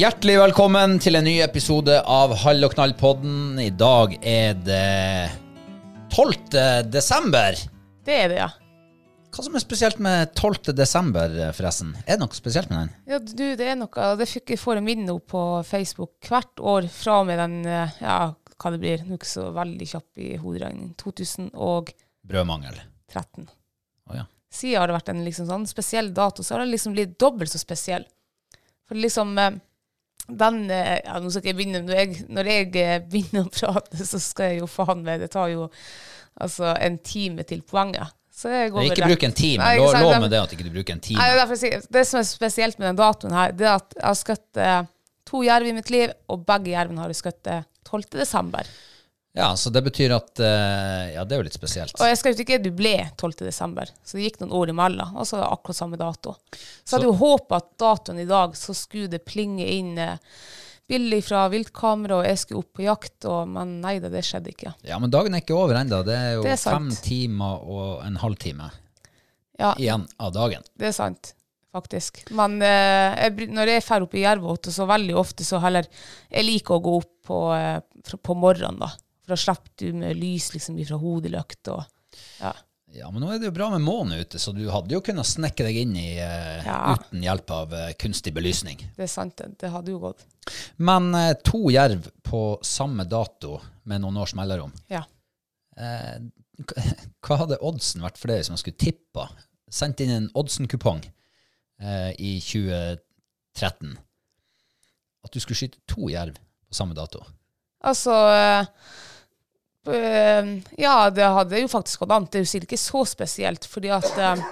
Hjertelig 0.00 0.38
velkommen 0.40 0.94
til 1.02 1.18
en 1.18 1.26
ny 1.26 1.34
episode 1.44 1.92
av 2.08 2.30
Hall 2.40 2.64
og 2.64 2.72
knall-podden. 2.72 3.58
I 3.60 3.68
dag 3.68 4.14
er 4.24 4.54
det 4.64 5.28
12. 6.14 6.86
desember. 6.88 7.58
Det 8.06 8.16
er 8.16 8.32
det, 8.32 8.38
ja. 8.38 8.46
Hva 9.28 9.44
som 9.44 9.58
er 9.58 9.60
spesielt 9.60 10.00
med 10.00 10.32
12. 10.32 10.72
desember, 10.78 11.36
forresten? 11.52 11.92
Er 12.06 12.16
det 12.16 12.22
noe 12.22 12.38
spesielt 12.38 12.72
med 12.72 12.80
den? 12.80 12.96
Ja, 13.12 13.20
du, 13.20 13.44
det 13.60 13.68
er 13.74 13.76
noe 13.82 14.08
Det 14.16 14.30
fikk 14.30 14.54
jeg 14.54 14.62
får 14.62 14.80
en 14.80 14.88
minne 14.88 15.18
opp 15.18 15.28
på 15.34 15.44
Facebook 15.68 16.32
hvert 16.32 16.64
år 16.64 16.88
fra 16.96 17.20
og 17.20 17.28
med 17.28 17.42
den 17.42 17.60
eh, 17.68 18.00
Ja, 18.00 18.18
hva 18.56 18.72
det 18.72 18.80
blir. 18.80 19.04
Nå 19.04 19.18
er 19.18 19.20
ikke 19.20 19.32
så 19.34 19.50
veldig 19.52 19.92
kjapp 19.92 20.24
i 20.24 20.34
hoderegning. 20.40 20.94
2013. 21.02 22.04
Brødmangel. 22.30 22.84
Å 23.20 24.22
ja. 24.22 24.30
Siden 24.48 24.80
har 24.80 24.88
det 24.88 25.02
vært 25.02 25.12
en 25.12 25.26
liksom 25.28 25.52
sånn 25.52 25.68
spesiell 25.68 26.14
dato, 26.16 26.40
så 26.40 26.56
har 26.56 26.64
det 26.64 26.72
liksom 26.72 26.96
blitt 26.96 27.18
dobbelt 27.20 27.52
så 27.52 27.60
spesiell. 27.60 28.08
For 28.88 28.96
liksom 28.96 29.36
eh, 29.36 29.58
den 30.38 30.62
eh, 30.70 31.00
Ja, 31.04 31.18
nå 31.22 31.30
skal 31.32 31.50
jeg 31.50 31.58
begynne 31.58 31.82
Når 31.86 31.98
jeg, 31.98 32.24
når 32.30 32.50
jeg 32.50 32.70
eh, 32.80 32.96
begynner 33.10 33.46
å 33.46 33.52
prate, 33.54 34.00
så 34.06 34.20
skal 34.22 34.52
jeg 34.52 34.62
jo 34.62 34.70
faen 34.70 35.04
meg 35.06 35.24
Det 35.24 35.30
tar 35.34 35.50
jo 35.52 35.68
altså 36.40 36.70
en 36.78 36.96
time 37.04 37.42
til 37.44 37.60
poenget. 37.66 38.14
Så 38.32 38.48
jeg 38.48 38.70
går 38.72 38.86
ikke 38.86 39.08
bruk 39.10 39.24
en 39.26 39.34
time. 39.36 39.60
Nei, 39.60 39.80
Lov, 39.80 39.92
lov 40.00 40.14
med 40.22 40.30
det 40.32 40.38
at 40.40 40.52
ikke 40.54 40.64
du 40.64 40.70
bruker 40.72 40.96
en 40.96 41.02
time. 41.04 41.20
Nei, 41.20 41.80
det 41.92 42.04
som 42.08 42.20
er 42.22 42.28
spesielt 42.28 42.78
med 42.80 42.88
den 42.88 43.00
datoen 43.02 43.34
her, 43.36 43.52
det 43.52 43.66
er 43.66 43.74
at 43.74 43.96
jeg 43.98 44.06
har 44.06 44.16
skutt 44.16 44.60
eh, 44.62 44.78
to 45.28 45.42
jerv 45.44 45.68
i 45.68 45.74
mitt 45.76 45.90
liv, 45.92 46.14
og 46.32 46.46
begge 46.48 46.72
jervene 46.72 47.02
har 47.02 47.12
jeg 47.12 47.20
skutt 47.20 47.50
eh, 47.52 47.66
12. 47.84 48.06
desember. 48.14 48.70
Ja, 49.32 49.52
så 49.56 49.70
det 49.70 49.84
betyr 49.86 50.10
at 50.16 50.40
eh, 50.42 51.12
Ja, 51.14 51.22
det 51.24 51.36
er 51.36 51.42
jo 51.42 51.46
litt 51.46 51.54
spesielt. 51.54 51.94
Og 52.00 52.08
jeg 52.08 52.18
skal 52.18 52.34
jo 52.34 52.42
ikke 52.42 52.58
du 52.62 52.72
ble 52.74 52.96
12. 53.14 53.44
desember, 53.44 53.90
så 54.02 54.18
det 54.18 54.24
gikk 54.26 54.40
noen 54.42 54.56
år 54.58 54.72
imellom, 54.72 55.12
og 55.14 55.28
så 55.28 55.38
er 55.38 55.44
det 55.44 55.50
akkurat 55.54 55.78
samme 55.78 56.00
dato. 56.00 56.34
Så 56.50 56.64
så 56.90 56.96
hadde 56.96 57.06
jo 57.12 57.18
håpet 57.20 57.54
at 57.60 57.68
datoen 57.78 58.18
i 58.24 58.26
dag, 58.26 58.56
så 58.58 58.74
skulle 58.74 59.10
det 59.12 59.22
plinge 59.28 59.68
inn 59.70 59.92
eh, 60.02 60.16
bilder 60.90 61.22
fra 61.22 61.44
viltkamera, 61.52 62.16
og 62.18 62.26
jeg 62.26 62.40
skulle 62.42 62.64
opp 62.64 62.72
på 62.74 62.82
jakt, 62.82 63.18
og, 63.30 63.44
men 63.54 63.76
nei 63.84 63.98
da, 64.02 64.10
det 64.10 64.24
skjedde 64.26 64.50
ikke. 64.50 64.72
Ja, 64.88 64.98
men 64.98 65.12
dagen 65.14 65.36
er 65.36 65.44
ikke 65.44 65.54
over 65.54 65.78
ennå. 65.78 66.00
Det 66.06 66.16
er 66.16 66.32
jo 66.34 66.46
Det 66.48 66.56
er 66.56 66.64
fem 66.64 66.88
timer 67.04 67.62
og 67.62 68.00
en 68.06 68.18
halvtime 68.18 68.66
Ja, 69.60 69.76
igjen 69.78 70.08
av 70.18 70.32
dagen. 70.34 70.66
det 70.74 70.88
er 70.90 70.96
sant, 70.96 71.36
faktisk. 71.70 72.24
Men 72.34 72.58
eh, 72.66 73.14
jeg, 73.28 73.46
når 73.54 73.76
jeg 73.76 73.84
drar 73.86 74.08
opp 74.08 74.18
i 74.18 74.24
Jervåt, 74.24 74.72
så 74.74 74.88
veldig 74.90 75.14
ofte 75.22 75.46
så 75.46 75.62
heller 75.62 75.86
Jeg 76.32 76.48
liker 76.48 76.80
å 76.80 76.82
gå 76.82 76.96
opp 76.98 77.12
på, 77.30 77.38
eh, 77.54 77.78
på 78.18 78.34
morgenen, 78.34 78.82
da. 78.82 78.90
For 79.30 79.36
da 79.36 79.44
slapp 79.44 79.68
du 79.78 79.92
med 79.94 80.18
lys 80.18 80.48
liksom 80.50 80.74
fra 80.82 80.96
hodelykt 80.98 81.68
og 81.70 81.84
ja. 82.40 82.50
Ja, 82.90 83.06
men 83.14 83.22
nå 83.22 83.28
er 83.30 83.38
det 83.38 83.46
jo 83.46 83.54
bra 83.54 83.68
med 83.70 83.84
måne 83.86 84.16
ute, 84.18 84.40
så 84.42 84.50
du 84.50 84.64
hadde 84.74 84.96
jo 84.96 84.98
kunnet 85.06 85.28
snekke 85.28 85.62
deg 85.62 85.76
inn 85.84 85.92
i 85.94 86.08
uh, 86.18 86.58
Ja. 86.66 86.96
uten 86.98 87.22
hjelp 87.22 87.52
av 87.54 87.70
uh, 87.76 87.84
kunstig 87.94 88.32
belysning. 88.34 88.80
Det 88.96 89.04
er 89.06 89.12
sant, 89.12 89.36
det. 89.38 89.52
Det 89.62 89.70
hadde 89.70 89.92
jo 89.94 90.00
gått. 90.02 90.24
Men 90.82 91.12
uh, 91.14 91.28
to 91.46 91.70
jerv 91.70 92.08
på 92.26 92.40
samme 92.66 93.06
dato 93.06 93.60
med 93.86 94.02
noen 94.02 94.18
års 94.18 94.34
mellomrom. 94.34 94.74
Ja. 94.90 95.04
Hva 97.22 97.38
hadde 97.44 97.60
oddsen 97.62 98.02
vært 98.02 98.18
for 98.18 98.32
deg 98.32 98.42
hvis 98.42 98.50
man 98.50 98.58
skulle 98.58 98.82
tippa? 98.82 99.28
Sendt 99.70 100.02
inn 100.02 100.10
en 100.10 100.26
oddsen-kupong 100.34 101.04
i 102.18 102.32
2013. 102.42 103.94
At 105.22 105.30
du 105.30 105.38
skulle 105.40 105.62
skyte 105.62 105.78
to 105.88 106.10
jerv 106.10 106.34
på 106.36 106.76
samme 106.76 106.98
dato. 106.98 107.22
Altså 107.86 108.18
Ja, 109.86 110.96
det 111.10 111.24
hadde 111.24 111.60
jo 111.62 111.68
faktisk 111.72 112.02
gått 112.02 112.12
an. 112.12 112.26
Det 112.30 112.40
er 112.40 112.44
jo 112.44 112.60
ikke 112.66 112.80
så 112.80 113.04
spesielt, 113.08 113.64
fordi 113.70 113.88
at 113.94 114.10
eh, 114.20 114.42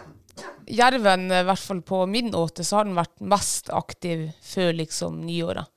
jerven, 0.79 1.27
i 1.33 1.43
hvert 1.49 1.61
fall 1.63 1.83
på 1.85 2.05
min 2.11 2.33
åte, 2.37 2.65
så 2.65 2.81
har 2.81 2.89
den 2.89 2.97
vært 2.99 3.19
mest 3.21 3.69
aktiv 3.75 4.29
før 4.45 4.73
liksom 4.79 5.21
nyåret. 5.27 5.69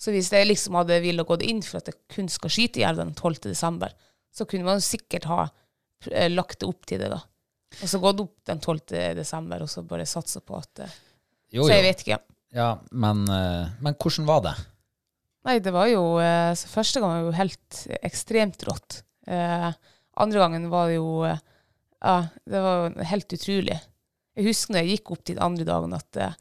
Så 0.00 0.12
hvis 0.12 0.32
jeg 0.34 0.48
liksom 0.48 0.76
hadde 0.76 0.98
ville 1.04 1.24
gått 1.24 1.44
inn 1.46 1.62
for 1.64 1.80
at 1.80 1.88
jeg 1.88 2.00
kun 2.12 2.26
skal 2.32 2.52
skyte 2.52 2.82
jerven 2.82 3.12
den 3.12 3.16
12. 3.16 3.46
desember, 3.50 3.94
så 4.34 4.44
kunne 4.50 4.66
man 4.66 4.82
sikkert 4.84 5.28
ha 5.30 5.44
eh, 6.10 6.28
lagt 6.32 6.60
det 6.60 6.68
opp 6.68 6.84
til 6.88 7.00
det, 7.04 7.12
da. 7.14 7.20
Og 7.80 7.90
så 7.90 8.00
gått 8.02 8.20
opp 8.22 8.34
den 8.46 8.60
12. 8.60 8.80
desember, 9.18 9.64
og 9.64 9.70
så 9.70 9.84
bare 9.86 10.06
satsa 10.08 10.42
på 10.44 10.58
at 10.58 10.84
eh, 10.84 11.00
Jo, 11.54 11.64
Så 11.68 11.70
jeg 11.76 11.84
jo. 11.84 11.88
vet 11.88 12.02
ikke. 12.04 12.20
Ja, 12.54 12.68
men, 12.90 13.24
eh, 13.30 13.70
men 13.82 13.96
hvordan 13.98 14.26
var 14.28 14.42
det? 14.48 14.54
Nei, 15.44 15.58
det 15.60 15.72
var 15.74 15.88
jo 15.90 16.04
eh, 16.22 16.52
så 16.56 16.70
Første 16.72 17.02
gang 17.02 17.12
var 17.12 17.26
jo 17.26 17.34
helt 17.36 17.80
ekstremt 18.04 18.62
rått. 18.68 19.02
Eh, 19.28 19.70
andre 20.20 20.40
gangen 20.40 20.70
var 20.72 20.88
det 20.88 20.98
jo 20.98 21.24
eh, 21.28 21.40
Ja, 22.04 22.16
det 22.48 22.62
var 22.64 22.96
helt 23.10 23.36
utrolig. 23.36 23.76
Jeg 24.34 24.48
husker 24.48 24.74
når 24.74 24.82
jeg 24.82 24.96
gikk 24.98 25.12
opp 25.14 25.22
til 25.22 25.36
den 25.38 25.44
andre 25.46 25.66
dagen 25.68 25.94
at 25.96 26.20
eh, 26.20 26.34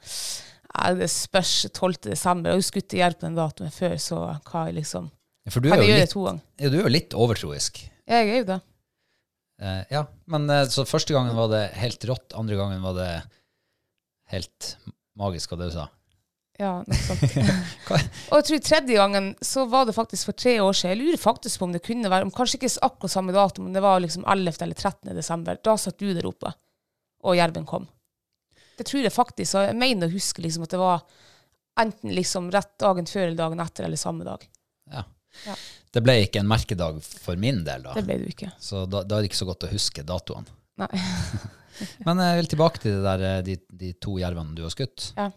ja, 0.74 0.94
det 0.98 1.10
spørs 1.14 1.54
12. 1.70 2.00
desember. 2.10 2.50
Jeg 2.50 2.58
har 2.58 2.64
jo 2.64 2.70
skutt 2.72 2.96
i 2.96 3.02
jerv 3.04 3.20
på 3.20 3.28
den 3.28 3.38
datoen 3.38 3.74
før, 3.76 3.96
så 4.02 4.22
hva 4.50 4.66
jeg 4.70 4.80
liksom 4.80 5.12
For 5.54 5.64
du 5.64 5.70
er 5.70 5.84
jo 5.84 6.00
litt, 6.00 6.16
ja, 6.64 6.72
du 6.72 6.80
er 6.80 6.88
jo 6.88 6.94
litt 6.96 7.14
overtroisk. 7.14 7.84
Jeg 8.10 8.32
er 8.32 8.40
jo 8.40 8.48
det. 8.50 8.60
Eh, 9.64 9.82
ja, 9.94 10.06
men 10.34 10.50
så 10.74 10.88
første 10.90 11.16
gangen 11.16 11.38
var 11.38 11.52
det 11.54 11.68
helt 11.78 12.08
rått, 12.10 12.34
andre 12.40 12.58
gangen 12.60 12.82
var 12.84 12.98
det 12.98 13.12
helt 14.34 14.74
magisk, 15.20 15.52
hva 15.52 15.62
det 15.62 15.70
du 15.70 15.78
sa. 15.78 15.88
Ja. 16.62 16.74
Og 18.30 18.36
jeg 18.38 18.46
tror 18.48 18.62
tredje 18.62 18.98
gangen 19.00 19.32
så 19.42 19.66
var 19.70 19.88
det 19.90 19.96
faktisk 19.98 20.30
for 20.30 20.38
tre 20.38 20.60
år 20.62 20.76
siden. 20.78 20.94
Jeg 20.94 21.02
lurer 21.02 21.22
faktisk 21.22 21.60
på 21.60 21.68
om 21.68 21.74
det 21.74 21.82
kunne 21.86 22.12
være, 22.12 22.28
om 22.28 22.34
kanskje 22.34 22.60
ikke 22.60 22.72
akkurat 22.86 23.16
samme 23.16 23.34
dato, 23.36 23.64
men 23.66 23.74
det 23.74 23.82
var 23.84 24.04
liksom 24.04 24.26
11. 24.30 24.62
eller 24.68 24.78
13. 24.78 25.16
desember. 25.18 25.60
Da 25.66 25.76
satt 25.82 25.98
du 26.02 26.12
der 26.14 26.30
oppe, 26.30 26.54
og 27.26 27.38
jerven 27.40 27.66
kom. 27.70 27.88
Det 28.78 28.86
tror 28.90 29.06
jeg 29.06 29.14
faktisk, 29.14 29.58
og 29.58 29.68
jeg 29.70 29.78
mener 29.78 30.10
å 30.10 30.14
huske 30.14 30.44
liksom 30.46 30.66
at 30.66 30.74
det 30.74 30.82
var 30.82 31.04
enten 31.82 32.14
liksom 32.14 32.52
rett 32.54 32.74
dagen 32.82 33.10
før 33.10 33.28
eller 33.28 33.40
dagen 33.40 33.62
etter, 33.64 33.88
eller 33.88 34.02
samme 34.02 34.26
dag. 34.28 34.46
Ja. 34.94 35.06
Ja. 35.48 35.56
Det 35.94 36.02
ble 36.06 36.20
ikke 36.24 36.42
en 36.42 36.50
merkedag 36.50 37.00
for 37.02 37.38
min 37.40 37.64
del, 37.66 37.86
da. 37.86 37.94
Det 37.98 38.06
ble 38.06 38.20
det 38.22 38.34
ikke. 38.34 38.52
Så 38.62 38.86
da, 38.90 39.02
da 39.06 39.18
er 39.18 39.26
det 39.26 39.32
ikke 39.32 39.42
så 39.42 39.50
godt 39.50 39.66
å 39.66 39.72
huske 39.74 40.06
datoene. 40.06 40.54
Nei. 40.82 40.90
Men 42.06 42.22
jeg 42.22 42.38
vil 42.40 42.50
tilbake 42.54 42.82
til 42.82 43.00
det 43.00 43.06
der, 43.06 43.24
eh, 43.30 43.40
de, 43.46 43.58
de 43.82 43.94
to 44.02 44.20
jervene 44.22 44.54
du 44.58 44.62
har 44.66 44.74
skutt. 44.74 45.12
Ja. 45.18 45.32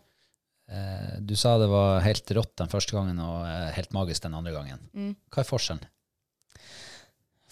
Eh, 0.68 1.18
Du 1.20 1.36
sa 1.36 1.58
det 1.58 1.68
var 1.70 2.00
helt 2.04 2.30
rått 2.30 2.56
den 2.58 2.70
første 2.70 2.96
gangen 2.96 3.20
og 3.22 3.46
eh, 3.46 3.70
helt 3.76 3.92
magisk 3.94 4.26
den 4.26 4.34
andre 4.34 4.54
gangen. 4.54 4.82
Mm. 4.94 5.12
Hva 5.30 5.42
er 5.42 5.48
forskjellen? 5.48 5.92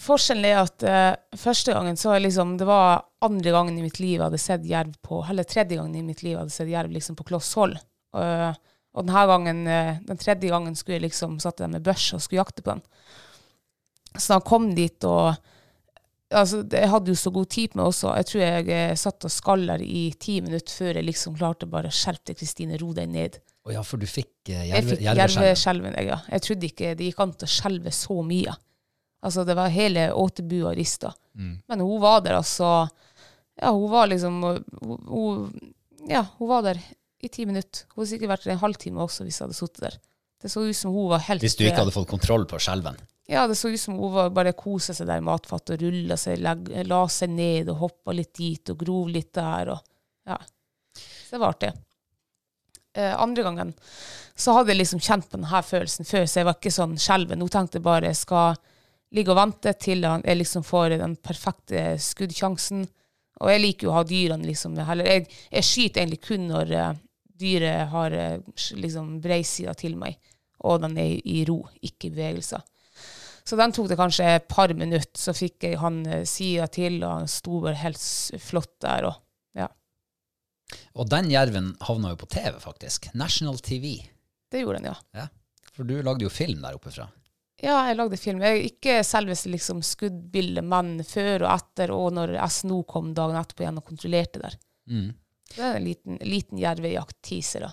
Forskjellen 0.04 0.44
er 0.48 0.58
at 0.58 0.84
uh, 0.84 1.38
første 1.38 1.72
gangen 1.72 1.96
så 1.96 2.16
liksom, 2.18 2.56
det 2.58 2.66
var 2.68 3.06
andre 3.24 3.52
gangen 3.54 3.76
i 3.78 3.84
mitt 3.84 4.00
liv 4.02 4.18
jeg 4.18 4.24
hadde 4.26 4.40
sett 4.42 4.66
jerv 4.66 4.96
på, 5.06 5.20
eller 5.30 5.46
tredje 5.48 5.78
gangen 5.78 5.94
i 5.96 6.02
mitt 6.04 6.24
liv 6.24 6.34
jeg 6.34 6.40
hadde 6.42 6.52
sett 6.52 6.72
jerv 6.72 6.92
liksom 6.92 7.16
på 7.16 7.24
kloss 7.30 7.52
hold. 7.56 7.78
Og, 8.18 8.58
og 8.98 9.06
denne 9.06 9.22
gangen, 9.30 9.62
uh, 9.70 10.02
den 10.04 10.20
tredje 10.20 10.50
gangen 10.50 10.74
skulle 10.76 10.98
jeg 10.98 11.06
liksom 11.06 11.38
satt 11.40 11.62
jeg 11.62 11.72
med 11.72 11.86
børs 11.86 12.08
og 12.12 12.24
skulle 12.24 12.42
jakte 12.42 12.66
på 12.66 12.74
den. 12.74 12.82
Så 14.18 14.34
da 14.34 14.40
kom 14.44 14.68
dit 14.74 15.06
og 15.08 15.38
altså, 16.34 16.60
Jeg 16.70 16.90
hadde 16.90 17.12
jo 17.12 17.18
så 17.18 17.30
god 17.34 17.48
tid 17.54 17.72
på 17.72 17.80
meg 17.80 17.88
også. 17.90 18.12
Jeg 18.18 18.28
tror 18.30 18.42
jeg 18.44 18.68
eh, 18.76 18.94
satt 19.00 19.26
og 19.28 19.32
skaller 19.32 19.82
i 19.84 20.04
ti 20.20 20.38
minutter 20.44 20.74
før 20.74 20.98
jeg 21.00 21.08
liksom 21.08 21.36
klarte 21.38 21.68
bare 21.70 21.90
å 21.90 21.94
skjerpe 21.94 22.32
deg, 22.32 22.38
Kristine, 22.40 22.78
ro 22.80 22.92
deg 22.96 23.10
ned. 23.12 23.38
Å 23.64 23.72
ja, 23.72 23.82
for 23.86 24.02
du 24.02 24.06
fikk 24.08 24.52
eh, 24.52 24.66
Jeg 24.70 24.84
fikk 24.84 25.04
jerveskjelven. 25.06 25.44
jerveskjelven, 25.46 25.98
jeg, 25.98 26.10
ja. 26.12 26.18
Jeg 26.34 26.46
trodde 26.48 26.68
ikke 26.70 26.94
det 26.98 27.10
gikk 27.10 27.22
an 27.24 27.34
til 27.38 27.48
å 27.48 27.54
skjelve 27.54 27.94
så 27.96 28.18
mye. 28.26 28.56
Altså, 29.24 29.46
det 29.48 29.56
var 29.56 29.72
hele 29.72 30.08
åtebua 30.12 30.74
rista. 30.76 31.14
Mm. 31.38 31.54
Men 31.72 31.84
hun 31.86 32.02
var 32.02 32.20
der, 32.26 32.36
altså. 32.42 32.74
Ja, 33.56 33.70
hun 33.72 33.88
var 33.92 34.10
liksom 34.10 34.42
hun, 34.42 34.98
hun, 35.08 35.72
Ja, 36.10 36.26
hun 36.38 36.50
var 36.50 36.66
der 36.66 36.80
i 37.24 37.30
ti 37.32 37.46
minutter. 37.48 37.86
Hun 37.94 38.02
hadde 38.02 38.10
sikkert 38.10 38.34
vært 38.34 38.44
der 38.44 38.56
en 38.58 38.64
halvtime 38.66 39.00
også 39.00 39.24
hvis 39.24 39.38
jeg 39.40 39.46
hadde 39.46 39.56
sittet 39.56 39.86
der. 39.86 39.96
Det 40.44 40.50
så 40.52 40.66
ut 40.66 40.76
som 40.76 40.92
hun 40.92 41.08
var 41.08 41.22
helt 41.24 41.40
Hvis 41.40 41.56
du 41.56 41.64
ikke 41.64 41.80
hadde 41.80 41.94
fått 41.94 42.10
kontroll 42.10 42.44
på 42.48 42.58
skjelven. 42.60 42.98
Ja, 43.32 43.46
det 43.48 43.56
så 43.56 43.70
ut 43.72 43.80
som 43.80 43.96
hun 43.96 44.12
var 44.12 44.34
bare 44.36 44.52
kosa 44.52 44.92
seg 44.92 45.08
der 45.08 45.22
i 45.22 45.24
matfatet 45.24 45.78
og 45.78 45.86
rulla 45.86 46.18
seg, 46.20 46.44
la 46.84 47.00
seg 47.08 47.32
ned 47.32 47.70
og 47.72 47.80
hoppa 47.80 48.12
litt 48.12 48.34
dit 48.36 48.72
og 48.74 48.76
grov 48.82 49.08
litt 49.08 49.32
der. 49.38 49.72
Og, 49.72 49.94
ja. 50.28 50.36
Så 51.00 51.32
det 51.32 51.40
var 51.40 51.54
artig. 51.54 51.72
Eh, 52.94 53.14
andre 53.20 53.46
gangen 53.46 53.72
så 54.36 54.52
hadde 54.54 54.74
jeg 54.74 54.82
liksom 54.82 55.00
kjent 55.02 55.30
på 55.30 55.38
denne 55.38 55.62
følelsen 55.64 56.06
før, 56.06 56.26
så 56.26 56.40
jeg 56.40 56.48
var 56.50 56.58
ikke 56.58 56.74
sånn 56.74 56.94
skjelven. 57.00 57.40
Nå 57.40 57.48
tenkte 57.48 57.80
jeg 57.80 57.86
bare 57.86 58.10
jeg 58.10 58.20
skal 58.20 58.60
ligge 59.14 59.32
og 59.32 59.38
vente 59.38 59.72
til 59.78 60.04
jeg 60.04 60.38
liksom 60.40 60.66
får 60.66 60.98
den 60.98 61.16
perfekte 61.22 61.94
skuddsjansen. 62.02 62.84
Og 63.42 63.50
jeg 63.50 63.62
liker 63.62 63.88
jo 63.88 63.94
å 63.94 63.98
ha 63.98 64.04
dyrene 64.06 64.46
liksom 64.46 64.76
heller. 64.78 65.08
jeg, 65.08 65.26
jeg 65.50 65.66
skyter 65.66 66.02
egentlig 66.02 66.20
kun 66.22 66.46
når 66.50 66.74
uh, 66.74 66.90
dyret 67.40 67.90
har 67.90 68.14
uh, 68.14 68.64
liksom 68.78 69.16
breisida 69.22 69.74
til 69.78 69.96
meg, 69.98 70.18
og 70.64 70.80
den 70.84 70.96
er 71.00 71.18
i 71.20 71.42
ro, 71.48 71.60
ikke 71.84 72.08
i 72.08 72.14
bevegelser. 72.14 72.62
Så 73.44 73.58
den 73.60 73.74
tok 73.76 73.90
det 73.90 73.98
kanskje 74.00 74.28
et 74.38 74.46
par 74.48 74.72
minutter, 74.72 75.20
så 75.20 75.34
fikk 75.36 75.66
jeg 75.68 75.80
han 75.82 76.00
eh, 76.08 76.24
sida 76.28 76.66
til, 76.72 77.02
og 77.02 77.20
han 77.20 77.28
sto 77.28 77.60
bare 77.66 77.76
helt 77.82 78.00
flott 78.40 78.72
der. 78.80 79.10
Og, 79.10 79.18
ja, 79.60 79.68
Og 80.96 81.10
den 81.12 81.28
jerven 81.32 81.74
havna 81.84 82.14
jo 82.14 82.20
på 82.22 82.30
TV, 82.32 82.56
faktisk. 82.62 83.10
National 83.14 83.60
TV. 83.60 83.98
det 84.50 84.64
gjorde 84.64 84.80
den, 84.80 84.94
ja. 84.94 84.96
Ja. 85.20 85.28
For 85.74 85.84
du 85.84 85.98
lagde 86.06 86.24
jo 86.24 86.32
film 86.32 86.62
der 86.64 86.78
oppe 86.78 86.92
fra. 86.94 87.10
Ja, 87.62 87.76
jeg 87.88 87.98
lagde 87.98 88.16
film. 88.20 88.40
Jeg, 88.44 88.64
ikke 88.72 88.98
selveste 89.06 89.50
liksom, 89.52 89.82
skuddbildet, 89.84 90.64
men 90.64 90.96
før 91.06 91.44
og 91.44 91.52
etter, 91.54 91.92
og 91.94 92.14
når 92.16 92.36
SNO 92.50 92.82
kom 92.88 93.12
dagen 93.16 93.38
etterpå 93.40 93.64
igjen 93.64 93.80
og 93.80 93.86
kontrollerte 93.88 94.42
der. 94.42 94.56
Mm. 94.90 95.12
Det 95.54 95.62
er 95.62 95.78
en 95.78 95.84
liten, 95.86 96.18
liten 96.24 96.60
jervejakt-teaser, 96.60 97.68
da. 97.68 97.72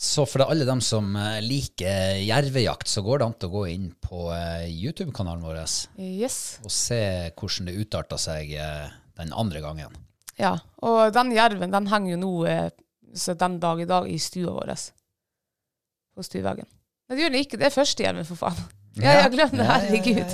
Så 0.00 0.24
for 0.24 0.40
alle 0.46 0.64
dem 0.64 0.80
som 0.80 1.10
eh, 1.18 1.40
liker 1.44 2.16
jervejakt, 2.24 2.88
så 2.88 3.02
går 3.04 3.20
det 3.20 3.26
an 3.26 3.34
til 3.36 3.50
å 3.50 3.54
gå 3.58 3.64
inn 3.68 3.90
på 4.00 4.30
eh, 4.32 4.64
YouTube-kanalen 4.72 5.44
vår 5.44 5.58
Yes. 6.00 6.38
og 6.64 6.72
se 6.72 7.00
hvordan 7.36 7.68
det 7.68 7.74
utarta 7.82 8.16
seg 8.20 8.54
eh, 8.56 8.86
den 9.20 9.34
andre 9.36 9.60
gangen. 9.60 9.98
Ja, 10.40 10.54
og 10.80 11.12
den 11.12 11.34
jerven, 11.36 11.74
den 11.74 11.90
henger 11.92 12.14
jo 12.14 12.20
nå 12.22 12.32
så 13.12 13.34
den 13.36 13.58
dag 13.60 13.82
i 13.82 13.88
dag 13.90 14.08
i 14.08 14.16
stua 14.22 14.54
vår. 14.56 14.72
På 16.16 16.24
stueveggen. 16.24 16.64
Nei, 17.10 17.16
det 17.18 17.24
gjør 17.26 17.34
den 17.34 17.44
ikke. 17.44 17.58
Det 17.60 17.68
er 17.68 17.74
første 17.74 18.06
jerven, 18.06 18.28
for 18.28 18.40
faen. 18.46 18.60
Ja, 19.00 19.12
jeg 19.20 19.30
glemte 19.36 19.54
det. 19.60 19.66
Herregud. 19.70 20.32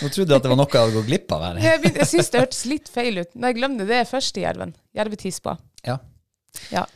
Nå 0.00 0.08
trodde 0.08 0.32
jeg 0.32 0.38
at 0.38 0.44
det 0.46 0.48
var 0.48 0.56
noe 0.56 0.64
jeg 0.72 0.80
hadde 0.80 0.94
gått 0.94 1.08
glipp 1.10 1.32
av 1.36 1.42
her. 1.44 1.58
Jeg, 1.60 1.90
jeg 1.98 2.06
syns 2.08 2.30
det 2.32 2.40
hørtes 2.40 2.60
litt 2.70 2.88
feil 2.88 3.20
ut. 3.20 3.34
Nei, 3.36 3.50
glem 3.58 3.74
det. 3.76 3.84
Det 3.90 3.98
er 4.00 4.08
første 4.08 4.40
jerven. 4.40 4.72
Jervetispa. 4.96 5.58
Ja. 5.84 5.98
Ja. 6.72 6.86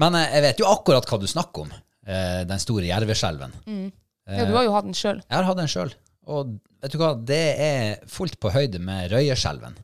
Men 0.00 0.16
eh, 0.18 0.28
jeg 0.38 0.44
vet 0.48 0.62
jo 0.62 0.68
akkurat 0.70 1.06
hva 1.10 1.18
du 1.22 1.26
snakker 1.30 1.66
om. 1.66 1.72
eh, 2.06 2.42
Den 2.48 2.62
store 2.62 2.88
jerveskjelven. 2.88 3.52
ja, 4.30 4.44
du 4.48 4.54
har 4.56 4.64
jo 4.66 4.72
hatt 4.76 4.88
den 4.88 4.96
sjøl. 4.96 5.20
Jeg 5.26 5.36
har 5.36 5.48
hatt 5.48 5.60
den 5.60 5.68
sjøl. 5.70 5.92
Og 6.30 6.56
vet 6.80 6.92
du 6.94 6.98
hva, 7.00 7.12
det 7.26 7.42
er 7.60 8.04
fullt 8.08 8.38
på 8.40 8.52
høyde 8.54 8.78
med 8.80 9.10
røyeskjelven. 9.12 9.74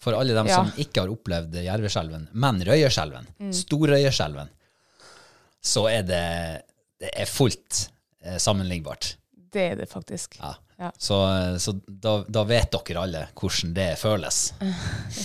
For 0.00 0.16
alle 0.16 0.32
dem 0.32 0.46
Ja. 0.48 0.56
som 0.62 0.70
ikke 0.80 1.02
har 1.02 1.10
opplevd 1.12 1.58
jerveskjelven, 1.60 2.22
men 2.32 2.62
røyeskjelven, 2.64 3.26
storrøyeskjelven, 3.52 4.48
så 5.60 5.82
er 5.92 6.06
det, 6.08 6.22
det 7.04 7.10
er 7.20 7.28
fullt 7.28 7.82
eh, 8.24 8.38
sammenlignbart. 8.40 9.10
Det 9.52 9.66
er 9.72 9.76
det 9.82 9.88
faktisk. 9.90 10.38
Ja. 10.40 10.54
Ja. 10.80 10.88
Så, 10.96 11.18
så 11.60 11.74
da, 11.84 12.22
da 12.24 12.46
vet 12.48 12.72
dere 12.72 13.02
alle 13.04 13.26
hvordan 13.36 13.74
det 13.76 13.90
føles. 14.00 14.38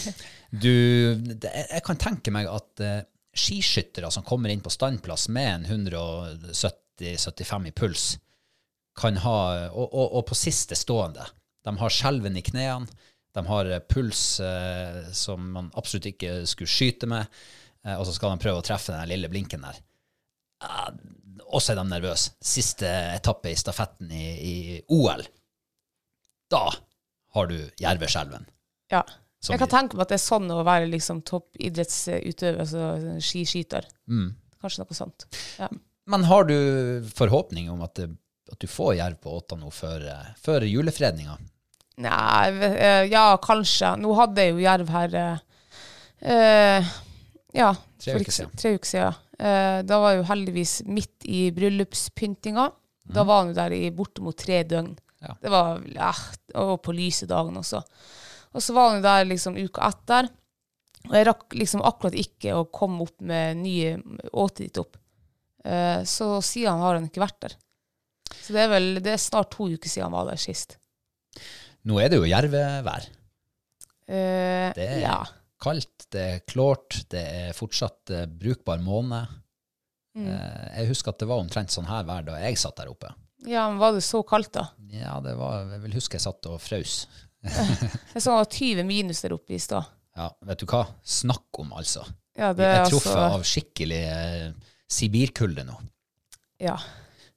Du, 0.55 0.69
det, 1.15 1.49
jeg 1.71 1.81
kan 1.83 1.97
tenke 1.99 2.31
meg 2.31 2.47
at 2.47 2.79
skiskyttere 3.35 4.11
som 4.11 4.23
kommer 4.23 4.49
inn 4.49 4.63
på 4.63 4.71
standplass 4.73 5.27
med 5.29 5.49
en 5.53 5.65
170-75 5.87 7.67
i 7.67 7.73
puls, 7.75 8.05
kan 8.95 9.17
ha, 9.25 9.39
og, 9.69 9.89
og, 9.89 10.13
og 10.19 10.23
på 10.29 10.37
siste 10.39 10.77
stående, 10.79 11.25
de 11.65 11.73
har 11.81 11.91
skjelven 11.91 12.37
i 12.39 12.45
knærne, 12.45 12.87
de 13.35 13.43
har 13.49 13.67
puls 13.91 14.39
eh, 14.39 15.01
som 15.11 15.49
man 15.57 15.67
absolutt 15.75 16.07
ikke 16.13 16.45
skulle 16.47 16.71
skyte 16.71 17.09
med, 17.11 17.27
eh, 17.83 17.97
og 17.97 18.05
så 18.07 18.13
skal 18.15 18.31
de 18.31 18.43
prøve 18.45 18.61
å 18.61 18.63
treffe 18.63 18.95
den 18.95 19.11
lille 19.11 19.27
blinken 19.31 19.65
der. 19.65 19.81
Eh, 20.63 20.93
og 21.45 21.59
så 21.59 21.73
er 21.73 21.81
de 21.81 21.85
nervøse. 21.89 22.31
Siste 22.39 22.87
etappe 22.87 23.51
i 23.51 23.59
stafetten 23.59 24.11
i, 24.15 24.25
i 24.39 24.55
OL. 24.95 25.25
Da 26.51 26.63
har 27.35 27.51
du 27.51 27.57
jerveskjelven. 27.81 28.47
Ja. 28.93 29.03
Jeg 29.53 29.61
kan 29.61 29.71
tenke 29.71 29.97
meg 29.97 30.05
at 30.05 30.13
det 30.13 30.17
er 30.17 30.25
sånn 30.25 30.51
å 30.51 30.61
være 30.65 30.89
liksom 30.89 31.21
toppidrettsutøver, 31.27 32.61
altså 32.63 33.17
skiskyter. 33.23 33.87
Mm. 34.09 34.29
Kanskje 34.63 34.83
noe 34.83 34.97
sånt. 34.97 35.27
Ja. 35.59 35.69
Men 36.09 36.25
har 36.29 36.47
du 36.49 36.55
forhåpning 37.17 37.69
om 37.73 37.83
at, 37.85 37.97
det, 37.97 38.09
at 38.51 38.61
du 38.61 38.69
får 38.69 38.95
jerv 38.99 39.19
på 39.21 39.33
åtta 39.37 39.57
nå 39.59 39.71
før, 39.73 40.05
før 40.41 40.65
julefredninga? 40.69 41.37
Nei, 42.03 42.47
eh, 42.67 43.03
ja, 43.11 43.27
kanskje. 43.41 43.93
Nå 44.01 44.15
hadde 44.17 44.43
jeg 44.43 44.55
jo 44.55 44.63
jerv 44.65 44.91
her 44.95 45.19
eh, 45.21 45.43
eh, 46.33 46.95
Ja. 47.55 47.71
Tre 48.01 48.17
uker 48.19 48.35
siden. 48.35 48.57
Tre 48.59 48.73
uker 48.75 48.89
siden. 48.89 49.21
Eh, 49.39 49.79
da 49.87 49.99
var 50.01 50.13
jeg 50.13 50.21
jo 50.21 50.27
heldigvis 50.29 50.75
midt 50.87 51.27
i 51.27 51.47
bryllupspyntinga. 51.55 52.67
Da 53.15 53.23
var 53.23 53.43
han 53.43 53.51
jo 53.51 53.57
der 53.57 53.73
i 53.75 53.89
bortimot 53.93 54.37
tre 54.41 54.63
døgn. 54.67 54.93
Ja. 55.21 55.35
Det 55.41 55.51
var 55.53 55.81
ja, 55.89 56.11
Og 56.61 56.79
på 56.85 56.93
lyse 56.93 57.27
dagen 57.29 57.57
også. 57.57 57.81
Og 58.55 58.63
så 58.63 58.73
var 58.75 58.95
jo 58.95 59.03
der 59.03 59.27
liksom 59.27 59.57
uka 59.59 59.89
etter. 59.91 60.29
Og 61.05 61.13
jeg 61.19 61.27
rakk 61.27 61.53
liksom 61.59 61.83
akkurat 61.85 62.15
ikke 62.17 62.55
å 62.57 62.63
komme 62.73 63.03
opp 63.05 63.19
med 63.21 63.59
nye 63.61 63.97
åte 64.33 64.63
dit 64.63 64.79
opp. 64.81 64.95
Eh, 65.65 66.01
så 66.07 66.29
siden 66.45 66.79
har 66.81 66.95
han 66.97 67.05
ikke 67.09 67.21
vært 67.25 67.39
der. 67.45 67.55
Så 68.39 68.55
det 68.55 68.63
er 68.63 68.71
vel 68.71 68.87
det 69.03 69.11
er 69.13 69.21
snart 69.21 69.51
to 69.53 69.67
uker 69.69 69.89
siden 69.91 70.07
han 70.07 70.15
var 70.15 70.31
der 70.31 70.41
sist. 70.41 70.77
Nå 71.85 71.99
er 72.01 72.09
det 72.09 72.17
jo 72.21 72.25
jervevær. 72.29 73.05
Uh, 74.05 74.69
Det 74.77 74.85
er 74.85 74.99
Ja. 75.01 75.19
kaldt, 75.61 76.05
det 76.13 76.21
er 76.21 76.39
klart, 76.45 77.03
det 77.09 77.21
er 77.25 77.53
fortsatt 77.57 78.11
eh, 78.13 78.25
brukbar 78.29 78.77
måned. 78.85 79.27
Mm. 80.15 80.27
Jeg 80.29 80.87
husker 80.91 81.11
at 81.11 81.19
det 81.19 81.27
var 81.27 81.41
omtrent 81.41 81.73
sånn 81.73 81.87
her 81.89 82.05
vær 82.07 82.21
da 82.23 82.37
jeg 82.39 82.55
satt 82.61 82.77
der 82.77 82.87
oppe. 82.91 83.09
ja, 83.45 83.65
men 83.69 83.79
var 83.81 83.91
det 83.93 84.03
så 84.05 84.21
kaldt, 84.25 84.53
da? 84.53 84.69
Ja, 84.93 85.17
det 85.19 85.33
var, 85.37 85.65
jeg 85.73 85.81
vil 85.81 85.97
huske 85.97 86.15
jeg 86.15 86.21
satt 86.23 86.45
og 86.47 86.61
frøs. 86.63 87.07
Jeg 88.15 88.19
er 88.19 88.23
sånn 88.25 88.41
at 88.41 88.55
20 88.57 88.85
minus 88.87 89.21
der 89.25 89.35
oppe 89.35 89.55
i 89.55 89.61
stad. 89.61 89.87
Ja, 90.15 90.29
vet 90.47 90.61
du 90.63 90.65
hva? 90.71 90.85
Snakk 91.03 91.59
om, 91.61 91.73
altså. 91.75 92.05
Ja, 92.35 92.51
det 92.55 92.65
Jeg 92.65 92.77
er 92.77 92.81
er 92.83 92.89
truffet 92.91 93.11
altså 93.11 93.39
av 93.39 93.43
skikkelig 93.47 94.01
eh, 94.11 94.47
sibirkulde 94.91 95.65
nå. 95.67 95.79
ja. 96.63 96.77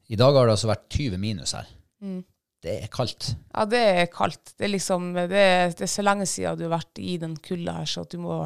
I 0.09 0.17
dag 0.17 0.33
har 0.33 0.47
det 0.49 0.55
altså 0.55 0.71
vært 0.71 0.87
20 0.95 1.19
minus 1.21 1.50
her. 1.53 1.67
Mm. 2.00 2.23
Det 2.65 2.73
er 2.83 2.88
kaldt. 2.91 3.27
ja, 3.53 3.65
det 3.69 3.81
er 4.00 4.07
kaldt. 4.09 4.55
Det 4.57 4.65
er 4.65 4.71
liksom 4.73 5.11
det 5.15 5.27
er, 5.37 5.69
det 5.77 5.85
er 5.85 5.91
så 5.93 6.03
lenge 6.07 6.25
siden 6.27 6.57
du 6.57 6.65
har 6.65 6.73
vært 6.79 6.99
i 7.05 7.19
den 7.21 7.35
kulda 7.45 7.75
her, 7.77 7.91
så 7.91 8.07
at 8.07 8.15
du 8.15 8.23
må 8.23 8.38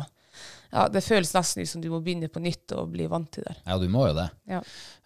ja, 0.73 0.89
det 0.91 1.05
føles 1.05 1.31
nesten 1.37 1.63
ut 1.63 1.71
som 1.71 1.85
du 1.85 1.87
må 1.93 2.01
begynne 2.03 2.29
på 2.33 2.43
nytt 2.43 2.75
og 2.75 2.91
bli 2.97 3.07
vant 3.07 3.31
til 3.31 3.45
det. 3.47 3.55
Ja, 3.63 3.77
du 3.79 3.87
må 3.93 4.09
jo 4.09 4.17
det. 4.17 4.27
Ja. 4.51 4.59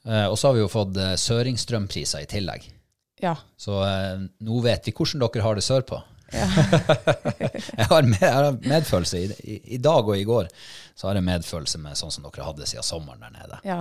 Eh, 0.06 0.26
og 0.30 0.38
så 0.38 0.48
har 0.48 0.56
vi 0.56 0.62
jo 0.64 0.70
fått 0.72 0.96
eh, 1.02 1.12
søringstrømpriser 1.18 2.24
i 2.24 2.28
tillegg. 2.30 2.68
Ja. 3.20 3.34
Så 3.58 3.80
eh, 3.84 4.24
nå 4.46 4.60
vet 4.64 4.86
vi 4.88 4.94
hvordan 4.96 5.26
dere 5.26 5.44
har 5.44 5.58
det 5.58 5.66
sørpå. 5.66 5.98
jeg, 7.78 7.86
har 7.90 8.06
med, 8.06 8.20
jeg 8.20 8.32
har 8.32 8.58
medfølelse. 8.62 9.20
I, 9.20 9.60
i, 9.76 9.78
dag 9.82 10.08
og 10.08 10.16
i 10.16 10.26
går 10.28 10.50
så 10.94 11.08
har 11.08 11.18
jeg 11.18 11.26
medfølelse 11.26 11.80
med 11.82 11.98
sånn 11.98 12.14
som 12.14 12.26
dere 12.26 12.46
hadde 12.46 12.68
siden 12.68 12.86
sommeren 12.86 13.24
der 13.24 13.34
nede. 13.34 13.60
Ja. 13.66 13.80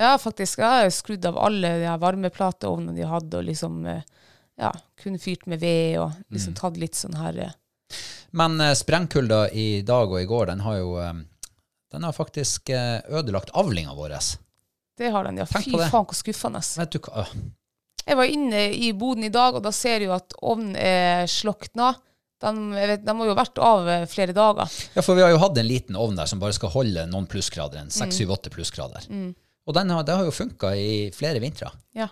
ja, 0.00 0.12
faktisk. 0.20 0.62
Jeg 0.62 0.84
har 0.84 0.92
skrudd 0.94 1.26
av 1.28 1.38
alle 1.40 1.76
de 1.82 1.96
varmeplateovnene 2.02 2.96
de 2.96 3.08
hadde, 3.08 3.40
og 3.40 3.48
liksom 3.48 3.82
eh, 3.90 4.04
ja, 4.60 4.72
kun 5.02 5.18
fyrt 5.18 5.46
med 5.50 5.62
ved 5.62 5.98
og 6.02 6.12
liksom 6.32 6.54
tatt 6.58 6.78
litt 6.80 6.98
sånn 6.98 7.16
her 7.18 7.38
eh, 7.48 7.56
Men 8.36 8.60
eh, 8.62 8.74
sprengkulda 8.78 9.48
i 9.50 9.82
dag 9.86 10.10
og 10.10 10.20
i 10.20 10.28
går, 10.30 10.48
den 10.52 10.64
har 10.66 10.78
jo 10.80 10.96
eh, 11.02 11.14
den 11.94 12.02
har 12.02 12.14
faktisk 12.16 12.72
ødelagt 12.74 13.52
avlinga 13.54 13.92
vår. 13.94 14.16
Det 14.98 15.12
har 15.14 15.28
den, 15.28 15.36
ja. 15.38 15.44
Tenk 15.46 15.68
Fy 15.68 15.76
faen, 15.78 16.08
hvor 16.08 16.16
skuffende. 16.18 16.62
Vet 16.80 16.96
du 16.96 16.98
hva? 17.06 17.22
Jeg 18.04 18.18
var 18.20 18.30
inne 18.30 18.66
i 18.76 18.90
boden 18.96 19.24
i 19.28 19.32
dag, 19.32 19.56
og 19.56 19.64
da 19.64 19.72
ser 19.74 20.02
jeg 20.02 20.10
jo 20.10 20.16
at 20.16 20.36
ovnen 20.44 20.74
er 20.76 21.28
slokna. 21.30 21.94
De, 22.44 22.50
har 23.08 23.28
jo 23.30 23.36
vært 23.38 23.60
av 23.62 23.86
eh, 23.88 24.04
flere 24.10 24.34
dager. 24.36 24.68
Ja, 24.92 25.04
for 25.06 25.16
vi 25.16 25.24
har 25.24 25.32
jo 25.32 25.40
hatt 25.40 25.56
en 25.56 25.68
liten 25.68 25.96
ovn 25.96 26.18
der 26.18 26.28
som 26.28 26.42
bare 26.42 26.56
skal 26.56 26.72
holde 26.74 27.06
noen 27.08 27.28
plussgrader, 27.30 27.86
en 27.86 27.94
6-7-8 27.94 28.52
plussgrader. 28.52 29.08
Og 29.64 29.76
den 29.78 29.92
har, 29.94 30.04
det 30.04 30.18
har 30.18 30.28
jo 30.28 30.34
funka 30.34 30.74
i 30.76 30.90
flere 31.16 31.40
vintre. 31.40 31.70
Ja. 31.96 32.10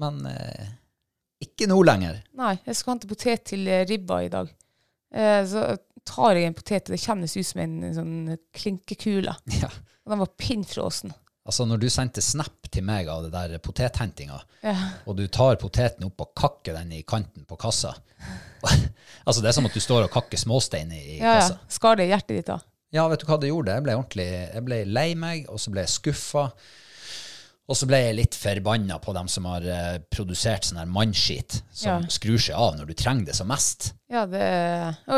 Men 0.00 0.24
eh, 0.26 0.72
ikke 1.44 1.68
nå 1.70 1.78
lenger. 1.86 2.18
Nei, 2.38 2.56
jeg 2.66 2.78
skal 2.78 2.96
hente 2.96 3.10
potet 3.10 3.46
til 3.52 3.68
eh, 3.70 3.84
ribba 3.88 4.20
i 4.26 4.32
dag. 4.32 4.50
Eh, 5.14 5.40
så 5.48 5.68
tar 6.06 6.38
jeg 6.38 6.48
en 6.48 6.56
potet, 6.56 6.88
og 6.88 6.96
det 6.96 7.02
kjennes 7.02 7.36
ut 7.36 7.48
som 7.48 7.62
en, 7.64 7.78
en 7.86 7.96
sånn 8.00 8.36
klinkekule. 8.56 9.36
Ja. 9.60 9.70
Og 10.00 10.14
den 10.14 10.22
var 10.22 10.30
pinnfrosen. 10.40 11.12
Altså, 11.50 11.66
når 11.66 11.80
du 11.82 11.88
sendte 11.90 12.22
snap 12.22 12.68
til 12.70 12.84
meg 12.86 13.08
av 13.10 13.24
det 13.26 13.32
der 13.34 13.58
potethentinga, 13.58 14.36
Ja. 14.62 14.74
og 15.08 15.16
du 15.18 15.24
tar 15.26 15.56
poteten 15.58 16.04
opp 16.06 16.20
og 16.22 16.34
kakker 16.38 16.76
den 16.78 16.92
i 16.94 17.02
kanten 17.02 17.42
på 17.48 17.56
kassa 17.58 17.94
Altså, 19.26 19.40
det 19.42 19.48
er 19.50 19.56
som 19.56 19.66
at 19.66 19.74
du 19.74 19.80
står 19.82 20.04
og 20.06 20.12
kakker 20.14 20.38
småstein 20.38 20.92
i, 20.94 21.00
i 21.16 21.18
Ja, 21.18 21.38
ja. 21.40 21.48
Skar 21.72 21.96
det 21.98 22.06
i 22.06 22.12
hjertet 22.12 22.36
ditt, 22.38 22.46
da? 22.52 22.60
Ja, 22.94 23.06
vet 23.10 23.22
du 23.22 23.26
hva 23.28 23.38
det 23.40 23.50
gjorde? 23.50 23.74
Jeg 23.76 23.84
ble 23.86 23.96
ordentlig 23.98 24.28
Jeg 24.30 24.62
ble 24.66 24.78
lei 24.88 25.08
meg, 25.18 25.48
og 25.50 25.58
så 25.62 25.70
ble 25.74 25.84
jeg 25.84 25.92
skuffa. 25.94 26.44
Og 27.70 27.78
så 27.78 27.86
ble 27.86 28.00
jeg 28.02 28.16
litt 28.18 28.34
forbanna 28.34 28.96
på 28.98 29.12
dem 29.14 29.28
som 29.30 29.44
har 29.46 29.62
uh, 29.62 29.98
produsert 30.10 30.66
sånn 30.66 30.80
her 30.82 30.88
mannskit 30.90 31.60
som 31.70 32.00
Ja. 32.02 32.10
skrur 32.10 32.40
seg 32.42 32.56
av 32.58 32.74
når 32.80 32.88
du 32.90 32.94
trenger 32.98 33.28
det 33.28 33.36
som 33.38 33.46
mest. 33.50 33.92
Ja, 34.10 34.24
det, 34.26 34.42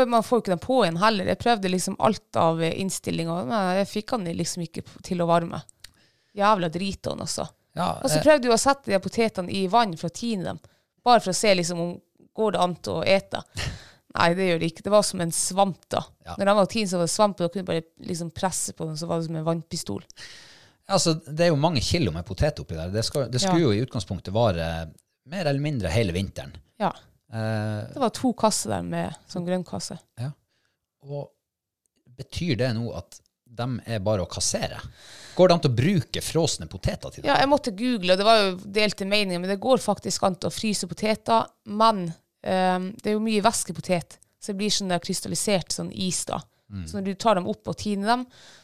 man 0.05 0.21
får 0.21 0.37
jo 0.37 0.43
ikke 0.43 0.53
den 0.53 0.61
på 0.61 0.77
igjen 0.83 0.99
heller. 1.01 1.31
Jeg 1.33 1.41
prøvde 1.41 1.71
liksom 1.73 1.97
alt 1.97 2.37
av 2.37 2.61
innstillinga, 2.61 3.39
men 3.49 3.71
jeg 3.79 3.89
fikk 3.89 4.13
den 4.19 4.37
liksom 4.37 4.67
ikke 4.67 4.85
til 5.09 5.25
å 5.25 5.29
varme. 5.31 5.63
Jævla 6.37 6.69
driton, 6.73 7.21
også. 7.21 7.45
Ja, 7.77 7.91
Og 8.03 8.09
så 8.09 8.17
eh, 8.19 8.23
prøvde 8.25 8.47
du 8.47 8.53
å 8.53 8.57
sette 8.61 8.91
de 8.91 8.99
potetene 9.01 9.51
i 9.53 9.67
vann 9.67 9.95
for 9.97 10.09
å 10.09 10.13
tine 10.13 10.43
dem, 10.47 10.59
bare 11.05 11.21
for 11.21 11.33
å 11.33 11.37
se 11.37 11.53
liksom 11.55 11.79
om 11.81 11.93
går 12.33 12.51
det 12.55 12.61
an 12.63 12.75
å 12.89 13.03
ete. 13.05 13.41
Nei, 14.17 14.27
det 14.37 14.45
gjør 14.47 14.59
det 14.61 14.67
ikke. 14.71 14.83
Det 14.85 14.91
var 14.93 15.05
som 15.05 15.21
en 15.25 15.31
svamp, 15.33 15.79
da. 15.89 16.03
Ja. 16.25 16.35
Når 16.37 16.45
den 16.49 16.57
var 16.59 16.67
tine, 16.69 16.89
så 16.89 16.97
var 16.99 17.07
det 17.07 17.13
svamp, 17.15 17.39
og 17.39 17.45
da 17.47 17.49
kunne 17.53 17.65
du 17.65 17.69
bare 17.71 18.09
liksom 18.09 18.29
presse 18.33 18.73
på 18.77 18.85
den, 18.85 18.97
så 18.97 19.07
var 19.09 19.19
det 19.21 19.25
som 19.29 19.37
en 19.39 19.45
vannpistol. 19.47 20.03
altså, 20.93 21.13
det 21.25 21.47
er 21.47 21.49
jo 21.53 21.55
mange 21.57 21.81
kilo 21.81 22.11
med 22.13 22.25
potet 22.27 22.59
oppi 22.61 22.75
der. 22.77 22.91
Det, 22.93 23.03
skal, 23.05 23.29
det 23.31 23.41
skulle 23.41 23.61
Ja. 23.63 23.69
jo 23.69 23.73
i 23.73 23.81
utgangspunktet 23.85 24.33
vare 24.33 24.67
mer 25.25 25.45
eller 25.49 25.59
mindre 25.63 25.89
hele 25.89 26.13
vinteren. 26.13 26.53
Ja. 26.81 26.91
Eh, 27.33 27.89
Det 27.93 28.01
var 28.01 28.09
to 28.13 28.33
kasser 28.37 28.69
der 28.75 28.81
med 28.83 29.15
sånn 29.27 29.45
grønnkasse. 29.47 29.97
ja. 30.19 30.31
Og 31.03 31.31
betyr 32.15 32.55
det 32.57 32.69
nå 32.77 32.93
at 32.95 33.17
de 33.45 33.65
er 33.85 33.99
bare 33.99 34.21
å 34.23 34.29
kassere? 34.29 34.77
Går 35.35 35.47
det 35.49 35.53
an 35.55 35.61
til 35.63 35.71
å 35.71 35.75
bruke 35.77 36.21
frosne 36.21 36.67
poteter 36.69 37.09
til 37.13 37.23
det? 37.23 37.27
Ja, 37.31 37.37
jeg 37.41 37.49
måtte 37.49 37.71
google, 37.75 38.13
og 38.13 38.19
det 38.21 38.25
var 38.27 38.37
jo 38.43 38.55
delte 38.75 39.05
meninger, 39.09 39.39
men 39.41 39.49
det 39.49 39.59
går 39.63 39.77
faktisk 39.81 40.23
an 40.27 40.35
til 40.35 40.49
å 40.51 40.53
fryse 40.53 40.87
poteter. 40.87 41.47
Men 41.65 42.03
um, 42.45 42.89
det 43.01 43.09
er 43.09 43.15
jo 43.17 43.23
mye 43.23 43.41
væskepotet, 43.45 44.19
så 44.39 44.51
det 44.53 44.57
blir 44.59 44.69
sånn 44.75 44.89
der 44.93 44.99
krystallisert 45.03 45.71
sånn 45.73 45.91
is 45.93 46.25
da. 46.29 46.41
Så 46.87 46.95
når 46.97 47.03
du 47.05 47.13
tar 47.21 47.35
dem 47.37 47.45
opp 47.51 47.67
og 47.69 47.75
tiner 47.77 48.07
dem, 48.09 48.21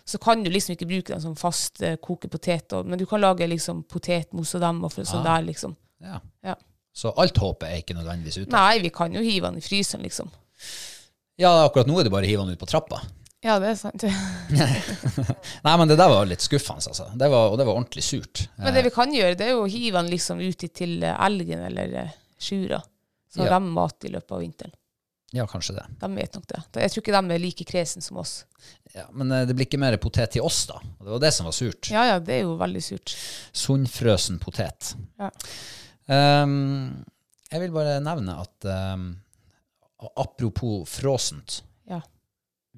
så 0.07 0.17
kan 0.17 0.41
du 0.41 0.49
liksom 0.49 0.73
ikke 0.73 0.87
bruke 0.89 1.11
dem 1.13 1.21
som 1.21 1.35
fast 1.37 1.77
uh, 1.85 1.93
kokepotet, 2.01 2.73
og- 2.73 2.87
men 2.89 2.97
du 2.97 3.05
kan 3.05 3.21
lage 3.21 3.45
liksom 3.47 3.83
potetmos 3.85 4.55
av 4.55 4.61
dem 4.61 4.79
og 4.83 4.91
sånn 4.95 5.05
sånn 5.05 5.23
der 5.27 5.43
liksom. 5.45 5.75
Ja. 6.01 6.17
Ja. 6.43 6.55
Så 6.95 7.11
alt 7.15 7.37
håpet 7.37 7.67
er 7.69 7.77
ikke 7.83 7.93
nødvendigvis 7.99 8.39
ute? 8.41 8.51
Nei, 8.55 8.79
vi 8.81 8.89
kan 8.89 9.13
jo 9.13 9.21
hive 9.21 9.45
den 9.51 9.57
i 9.61 9.61
fryseren 9.61 10.01
liksom. 10.03 10.31
Ja, 11.39 11.51
akkurat 11.67 11.87
nå 11.87 11.99
er 11.99 12.03
det 12.09 12.11
bare 12.11 12.25
å 12.27 12.31
hive 12.31 12.43
den 12.47 12.55
ut 12.57 12.59
på 12.59 12.67
trappa. 12.67 12.99
Ja, 13.45 13.55
det 13.63 13.69
er 13.71 13.77
sant. 13.79 14.03
Nei, 15.65 15.73
men 15.79 15.87
det 15.87 15.95
der 15.95 16.09
var 16.11 16.27
litt 16.27 16.43
skuffende, 16.43 16.83
altså. 16.91 17.05
Det 17.15 17.29
var, 17.31 17.53
og 17.53 17.59
det 17.59 17.67
var 17.69 17.77
ordentlig 17.77 18.03
surt. 18.03 18.41
Men 18.59 18.75
det 18.75 18.83
vi 18.89 18.91
kan 18.91 19.13
gjøre, 19.15 19.37
det 19.39 19.45
er 19.47 19.53
jo 19.55 19.61
å 19.63 19.69
hive 19.71 19.95
den 20.01 20.11
liksom 20.11 20.41
ut 20.43 20.65
til 20.75 20.97
eh, 21.07 21.21
elgen 21.27 21.63
eller 21.69 21.93
uh, 22.03 22.17
sjura. 22.39 22.81
Så 23.31 23.39
Ja. 23.45 23.45
har 23.47 23.59
de 23.61 23.71
mat 23.77 24.03
i 24.09 24.11
løpet 24.11 24.35
av 24.35 24.43
vinteren. 24.43 24.75
Ja, 25.31 25.45
kanskje 25.47 25.75
det. 25.77 25.85
De 26.01 26.09
vet 26.15 26.35
nok 26.35 26.47
det. 26.49 26.59
Jeg 26.81 26.91
tror 26.91 27.03
ikke 27.03 27.13
de 27.21 27.33
er 27.35 27.41
like 27.43 27.65
kresen 27.69 28.01
som 28.01 28.17
oss. 28.17 28.33
Ja, 28.95 29.05
men 29.13 29.31
eh, 29.31 29.45
det 29.47 29.55
blir 29.55 29.69
ikke 29.69 29.79
mer 29.79 29.95
potet 30.01 30.33
til 30.35 30.43
oss, 30.43 30.63
da. 30.67 30.79
Det 30.99 31.11
var 31.13 31.23
det 31.23 31.31
som 31.35 31.47
var 31.47 31.55
surt. 31.55 31.91
Ja, 31.93 32.05
ja, 32.09 32.19
det 32.19 32.39
er 32.39 32.43
jo 32.47 32.55
veldig 32.59 32.81
surt. 32.83 33.13
Sunnfrøsen 33.55 34.39
potet. 34.43 34.95
Ja. 35.21 35.29
Um, 36.09 37.05
jeg 37.53 37.61
vil 37.63 37.73
bare 37.73 37.99
nevne 38.01 38.35
at 38.41 38.67
um, 38.97 39.11
apropos 40.17 40.89
fråsent 40.89 41.61
Ja. 41.89 42.01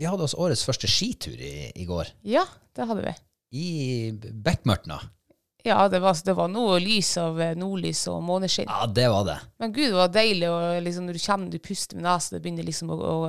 Vi 0.02 0.08
hadde 0.10 0.26
oss 0.26 0.34
årets 0.34 0.64
første 0.66 0.90
skitur 0.90 1.38
i, 1.38 1.70
i 1.78 1.86
går. 1.86 2.08
Ja, 2.26 2.42
det 2.76 2.88
hadde 2.90 3.04
vi. 3.06 3.12
I 3.62 3.66
Bekkmørtna. 4.18 4.98
Ja, 5.68 5.84
det 5.94 6.00
var, 6.02 6.18
det 6.26 6.34
var 6.34 6.50
noe 6.50 6.80
lys 6.82 7.12
av 7.22 7.38
eh, 7.44 7.52
nordlys 7.60 8.00
og 8.10 8.24
måneskinn. 8.26 8.66
Ja, 8.72 8.88
det 8.90 9.06
var 9.14 9.28
det. 9.28 9.36
Men 9.62 9.76
gud, 9.76 9.92
det 9.92 10.00
var 10.00 10.10
deilig, 10.16 10.48
og 10.50 10.80
liksom 10.88 11.06
når 11.06 11.20
du 11.20 11.22
kjenner 11.22 11.52
du 11.54 11.60
puster 11.62 12.00
med 12.00 12.08
nesa, 12.08 12.34
det 12.34 12.42
begynner 12.42 12.66
liksom 12.66 12.90
å, 12.96 12.98
å 12.98 13.20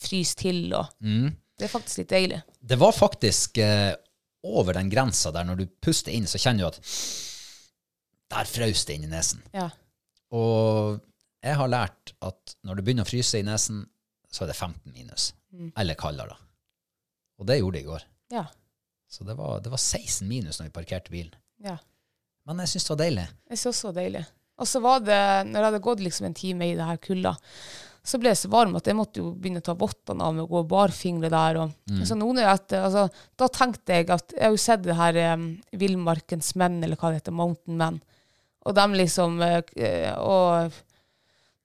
fryse 0.00 0.36
til, 0.42 0.60
og 0.76 0.90
Mm. 1.00 1.30
det 1.56 1.64
er 1.68 1.72
faktisk 1.72 2.02
litt 2.02 2.12
deilig. 2.12 2.42
Det 2.60 2.76
var 2.84 2.92
faktisk 2.92 3.62
eh, 3.64 3.94
over 4.44 4.76
den 4.76 4.92
grensa 4.92 5.32
der 5.32 5.48
når 5.48 5.62
du 5.62 5.66
puster 5.84 6.12
inn, 6.12 6.28
så 6.28 6.40
kjenner 6.40 6.66
du 6.66 6.68
at 6.74 6.92
der 8.36 8.52
frøs 8.52 8.84
det 8.88 8.98
inn 8.98 9.08
i 9.08 9.14
nesen. 9.14 9.40
Ja. 9.56 9.70
Og 10.36 11.00
jeg 11.40 11.56
har 11.56 11.72
lært 11.72 12.12
at 12.20 12.58
når 12.68 12.76
det 12.78 12.84
begynner 12.86 13.08
å 13.08 13.10
fryse 13.10 13.40
i 13.40 13.46
nesen, 13.48 13.86
så 14.30 14.44
er 14.44 14.52
det 14.52 14.56
15 14.56 14.94
minus. 14.94 15.30
Eller 15.78 15.98
kaldere, 15.98 16.34
da. 16.34 16.48
Og 17.40 17.48
det 17.48 17.58
gjorde 17.58 17.78
det 17.78 17.84
i 17.84 17.88
går. 17.88 18.08
Ja. 18.30 18.44
Så 19.10 19.24
det 19.26 19.34
var, 19.34 19.60
det 19.64 19.72
var 19.72 19.80
16 19.80 20.28
minus 20.28 20.60
når 20.60 20.68
vi 20.68 20.76
parkerte 20.80 21.14
bilen. 21.14 21.34
ja. 21.64 21.78
Men 22.48 22.62
jeg 22.64 22.70
syns 22.72 22.86
det 22.86 22.90
var 22.94 22.98
deilig. 23.02 23.24
Jeg 23.50 23.58
synes 23.60 23.70
også 23.70 23.82
det 23.82 23.90
var 23.90 24.00
deilig. 24.00 24.22
Og 24.60 24.68
så 24.68 24.80
var 24.84 25.02
det, 25.04 25.20
når 25.48 25.56
jeg 25.56 25.66
hadde 25.68 25.80
gått 25.84 26.02
liksom 26.04 26.26
en 26.26 26.36
time 26.36 26.66
i 26.66 26.76
det 26.76 26.86
her 26.88 27.00
kulda, 27.04 27.32
så 28.10 28.18
ble 28.20 28.32
jeg 28.32 28.40
så 28.40 28.50
varm 28.52 28.76
at 28.78 28.88
jeg 28.88 28.96
måtte 28.96 29.20
jo 29.20 29.30
begynne 29.36 29.60
å 29.60 29.64
ta 29.64 29.74
vottene 29.76 30.24
av 30.24 30.34
meg 30.36 30.46
og 30.46 30.54
gå 30.54 30.62
barfingre 30.72 31.30
der. 31.32 31.58
Og, 31.62 31.74
så 32.08 32.16
noen 32.16 32.40
er 32.40 32.48
at, 32.54 32.72
altså, 32.76 33.06
da 33.38 33.48
tenkte 33.52 33.98
jeg 33.98 34.08
at 34.12 34.32
Jeg 34.34 34.42
har 34.46 34.54
jo 34.54 34.62
sett 34.62 34.84
det 34.86 34.96
her 34.96 35.18
um, 35.34 35.46
Villmarkens 35.82 36.54
menn, 36.60 36.78
eller 36.84 37.00
hva 37.00 37.12
det 37.12 37.20
heter, 37.20 37.36
Mountain 37.36 37.76
Men. 37.80 38.00
Og 38.64 38.76
de 38.76 38.86
liksom 39.00 39.40
uh, 39.40 39.60
Og 40.24 40.80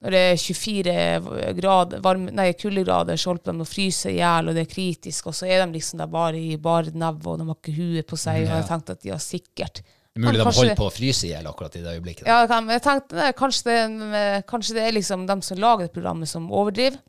når 0.03 0.11
det 0.11 0.21
er 0.21 0.39
24 0.41 1.53
grader, 1.57 2.01
varme, 2.03 2.31
nei, 2.35 2.49
kuldegrader, 2.59 3.17
så 3.17 3.31
holder 3.31 3.53
de 3.53 3.63
å 3.63 3.67
fryse 3.67 4.11
i 4.11 4.17
hjel, 4.19 4.51
og 4.51 4.57
det 4.57 4.65
er 4.65 4.71
kritisk, 4.73 5.29
og 5.31 5.37
så 5.37 5.47
er 5.47 5.63
de 5.63 5.77
liksom 5.77 6.01
der 6.01 6.11
bare 6.11 6.39
i 6.39 6.57
bare 6.61 6.93
neve, 6.93 7.23
og 7.31 7.39
de 7.39 7.47
har 7.47 7.57
ikke 7.57 7.75
huet 7.77 8.09
på 8.09 8.19
seg. 8.19 8.43
Og 8.43 8.51
jeg 8.51 8.67
tenkte 8.69 8.97
at 8.97 9.05
de 9.05 9.13
har 9.13 9.23
sikkert. 9.23 9.81
Det 9.81 10.21
er 10.21 10.27
mulig 10.27 10.39
de 10.39 10.45
holder 10.47 10.77
på 10.79 10.87
å 10.87 10.93
fryse 10.93 11.27
i 11.27 11.31
hjel 11.31 11.47
akkurat 11.49 11.73
i 11.75 11.81
det 11.83 11.95
øyeblikket. 11.97 12.27
da. 12.27 12.37
ja, 12.43 12.61
jeg 12.75 12.83
tenkte 12.85 13.19
nei, 13.19 13.31
kanskje, 13.35 13.79
det, 14.13 14.23
kanskje 14.51 14.77
det 14.77 14.85
er 14.85 14.95
liksom 14.95 15.25
dem 15.27 15.41
som 15.43 15.59
lager 15.63 15.87
det 15.87 15.95
programmet 15.95 16.31
som 16.31 16.47
overdriver. 16.51 16.99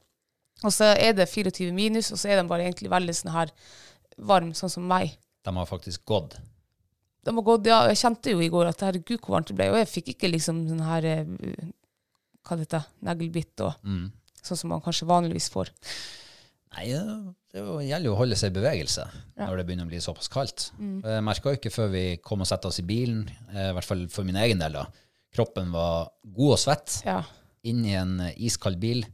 Og 0.65 0.73
så 0.73 0.95
er 0.95 1.13
det 1.15 1.29
24 1.29 1.73
minus, 1.77 2.11
og 2.15 2.19
så 2.19 2.33
er 2.33 2.41
de 2.41 2.49
bare 2.49 2.65
egentlig 2.65 2.91
veldig 2.91 3.15
sånn 3.15 3.35
her 3.35 3.53
varm, 4.17 4.55
sånn 4.57 4.73
som 4.73 4.87
meg. 4.89 5.19
De 5.45 5.53
har 5.55 5.69
faktisk 5.69 6.07
gått. 6.09 6.39
De 7.27 7.35
har 7.35 7.47
gått, 7.47 7.69
ja, 7.69 7.83
jeg 7.91 8.01
kjente 8.01 8.33
jo 8.33 8.41
i 8.43 8.51
går 8.51 8.71
at 8.71 8.87
herregud 8.87 9.21
hvor 9.21 9.37
varmt 9.37 9.51
det 9.51 9.59
ble, 9.59 9.69
og 9.75 9.81
jeg 9.83 9.91
fikk 9.91 10.13
ikke 10.15 10.31
liksom 10.33 10.65
sånn 10.71 10.85
her 10.87 11.07
eh, 11.11 11.25
Hva 12.47 12.57
det 12.57 12.69
heter 12.69 12.87
Neglbitt 13.03 13.61
og 13.67 13.75
Mm. 13.85 14.13
sånn 14.43 14.57
som 14.61 14.71
man 14.71 14.81
kanskje 14.85 15.09
vanligvis 15.09 15.49
får. 15.51 15.71
Nei, 16.77 16.91
det 16.93 17.63
gjelder 17.63 18.05
jo 18.05 18.13
å 18.15 18.19
holde 18.21 18.37
seg 18.37 18.53
i 18.53 18.61
bevegelse 18.61 19.07
Ja. 19.37 19.47
når 19.47 19.57
det 19.57 19.67
begynner 19.67 19.87
å 19.87 19.89
bli 19.89 19.99
såpass 20.05 20.29
kaldt. 20.29 20.71
Jeg 20.79 21.25
merka 21.25 21.55
ikke 21.57 21.73
før 21.73 21.91
vi 21.91 22.17
kom 22.19 22.41
og 22.45 22.47
satte 22.47 22.67
oss 22.69 22.79
i 22.79 22.83
bilen, 22.87 23.29
eh, 23.55 23.71
i 23.71 23.73
hvert 23.73 23.85
fall 23.85 24.07
for 24.09 24.25
min 24.25 24.37
egen 24.37 24.59
del, 24.59 24.73
da. 24.73 24.87
Kroppen 25.35 25.73
var 25.73 26.11
god 26.35 26.53
og 26.53 26.59
svett 26.59 27.03
Ja. 27.05 27.23
inn 27.65 27.85
i 27.85 27.95
en 27.95 28.19
iskald 28.37 28.79
bil 28.79 29.05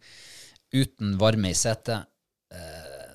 uten 0.75 1.17
varme 1.19 1.51
i 1.51 1.55
setet. 1.55 2.07
Eh, 2.53 3.15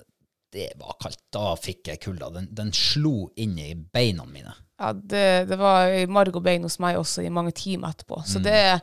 det 0.50 0.72
var 0.80 0.96
kaldt. 1.00 1.20
Da 1.30 1.54
fikk 1.56 1.84
jeg 1.92 2.00
kulda. 2.00 2.30
Den, 2.32 2.48
den 2.54 2.72
slo 2.72 3.30
inn 3.36 3.58
i 3.58 3.74
beina 3.74 4.24
mine. 4.24 4.54
Ja, 4.80 4.92
det, 4.92 5.48
det 5.48 5.58
var 5.58 5.90
marg 6.06 6.36
og 6.38 6.42
bein 6.44 6.62
hos 6.62 6.78
meg 6.78 6.96
også 6.96 7.24
i 7.26 7.28
mange 7.34 7.52
timer 7.52 7.92
etterpå. 7.92 8.20
Så 8.24 8.40
det 8.42 8.80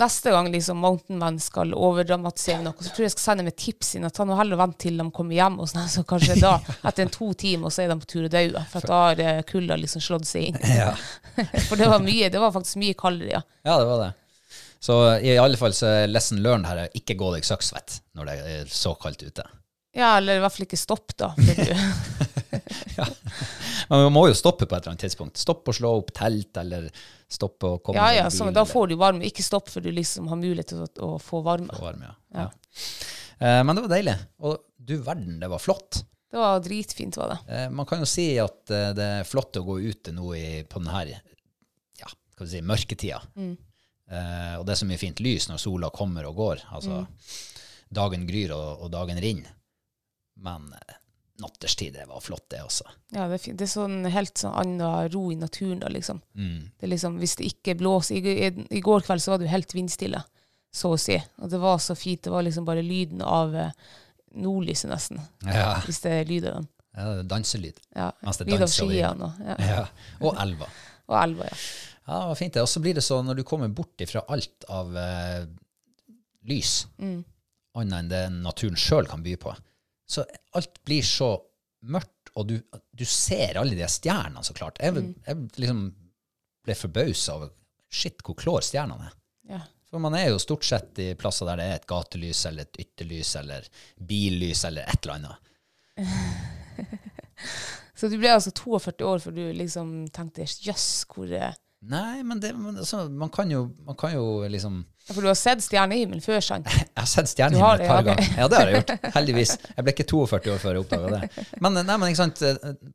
neste 0.00 0.30
gang 0.30 0.48
liksom 0.52 0.78
Mountainman 0.80 1.38
skal 1.40 1.74
overdramatisere 1.76 2.62
noe, 2.64 2.76
så 2.78 2.90
tror 2.90 3.04
jeg 3.04 3.10
jeg 3.10 3.14
skal 3.16 3.24
sende 3.24 3.44
dem 3.44 3.52
et 3.52 3.58
tips 3.60 3.94
inn 3.98 4.08
at 4.08 4.14
ta 4.16 4.26
nå 4.28 4.36
heller 4.38 4.60
vent 4.60 4.78
til 4.80 4.98
de 5.00 5.06
kommer 5.14 5.36
hjem, 5.36 5.58
og 5.62 5.70
sånn, 5.70 5.88
så 5.94 6.04
kanskje 6.08 6.38
da, 6.40 6.54
etter 6.88 7.06
en 7.06 7.14
to 7.14 7.32
timer, 7.38 7.72
så 7.72 7.84
er 7.84 7.92
de 7.92 7.98
på 8.02 8.10
tur 8.14 8.26
å 8.28 8.32
dø. 8.32 8.44
For 8.72 8.88
da 8.88 9.00
har 9.08 9.22
eh, 9.22 9.42
kulda 9.48 9.78
liksom 9.80 10.04
slått 10.04 10.28
seg 10.28 10.50
inn. 10.50 10.60
Ja. 10.72 10.92
For 11.68 11.80
det 11.80 11.88
var 11.92 12.04
mye, 12.04 12.30
det 12.32 12.42
var 12.42 12.54
faktisk 12.54 12.80
mye 12.82 12.98
kaldere, 12.98 13.38
ja. 13.38 13.42
ja, 13.68 13.78
det 13.78 13.88
var 13.88 14.04
det. 14.06 14.12
Så 14.82 14.94
i 15.22 15.36
alle 15.38 15.58
fall 15.60 15.74
så 15.78 15.86
er 15.86 16.08
lesson 16.10 16.40
learned 16.42 16.66
her 16.66 16.80
er 16.82 16.96
ikke 16.98 17.14
gå 17.14 17.28
deg 17.36 17.44
søkksvett 17.46 18.00
når 18.18 18.26
det 18.28 18.32
er 18.56 18.72
så 18.72 18.96
kaldt 18.98 19.22
ute. 19.22 19.44
Ja, 19.94 20.16
eller 20.16 20.40
i 20.40 20.42
hvert 20.42 20.54
fall 20.56 20.66
ikke 20.66 20.80
stopp, 20.80 21.12
da. 21.20 21.28
Men 21.38 21.60
man 23.92 24.12
må 24.14 24.26
jo 24.30 24.36
stoppe 24.36 24.64
på 24.64 24.76
et 24.76 24.80
eller 24.80 24.94
annet 24.94 25.04
tidspunkt. 25.04 25.40
Stoppe 25.40 25.72
å 25.72 25.76
slå 25.76 25.90
opp 26.00 26.12
telt, 26.16 26.56
eller 26.60 26.88
stoppe 27.32 27.74
å 27.74 27.80
komme 27.84 28.00
ja, 28.00 28.22
ja, 28.22 28.28
bil, 28.28 28.38
så, 28.38 28.48
da 28.54 28.64
får 28.68 28.92
du 28.92 28.96
varme. 29.00 29.26
Ikke 29.28 29.44
stopp 29.44 29.68
før 29.72 29.84
du 29.84 29.90
liksom 29.92 30.30
har 30.32 30.40
mulighet 30.40 30.72
til 30.72 30.84
å, 30.84 30.88
å 31.08 31.18
få 31.22 31.42
varme. 31.44 31.72
få 31.76 31.90
varme. 31.90 32.14
Ja. 32.32 32.46
Ja. 32.46 32.48
Eh, 33.42 33.60
men 33.66 33.76
det 33.76 33.84
var 33.84 33.92
deilig. 33.92 34.16
Og 34.46 34.56
du 34.76 34.96
verden, 35.04 35.36
det 35.42 35.50
var 35.52 35.62
flott. 35.62 36.02
Det 36.32 36.40
var 36.40 36.62
dritfint, 36.64 37.16
var 37.20 37.34
det. 37.34 37.38
Eh, 37.54 37.68
man 37.70 37.86
kan 37.88 38.00
jo 38.00 38.08
si 38.08 38.30
at 38.40 38.72
eh, 38.72 38.94
det 38.96 39.08
er 39.18 39.28
flott 39.28 39.60
å 39.60 39.66
gå 39.66 39.76
ute 39.84 40.14
nå 40.16 40.30
i, 40.38 40.46
på 40.64 40.80
denne 40.80 41.18
ja, 42.00 42.08
skal 42.08 42.46
vi 42.46 42.52
si, 42.54 42.62
mørketida. 42.64 43.20
Eh, 43.36 44.54
og 44.56 44.64
det 44.64 44.72
er 44.72 44.80
så 44.80 44.88
mye 44.88 45.00
fint 45.00 45.20
lys 45.20 45.50
når 45.50 45.60
sola 45.60 45.92
kommer 45.92 46.30
og 46.30 46.38
går. 46.40 46.64
Altså, 46.72 47.02
dagen 47.92 48.24
gryr 48.28 48.54
og, 48.56 48.86
og 48.86 48.94
dagen 48.96 49.20
rinner. 49.20 49.52
Men 50.40 50.72
natterstid, 51.42 51.92
det 51.98 52.06
var 52.08 52.22
flott, 52.24 52.44
det 52.54 52.62
også. 52.64 52.86
Ja, 53.12 53.26
det 53.28 53.36
er, 53.36 53.42
fint. 53.42 53.58
det 53.60 53.66
er 53.66 53.72
sånn 53.74 53.98
helt 54.14 54.38
sånn 54.40 54.54
annen 54.62 55.10
ro 55.12 55.24
i 55.34 55.36
naturen 55.40 55.82
da, 55.82 55.90
liksom. 55.92 56.20
Mm. 56.38 56.70
Det 56.78 56.86
er 56.88 56.92
liksom, 56.94 57.18
hvis 57.22 57.34
det 57.40 57.48
ikke 57.52 57.74
blåser 57.82 58.16
I, 58.22 58.50
i, 58.70 58.80
går 58.84 59.04
kveld 59.06 59.22
så 59.24 59.34
var 59.34 59.42
det 59.42 59.48
jo 59.50 59.54
helt 59.56 59.74
vindstille, 59.76 60.22
så 60.72 60.94
å 60.94 61.00
si. 61.00 61.18
Og 61.42 61.50
det 61.52 61.60
var 61.60 61.82
så 61.84 61.96
fint. 61.98 62.22
Det 62.24 62.32
var 62.32 62.46
liksom 62.46 62.64
bare 62.68 62.84
lyden 62.86 63.20
av 63.26 63.52
eh, 63.58 63.74
nordlyset, 64.40 64.88
nesten. 64.90 65.20
Ja, 65.44 65.74
Hvis 65.84 66.00
det 66.06 66.12
er 66.22 66.30
lyd 66.30 66.46
av 66.48 66.60
dem. 66.62 66.68
ja 66.96 67.08
det 67.10 67.18
er 67.24 67.30
danselyd. 67.34 67.80
Ja. 67.96 68.10
Lyd 68.46 68.62
av 68.64 68.70
skiene 68.72 69.26
og, 69.28 69.42
ja. 69.50 69.56
Ja. 69.68 69.82
Og 70.24 70.38
elva. 70.40 70.70
og 71.12 71.18
elva, 71.20 71.50
ja. 71.50 71.58
Ja, 72.02 72.16
det 72.22 72.30
var 72.32 72.38
fint. 72.40 72.56
Og 72.58 72.66
så 72.72 72.80
blir 72.82 72.96
det 72.96 73.04
sånn 73.06 73.28
når 73.28 73.42
du 73.42 73.44
kommer 73.46 73.68
bort 73.70 74.00
ifra 74.02 74.24
alt 74.32 74.64
av 74.72 74.96
eh, 74.98 75.44
lys, 76.48 76.86
Mm. 76.98 77.20
annet 77.78 77.98
enn 78.00 78.08
det 78.10 78.22
naturen 78.42 78.76
sjøl 78.76 79.06
kan 79.08 79.22
by 79.24 79.36
på, 79.40 79.52
så 80.12 80.24
alt 80.58 80.78
blir 80.86 81.02
så 81.06 81.32
mørkt, 81.88 82.30
og 82.38 82.46
du, 82.50 82.56
du 82.94 83.04
ser 83.08 83.58
alle 83.60 83.74
de 83.78 83.88
stjernene, 83.90 84.44
så 84.46 84.54
klart. 84.56 84.78
Jeg, 84.80 84.92
Mm. 84.94 85.14
jeg 85.26 85.36
liksom 85.64 85.80
ble 86.64 86.74
forbausa 86.78 87.34
over 87.40 87.50
shit, 87.92 88.20
hvor 88.24 88.36
klår 88.38 88.62
stjernene 88.68 89.08
er. 89.10 89.16
ja. 89.56 89.62
For 89.92 90.00
man 90.00 90.14
er 90.16 90.30
jo 90.30 90.38
stort 90.40 90.64
sett 90.64 90.96
i 91.04 91.10
plasser 91.20 91.44
der 91.50 91.58
det 91.60 91.64
er 91.68 91.74
et 91.76 91.86
gatelys 91.90 92.38
eller 92.48 92.64
et 92.64 92.78
ytterlys 92.80 93.34
eller 93.36 93.66
billys 94.08 94.62
eller 94.64 94.88
et 94.88 95.04
eller 95.04 95.18
annet. 95.18 95.50
Så 97.98 98.08
du 98.08 98.16
ble 98.18 98.30
altså 98.32 98.50
42 98.56 99.04
år 99.06 99.20
før 99.22 99.34
du 99.36 99.42
liksom 99.54 99.90
tenkte 100.14 100.46
jøss, 100.48 100.86
hvor 101.12 101.28
er 101.36 101.52
Nei, 101.82 102.22
men, 102.22 102.38
det, 102.40 102.52
men 102.54 102.76
altså, 102.78 103.08
man, 103.10 103.30
kan 103.34 103.50
jo, 103.50 103.64
man 103.82 103.96
kan 103.98 104.12
jo 104.14 104.44
liksom 104.46 104.84
Ja, 105.08 105.14
For 105.16 105.24
du 105.24 105.26
har 105.26 105.38
sett 105.38 105.64
stjernehimmelen 105.64 106.22
før, 106.22 106.38
sant? 106.44 106.68
Jeg 106.78 106.94
har 106.94 107.08
sett 107.10 107.32
stjernehimmel 107.32 107.82
et 107.82 107.90
par 107.90 108.04
ja, 108.04 108.04
ganger. 108.06 108.36
Ja, 108.38 108.46
det 108.46 108.60
har 108.60 108.70
jeg 108.70 108.76
gjort. 108.76 109.08
Heldigvis. 109.16 109.54
Jeg 109.72 109.86
ble 109.86 109.94
ikke 109.96 110.06
42 110.12 110.52
år 110.52 110.60
før 110.62 110.78
jeg 110.78 110.84
oppdaga 110.84 111.10
det. 111.16 111.46
Men, 111.64 111.80
nei, 111.80 111.96
men 111.96 112.12
ikke 112.12 112.20
sant? 112.20 112.44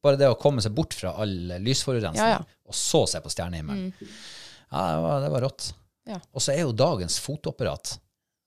bare 0.06 0.20
det 0.22 0.32
å 0.32 0.38
komme 0.40 0.64
seg 0.64 0.76
bort 0.78 0.96
fra 0.96 1.12
all 1.20 1.36
lysforurensning, 1.66 2.24
Ja, 2.24 2.38
ja. 2.38 2.64
og 2.64 2.80
så 2.80 3.04
se 3.12 3.20
på 3.24 3.32
stjernehimmelen, 3.34 3.92
ja, 3.98 4.86
det 4.88 5.04
var, 5.04 5.20
det 5.26 5.34
var 5.36 5.46
rått. 5.50 5.70
Ja. 6.08 6.22
Og 6.32 6.44
så 6.44 6.54
er 6.56 6.64
jo 6.64 6.72
dagens 6.80 7.20
fotoapparat, 7.24 7.98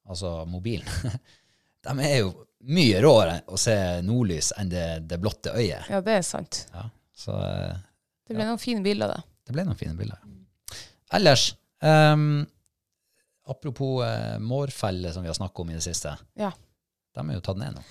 altså 0.08 0.38
mobilen, 0.48 1.20
de 1.84 1.96
er 2.06 2.22
jo 2.22 2.32
mye 2.72 3.00
råere 3.04 3.40
å 3.48 3.60
se 3.60 3.74
nordlys 4.04 4.54
enn 4.60 4.72
det, 4.72 4.86
det 5.08 5.20
blotte 5.20 5.52
øyet. 5.52 5.88
Ja, 5.92 6.00
det 6.04 6.16
er 6.22 6.24
sant. 6.24 6.64
Ja, 6.72 6.88
så 7.16 7.36
eh, 7.44 7.76
Det 8.28 8.36
ble 8.36 8.48
noen 8.48 8.60
fine 8.60 8.84
bilder 8.84 9.12
av 9.12 9.26
det. 9.50 9.56
ble 9.58 9.66
noen 9.68 9.78
fine 9.78 9.96
bilder. 9.98 10.22
Ellers, 11.18 11.50
um, 11.82 12.46
apropos 13.50 14.00
uh, 14.06 14.38
mårfeller 14.38 15.12
som 15.14 15.24
vi 15.26 15.30
har 15.30 15.36
snakket 15.38 15.64
om 15.64 15.70
i 15.72 15.76
det 15.78 15.84
siste, 15.84 16.14
Ja. 16.38 16.52
de 17.14 17.24
er 17.26 17.34
jo 17.34 17.42
tatt 17.44 17.58
ned 17.58 17.74
nå. 17.74 17.82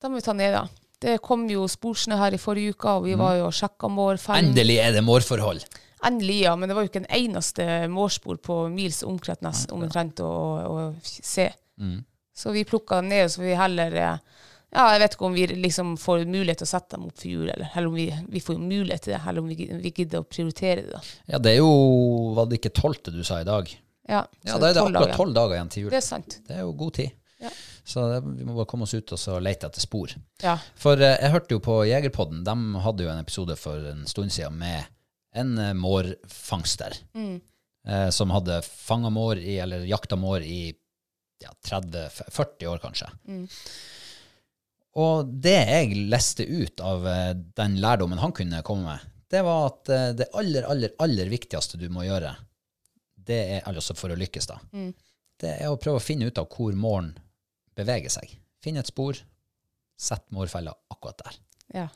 Da 0.00 0.10
må 0.10 0.20
vi 0.20 0.26
ta 0.26 0.34
ned, 0.36 0.54
da. 0.54 0.66
Det 1.04 1.18
kom 1.24 1.48
jo 1.50 1.66
sporsnø 1.68 2.16
her 2.16 2.36
i 2.36 2.40
forrige 2.40 2.76
uke, 2.76 2.92
og 3.00 3.08
vi 3.08 3.16
var 3.18 3.36
jo 3.40 3.48
og 3.48 3.56
sjekka 3.56 3.90
mårfellen. 3.92 4.52
Endelig 4.52 4.78
er 4.80 4.94
det 4.94 5.02
mårforhold! 5.04 5.64
Endelig, 6.04 6.42
ja. 6.44 6.54
Men 6.56 6.68
det 6.68 6.76
var 6.76 6.84
jo 6.84 6.90
ikke 6.92 7.02
en 7.02 7.12
eneste 7.16 7.66
mårspor 7.92 8.38
på 8.44 8.56
mils 8.72 9.02
omkrets 9.02 9.66
omtrent 9.72 10.20
å, 10.20 10.30
å 10.68 10.78
se. 11.02 11.48
Mm. 11.80 11.98
Så 12.36 12.52
vi 12.54 12.64
plukka 12.68 13.00
den 13.00 13.08
ned, 13.12 13.30
så 13.32 13.42
vi 13.42 13.54
heller 13.56 13.94
eh, 13.96 14.18
Ja, 14.74 14.88
jeg 14.90 15.04
vet 15.04 15.14
ikke 15.14 15.26
om 15.28 15.36
vi 15.36 15.46
liksom 15.54 15.94
får 16.02 16.24
mulighet 16.26 16.58
til 16.62 16.66
å 16.66 16.72
sette 16.72 16.96
dem 16.96 17.06
opp 17.06 17.16
for 17.20 17.30
jul, 17.30 17.46
eller, 17.46 17.68
eller 17.72 17.90
om 17.92 17.94
vi, 17.94 18.08
vi 18.34 18.40
får 18.42 18.56
mulighet 18.58 19.04
til 19.06 19.14
det, 19.14 19.20
eller 19.30 19.44
om 19.44 19.50
vi, 19.52 19.68
vi 19.84 19.92
gidder 19.94 20.24
å 20.24 20.26
prioritere 20.26 20.82
det, 20.82 20.96
da. 20.96 21.02
Ja, 21.30 21.38
det 21.42 21.52
er 21.54 21.60
jo 21.60 21.68
Var 22.34 22.48
det 22.50 22.58
ikke 22.58 22.72
tolvte 22.74 23.14
du 23.14 23.20
sa 23.26 23.38
i 23.42 23.46
dag? 23.46 23.70
Ja, 24.08 24.24
Ja, 24.44 24.58
da 24.58 24.68
er 24.68 24.74
det 24.76 24.82
akkurat 24.82 25.14
tolv 25.16 25.36
dager 25.36 25.56
igjen 25.56 25.70
til 25.72 25.86
jul. 25.86 25.92
Det 25.94 26.00
er 26.00 26.04
sant. 26.04 26.40
Det 26.48 26.58
er 26.58 26.66
jo 26.66 26.74
god 26.76 26.98
tid. 26.98 27.14
Ja. 27.44 27.52
Så 27.84 28.02
det, 28.10 28.18
vi 28.40 28.44
må 28.48 28.56
bare 28.56 28.68
komme 28.68 28.86
oss 28.88 28.94
ut 28.96 29.14
og 29.14 29.20
så 29.20 29.38
lete 29.42 29.68
etter 29.68 29.82
spor. 29.84 30.12
Ja. 30.42 30.58
For 30.80 31.00
eh, 31.00 31.16
jeg 31.22 31.32
hørte 31.34 31.56
jo 31.56 31.62
på 31.64 31.78
Jegerpodden, 31.88 32.42
de 32.46 32.84
hadde 32.84 33.06
jo 33.06 33.12
en 33.12 33.22
episode 33.22 33.56
for 33.60 33.88
en 33.94 34.04
stund 34.10 34.32
siden 34.34 34.56
med 34.60 34.90
en 35.36 35.54
eh, 35.60 35.72
mårfangster. 35.78 36.96
Eh, 37.14 38.08
som 38.16 38.32
hadde 38.32 38.60
fanga 38.64 39.10
mår 39.12 39.40
i, 39.42 39.58
eller 39.64 39.84
jakta 39.88 40.16
mår 40.20 40.44
i 40.48 40.62
ja, 41.44 41.50
30-40 41.68 42.70
år, 42.72 42.80
kanskje. 42.84 43.10
Og 45.00 45.30
det 45.42 45.56
jeg 45.58 46.04
leste 46.10 46.46
ut 46.46 46.80
av 46.84 47.06
eh, 47.10 47.32
den 47.58 47.78
lærdommen 47.82 48.20
han 48.22 48.34
kunne 48.36 48.62
komme 48.66 48.92
med, 48.94 49.10
det 49.30 49.40
var 49.42 49.66
at 49.72 49.90
eh, 49.90 50.10
det 50.20 50.28
aller, 50.38 50.66
aller, 50.70 50.94
aller 51.02 51.32
viktigste 51.32 51.80
du 51.80 51.88
må 51.90 52.04
gjøre, 52.06 52.34
det 53.24 53.40
er, 53.56 53.64
altså 53.66 53.96
for 53.96 54.12
å 54.12 54.18
lykkes 54.20 54.46
da, 54.50 54.58
det 55.40 55.52
er 55.56 55.72
å 55.72 55.78
prøve 55.80 55.98
å 55.98 56.04
finne 56.04 56.28
ut 56.28 56.38
av 56.38 56.46
hvor 56.52 56.76
målen 56.78 57.14
beveger 57.74 58.12
seg. 58.12 58.36
Finn 58.62 58.76
et 58.78 58.86
spor, 58.90 59.16
sett 59.98 60.26
mårfella 60.34 60.74
akkurat 60.94 61.24
der. 61.24 61.38
ja. 61.80 61.88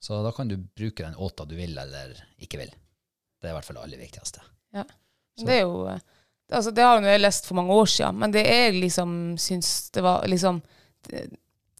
Så 0.00 0.22
da 0.24 0.30
kan 0.32 0.48
du 0.48 0.54
bruke 0.56 1.04
den 1.04 1.16
åta 1.20 1.44
du 1.44 1.50
vil 1.58 1.76
eller 1.76 2.14
ikke 2.40 2.56
vil. 2.62 2.70
Det 3.36 3.48
er 3.48 3.52
i 3.52 3.56
hvert 3.58 3.66
fall 3.66 3.76
det 3.76 3.82
aller 3.84 4.00
viktigste. 4.00 4.40
Ja. 4.72 4.86
Det 5.36 5.58
er 5.58 5.60
jo 5.66 5.82
eh, 5.92 6.00
altså 6.56 6.72
Det 6.72 6.86
har 6.86 7.04
jeg 7.04 7.20
lest 7.20 7.44
for 7.48 7.58
mange 7.58 7.76
år 7.76 7.90
siden, 7.92 8.16
men 8.22 8.32
det 8.32 8.46
jeg 8.46 8.78
liksom 8.78 9.12
syns 9.36 9.90
det 9.92 10.04
var 10.06 10.24
liksom 10.24 10.62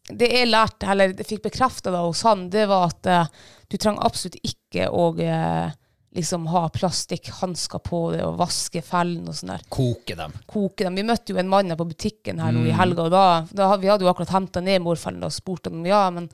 Det, 0.09 0.27
jeg 0.27 0.49
lærte, 0.49 0.87
eller 0.91 1.13
jeg 1.13 1.27
fikk 1.27 1.43
bekrefta 1.45 1.93
hos 1.93 2.23
han, 2.27 2.47
det 2.51 2.65
var 2.71 2.89
at 2.89 3.07
uh, 3.11 3.45
du 3.69 3.77
trenger 3.77 4.03
absolutt 4.07 4.39
ikke 4.41 4.87
å 4.89 5.11
uh, 5.19 5.69
liksom 6.15 6.47
ha 6.51 6.65
plastikkhansker 6.73 7.79
på 7.85 7.99
det 8.15 8.23
og 8.25 8.39
vaske 8.41 8.81
fellene 8.83 9.31
og 9.31 9.37
sånn 9.37 9.53
der. 9.53 9.61
Koke 9.71 10.17
dem. 10.19 10.33
Koke 10.49 10.83
dem. 10.83 10.97
Vi 10.99 11.05
møtte 11.07 11.31
jo 11.31 11.39
en 11.39 11.51
mann 11.51 11.71
her 11.71 11.79
på 11.79 11.87
butikken 11.87 12.41
her 12.43 12.51
nå 12.55 12.65
i 12.67 12.75
helga, 12.75 13.05
og 13.05 13.13
da, 13.13 13.25
da 13.47 13.69
vi 13.79 13.91
hadde 13.91 14.03
jo 14.05 14.11
akkurat 14.11 14.33
henta 14.35 14.63
ned 14.63 14.83
mårfellen 14.83 15.23
og 15.23 15.31
spurt 15.35 15.69
om 15.71 15.85
ja, 15.87 16.03
men 16.11 16.27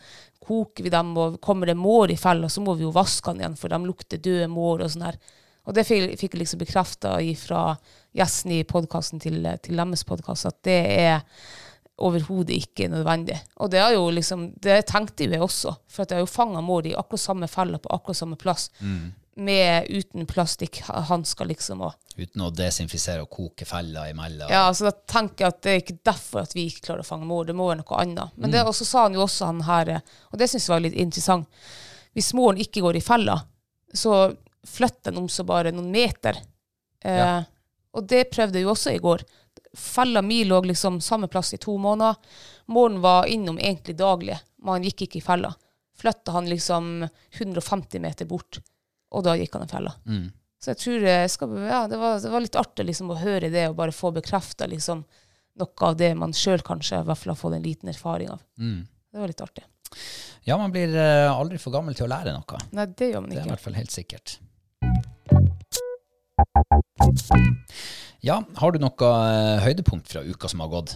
koker 0.48 0.88
vi 0.88 0.94
dem, 0.94 1.12
og 1.20 1.38
kommer 1.44 1.70
det 1.70 1.78
mår 1.78 2.16
i 2.16 2.18
fella, 2.18 2.50
så 2.50 2.64
må 2.64 2.78
vi 2.80 2.88
jo 2.88 2.96
vaske 2.96 3.34
den 3.34 3.44
igjen, 3.44 3.60
for 3.60 3.74
de 3.74 3.82
lukter 3.84 4.22
døde 4.24 4.50
mår 4.50 4.86
og 4.86 4.94
sånn 4.96 5.08
her. 5.10 5.22
Og 5.68 5.76
det 5.76 5.84
fikk, 5.84 6.14
fikk 6.16 6.38
jeg 6.38 6.42
liksom 6.46 6.62
bekrefta 6.64 7.18
fra 7.38 7.62
gjesten 8.16 8.54
i 8.56 8.64
podkasten 8.66 9.22
til, 9.22 9.42
til 9.62 9.78
deres 9.78 10.06
podkast, 10.08 10.48
at 10.48 10.62
det 10.66 10.80
er 10.96 11.26
overhodet 11.98 12.54
ikke 12.54 12.88
nødvendig. 12.92 13.40
Og 13.58 13.72
det 13.74 13.80
er 13.82 13.96
jo 13.96 14.10
liksom, 14.14 14.52
det 14.62 14.84
tenkte 14.90 15.26
jeg 15.26 15.42
også, 15.42 15.76
for 15.90 16.04
at 16.04 16.12
jeg 16.14 16.20
har 16.20 16.26
jo 16.26 16.30
fanga 16.30 16.62
mor 16.62 16.86
i 16.86 16.94
akkurat 16.94 17.24
samme 17.24 17.48
felle 17.50 17.80
på 17.82 17.90
akkurat 17.96 18.18
samme 18.20 18.38
plass, 18.38 18.70
med 19.38 19.86
uten 19.94 20.26
plastikkhansker, 20.26 21.46
liksom. 21.46 21.82
og 21.86 21.94
Uten 22.18 22.42
å 22.42 22.50
desinfisere 22.50 23.22
og 23.22 23.30
koke 23.30 23.66
feller 23.70 24.10
imellom. 24.10 24.50
ja, 24.50 24.64
så 24.74 24.88
da 24.88 24.92
tenker 24.92 25.46
jeg 25.46 25.54
at 25.54 25.60
det 25.62 25.72
er 25.76 25.82
ikke 25.84 25.98
derfor 26.10 26.42
at 26.48 26.56
vi 26.58 26.64
ikke 26.72 26.88
klarer 26.88 27.04
å 27.06 27.10
fange 27.10 27.28
mor, 27.30 27.46
det 27.46 27.54
må 27.54 27.68
være 27.70 27.84
noe 27.84 28.00
annet. 28.02 28.34
Men 28.38 28.52
det, 28.52 28.64
og 28.66 28.74
så 28.74 28.86
sa 28.90 29.04
han 29.06 29.14
jo 29.14 29.22
også 29.28 29.46
han 29.52 29.62
her, 29.68 29.92
og 30.32 30.40
det 30.42 30.50
synes 30.50 30.66
jeg 30.68 30.74
var 30.74 30.82
litt 30.88 30.98
interessant, 30.98 31.46
hvis 32.18 32.32
moren 32.34 32.58
ikke 32.58 32.82
går 32.82 32.98
i 32.98 33.04
fella, 33.06 33.36
så 33.94 34.34
flytter 34.66 35.12
den 35.14 35.22
om 35.22 35.30
så 35.30 35.46
bare 35.46 35.72
noen 35.72 35.92
meter. 35.94 36.42
Eh, 37.06 37.18
Ja. 37.22 37.44
Og 37.98 38.06
det 38.06 38.28
prøvde 38.30 38.58
jeg 38.60 38.66
jo 38.66 38.74
også 38.74 38.92
i 38.94 39.00
går. 39.02 39.22
Fella 39.78 40.22
mi 40.26 40.44
lå 40.46 40.62
liksom 40.66 41.02
samme 41.02 41.28
plass 41.28 41.54
i 41.54 41.58
to 41.62 41.78
måneder. 41.78 42.16
Måren 42.74 43.02
var 43.02 43.26
innom 43.26 43.60
egentlig 43.60 43.98
daglig, 43.98 44.38
men 44.58 44.78
han 44.78 44.88
gikk 44.88 45.06
ikke 45.06 45.20
i 45.22 45.26
fella. 45.26 45.54
Flytta 45.98 46.34
han 46.34 46.50
liksom 46.50 47.08
150 47.38 48.02
meter 48.02 48.26
bort, 48.26 48.60
og 49.14 49.24
da 49.26 49.36
gikk 49.38 49.54
han 49.54 49.66
i 49.66 49.72
fella. 49.72 49.94
Mm. 50.06 50.28
Så 50.58 50.74
jeg 50.74 50.82
tror 50.82 51.06
jeg 51.06 51.30
skal, 51.30 51.54
ja, 51.70 51.84
det, 51.88 51.98
var, 52.02 52.18
det 52.22 52.34
var 52.34 52.42
litt 52.42 52.58
artig 52.58 52.88
liksom, 52.90 53.14
å 53.14 53.20
høre 53.22 53.52
det 53.54 53.68
og 53.70 53.78
bare 53.78 53.94
få 53.94 54.12
bekrefta 54.16 54.66
liksom, 54.70 55.04
noe 55.62 55.86
av 55.90 55.98
det 55.98 56.12
man 56.18 56.34
sjøl 56.34 56.62
kanskje 56.66 57.02
i 57.02 57.08
hvert 57.08 57.22
fall 57.22 57.34
har 57.36 57.40
fått 57.40 57.58
en 57.60 57.66
liten 57.66 57.94
erfaring 57.94 58.34
av. 58.34 58.42
Mm. 58.58 58.82
Det 59.14 59.22
var 59.22 59.30
litt 59.30 59.46
artig. 59.46 59.66
Ja, 60.44 60.58
man 60.58 60.74
blir 60.74 60.90
eh, 60.98 61.30
aldri 61.30 61.62
for 61.62 61.74
gammel 61.76 61.96
til 61.98 62.08
å 62.08 62.12
lære 62.12 62.34
noe. 62.34 62.66
Nei, 62.74 62.86
det 62.98 63.12
gjør 63.14 63.24
man 63.24 63.32
ikke. 63.32 63.38
Det 63.38 63.46
er 63.46 63.50
i 63.50 63.54
hvert 63.54 63.66
fall 63.68 63.78
helt 63.78 63.94
sikkert. 63.94 64.38
Ja, 68.26 68.42
har 68.58 68.74
du 68.74 68.80
noe 68.82 69.12
eh, 69.12 69.62
høydepunkt 69.66 70.10
fra 70.10 70.24
uka 70.26 70.50
som 70.52 70.64
har 70.64 70.72
gått? 70.72 70.96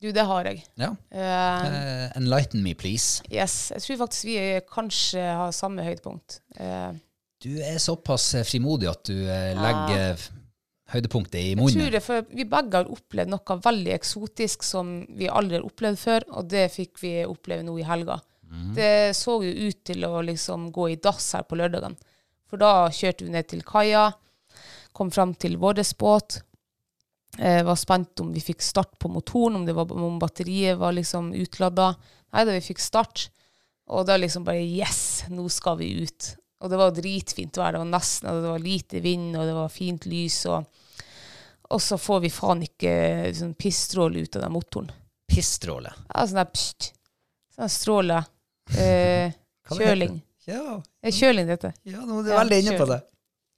Du, 0.00 0.10
det 0.12 0.24
har 0.28 0.48
jeg. 0.48 0.62
Ja. 0.80 0.90
Eh, 1.10 2.06
enlighten 2.18 2.62
me, 2.64 2.74
please. 2.76 3.24
yes. 3.32 3.70
Jeg 3.72 3.84
tror 3.84 4.00
faktisk 4.04 4.28
vi 4.28 4.38
kanskje 4.68 5.22
har 5.24 5.52
samme 5.56 5.84
høydepunkt. 5.86 6.40
Uh, 6.60 6.92
Du 7.44 7.52
er 7.60 7.78
såpass 7.80 8.30
frimodig 8.48 8.88
at 8.88 9.04
du 9.08 9.14
legger 9.14 10.14
uh, 10.16 10.28
høydepunktet 10.92 11.40
i 11.40 11.54
munnen. 11.56 11.72
jeg 11.72 11.80
tror 11.80 11.96
det, 11.96 12.02
for 12.04 12.36
Vi 12.36 12.44
begge 12.48 12.80
har 12.80 12.92
opplevd 12.92 13.32
noe 13.32 13.58
veldig 13.64 13.94
eksotisk 13.96 14.64
som 14.64 14.94
vi 15.16 15.28
aldri 15.28 15.58
har 15.58 15.66
opplevd 15.66 16.00
før, 16.00 16.28
og 16.36 16.48
det 16.52 16.68
fikk 16.72 17.00
vi 17.02 17.16
oppleve 17.28 17.64
nå 17.66 17.78
i 17.80 17.88
helga. 17.88 18.20
Det 18.74 19.16
så 19.18 19.40
jo 19.42 19.50
ut 19.50 19.80
til 19.86 20.04
å 20.06 20.20
liksom 20.22 20.68
gå 20.74 20.88
i 20.92 20.98
dass 21.02 21.32
her 21.34 21.42
på 21.48 21.56
lørdagen. 21.58 21.96
For 22.46 22.60
da 22.60 22.86
kjørte 22.92 23.26
vi 23.26 23.32
ned 23.34 23.48
til 23.50 23.64
kaia, 23.66 24.12
kom 24.94 25.10
fram 25.10 25.34
til 25.34 25.56
vår 25.58 25.80
båt. 25.98 26.42
Eh, 27.38 27.64
var 27.66 27.76
spent 27.76 28.20
om 28.20 28.32
vi 28.32 28.40
fikk 28.40 28.62
start 28.62 28.98
på 28.98 29.08
motoren, 29.10 29.56
om, 29.56 29.66
det 29.66 29.74
var, 29.74 29.90
om 29.92 30.18
batteriet 30.22 30.78
var 30.78 30.94
liksom 30.94 31.32
utladda. 31.34 31.94
Nei 32.34 32.44
da, 32.46 32.54
vi 32.54 32.62
fikk 32.62 32.82
start. 32.82 33.28
Og 33.90 34.06
da 34.08 34.16
liksom 34.16 34.46
bare 34.46 34.62
Yes, 34.64 35.24
nå 35.28 35.48
skal 35.52 35.78
vi 35.80 35.90
ut. 36.04 36.34
Og 36.64 36.70
det 36.72 36.78
var 36.80 36.94
dritfint 36.96 37.58
vær. 37.58 37.74
Det 37.74 37.82
var 37.82 37.90
nesten, 37.90 38.30
og 38.30 38.42
det 38.42 38.52
var 38.54 38.62
lite 38.62 39.00
vind, 39.04 39.34
og 39.36 39.48
det 39.48 39.56
var 39.56 39.72
fint 39.72 40.06
lys. 40.08 40.38
Og, 40.48 40.64
og 41.74 41.82
så 41.82 41.98
får 42.00 42.22
vi 42.24 42.30
faen 42.32 42.62
ikke 42.64 42.94
sånn 43.36 43.56
pissstråle 43.58 44.24
ut 44.24 44.38
av 44.38 44.46
den 44.46 44.54
motoren. 44.54 44.92
Pissstråle. 45.28 45.90
Ja, 46.08 46.24
sånn 46.24 46.40
der 46.40 46.52
pst. 46.54 46.92
Sånn 47.58 47.72
stråle. 47.72 48.22
Eh, 48.78 49.34
kjøling. 49.74 50.22
Ja, 50.48 50.78
Er 51.00 51.14
kjøling 51.14 51.48
dette? 51.48 51.70
ja 51.88 52.02
nå 52.04 52.18
er 52.20 52.26
du 52.26 52.32
veldig 52.34 52.56
inne 52.62 52.78
på 52.80 52.86
det. 52.88 52.98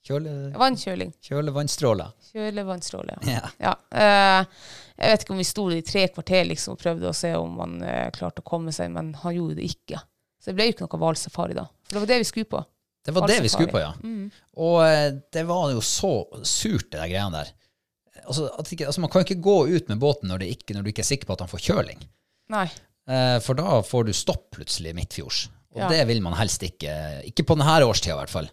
Kjøle, 0.07 0.33
Vannkjøling. 0.55 1.11
kjølevannstråler. 1.27 2.13
Kjølevannstråle, 2.31 3.17
ja. 3.27 3.41
Ja. 3.41 3.49
ja. 3.65 3.73
Uh, 3.91 4.69
jeg 4.97 5.13
vet 5.13 5.25
ikke 5.25 5.35
om 5.35 5.43
vi 5.43 5.49
sto 5.49 5.67
i 5.75 5.83
tre 5.87 6.07
kvarter 6.15 6.47
liksom, 6.47 6.77
og 6.77 6.83
prøvde 6.83 7.11
å 7.11 7.17
se 7.17 7.33
om 7.35 7.59
han 7.63 7.77
uh, 7.83 8.07
klarte 8.15 8.45
å 8.45 8.47
komme 8.47 8.75
seg, 8.75 8.93
men 8.95 9.11
han 9.25 9.35
gjorde 9.35 9.59
det 9.59 9.67
ikke. 9.73 10.01
Så 10.39 10.53
det 10.53 10.57
ble 10.61 10.69
jo 10.69 10.77
ikke 10.77 10.87
noe 10.87 11.03
hvalsafari 11.03 11.59
da. 11.59 11.67
For 11.89 11.99
det 11.99 12.05
var 12.05 12.13
det 12.15 12.21
vi 12.23 12.31
skulle 12.31 12.51
på. 12.55 12.63
Det 13.07 13.15
var 13.15 13.31
det 13.31 13.43
vi 13.43 13.51
skulle 13.51 13.71
på, 13.71 13.83
ja. 13.83 13.93
Mm. 14.03 14.31
Og 14.63 14.79
uh, 14.83 15.09
det 15.35 15.47
var 15.51 15.71
jo 15.75 15.83
så 15.85 16.15
surt, 16.43 16.91
det 16.93 17.01
der 17.01 17.11
greiene 17.11 17.43
der. 17.43 17.55
Altså, 18.27 18.49
ikke, 18.63 18.87
altså, 18.89 19.03
man 19.03 19.11
kan 19.13 19.23
jo 19.23 19.29
ikke 19.29 19.45
gå 19.45 19.59
ut 19.75 19.91
med 19.91 20.03
båten 20.03 20.31
når, 20.31 20.43
det 20.43 20.55
ikke, 20.55 20.75
når 20.75 20.87
du 20.87 20.93
ikke 20.95 21.03
er 21.05 21.11
sikker 21.11 21.29
på 21.29 21.35
at 21.37 21.45
han 21.45 21.51
får 21.51 21.67
kjøling. 21.67 22.07
Nei. 22.55 22.69
Eh, 23.07 23.39
for 23.43 23.59
da 23.59 23.81
får 23.87 24.09
du 24.09 24.13
stopp 24.17 24.49
plutselig 24.57 24.95
midtfjords. 24.97 25.47
Og 25.77 25.83
Ja. 25.83 25.89
det 25.93 26.07
vil 26.09 26.23
man 26.25 26.35
helst 26.39 26.63
ikke. 26.65 27.23
Ikke 27.29 27.45
på 27.45 27.55
denne 27.59 27.85
årstida, 27.85 28.15
i 28.17 28.21
hvert 28.23 28.33
fall. 28.33 28.49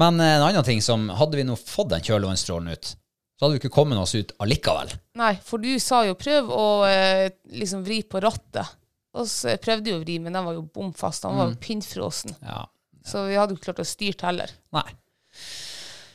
Men 0.00 0.20
eh, 0.20 0.36
en 0.36 0.46
annen 0.48 0.66
ting 0.66 0.82
som 0.82 1.08
Hadde 1.14 1.38
vi 1.38 1.46
nå 1.46 1.56
fått 1.58 1.92
den 1.92 2.04
kjølevannstrålen 2.04 2.72
ut, 2.74 2.94
så 3.34 3.44
hadde 3.44 3.56
vi 3.56 3.62
ikke 3.62 3.74
kommet 3.74 3.98
oss 3.98 4.14
ut 4.14 4.32
allikevel. 4.42 4.94
Nei, 5.18 5.34
for 5.42 5.62
du 5.62 5.72
sa 5.82 6.04
jo 6.06 6.16
prøv 6.18 6.50
å 6.54 6.66
eh, 6.88 7.28
liksom 7.54 7.84
vri 7.86 8.02
på 8.06 8.22
rattet. 8.22 8.76
Og 9.14 9.28
så 9.30 9.54
prøvde 9.62 9.92
jo 9.92 10.00
å 10.00 10.02
vri, 10.02 10.18
men 10.22 10.34
den 10.34 10.46
var 10.46 10.56
jo 10.56 10.64
bom 10.74 10.90
fast. 10.96 11.22
Den 11.22 11.38
var 11.38 11.52
jo 11.52 11.58
pinnfrosen. 11.62 12.34
Ja. 12.42 12.64
Så 13.06 13.26
vi 13.28 13.36
hadde 13.38 13.54
jo 13.54 13.60
ikke 13.60 13.70
klart 13.70 13.84
å 13.84 13.86
styrt 13.86 14.24
heller. 14.26 14.50
Nei. 14.74 14.86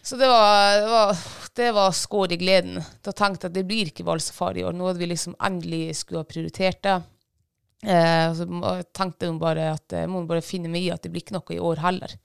Så 0.04 0.18
det 0.20 0.28
var, 0.28 0.80
det 0.80 0.90
var, 0.90 1.22
det 1.60 1.70
var 1.76 1.96
skår 1.96 2.34
i 2.34 2.40
gleden. 2.42 2.80
Da 3.06 3.14
tenkte 3.14 3.46
jeg 3.46 3.52
at 3.52 3.58
det 3.60 3.66
blir 3.70 3.92
ikke 3.92 4.04
hvalsafari 4.08 4.64
i 4.64 4.66
år. 4.68 4.76
Nå 4.76 4.88
hadde 4.90 5.04
vi 5.04 5.12
liksom 5.12 5.36
endelig 5.48 6.00
skulle 6.02 6.24
ha 6.24 6.28
prioritert 6.28 6.82
det. 6.88 6.98
Eh, 7.86 8.28
så 8.36 8.48
tenkte 8.96 9.30
hun 9.30 9.40
bare 9.40 9.70
at 9.76 9.96
jeg 9.96 10.10
må 10.12 10.26
bare 10.28 10.44
finne 10.44 10.72
meg 10.72 10.88
i 10.88 10.92
at 10.92 11.06
det 11.06 11.14
blir 11.14 11.24
ikke 11.24 11.38
noe 11.38 11.56
i 11.56 11.62
år 11.72 11.84
heller. 11.86 12.16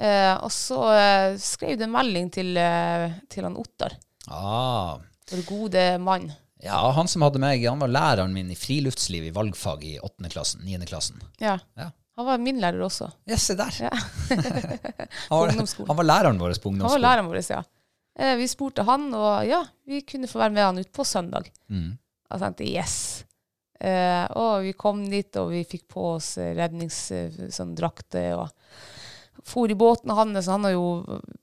Eh, 0.00 0.34
og 0.40 0.50
så 0.54 0.78
eh, 0.96 1.34
skrev 1.42 1.76
det 1.78 1.84
en 1.86 1.92
melding 1.94 2.30
til, 2.32 2.54
eh, 2.56 3.12
til 3.30 3.44
han 3.48 3.56
Ottar, 3.60 3.92
Ah. 4.30 4.98
vår 5.30 5.42
gode 5.48 5.82
mann. 6.00 6.30
Ja, 6.62 6.78
han 6.94 7.08
som 7.10 7.24
hadde 7.26 7.40
meg, 7.42 7.64
han 7.66 7.80
var 7.82 7.90
læreren 7.90 8.32
min 8.32 8.50
i 8.50 8.56
friluftsliv 8.56 9.24
i 9.26 9.32
valgfag 9.34 9.82
i 9.84 9.96
8. 9.98 10.28
klassen, 10.30 10.62
9. 10.64 10.86
klassen. 10.86 11.20
Ja. 11.42 11.58
Ja. 11.76 11.90
Han 12.16 12.26
var 12.28 12.38
min 12.38 12.60
lærer 12.60 12.78
også. 12.86 13.08
Ja, 13.26 13.36
se 13.40 13.56
der. 13.58 13.72
Ja. 13.80 13.90
Han 15.28 15.38
var, 15.38 15.48
ungdomsskolen. 15.48 15.88
han 15.88 15.96
var 15.96 16.04
læreren 16.04 16.38
vår 16.38 16.54
på 16.60 16.70
Han 16.70 16.80
var 16.84 17.00
læreren 17.00 17.28
vår, 17.30 17.40
ja. 17.50 17.62
Eh, 18.18 18.36
vi 18.36 18.46
spurte 18.48 18.84
han, 18.84 19.08
og 19.16 19.46
ja, 19.48 19.62
vi 19.88 20.02
kunne 20.04 20.28
få 20.28 20.38
være 20.42 20.52
med 20.52 20.62
han 20.66 20.78
ut 20.78 20.92
på 20.92 21.04
søndag. 21.08 21.48
Mm. 21.72 21.94
Jeg 22.30 22.42
tenkte 22.42 22.68
yes. 22.68 22.96
Eh, 23.80 24.26
og 24.38 24.62
vi 24.62 24.74
kom 24.78 25.00
dit, 25.10 25.34
og 25.40 25.50
vi 25.50 25.64
fikk 25.64 25.88
på 25.88 26.04
oss 26.14 26.36
redningsdrakter 26.38 27.50
sånn, 27.50 28.38
og 28.38 28.50
for 29.44 29.70
i 29.70 29.76
båten 29.78 30.10
hans. 30.10 30.48
Han 30.50 30.64
har 30.64 30.74
jo 30.74 30.86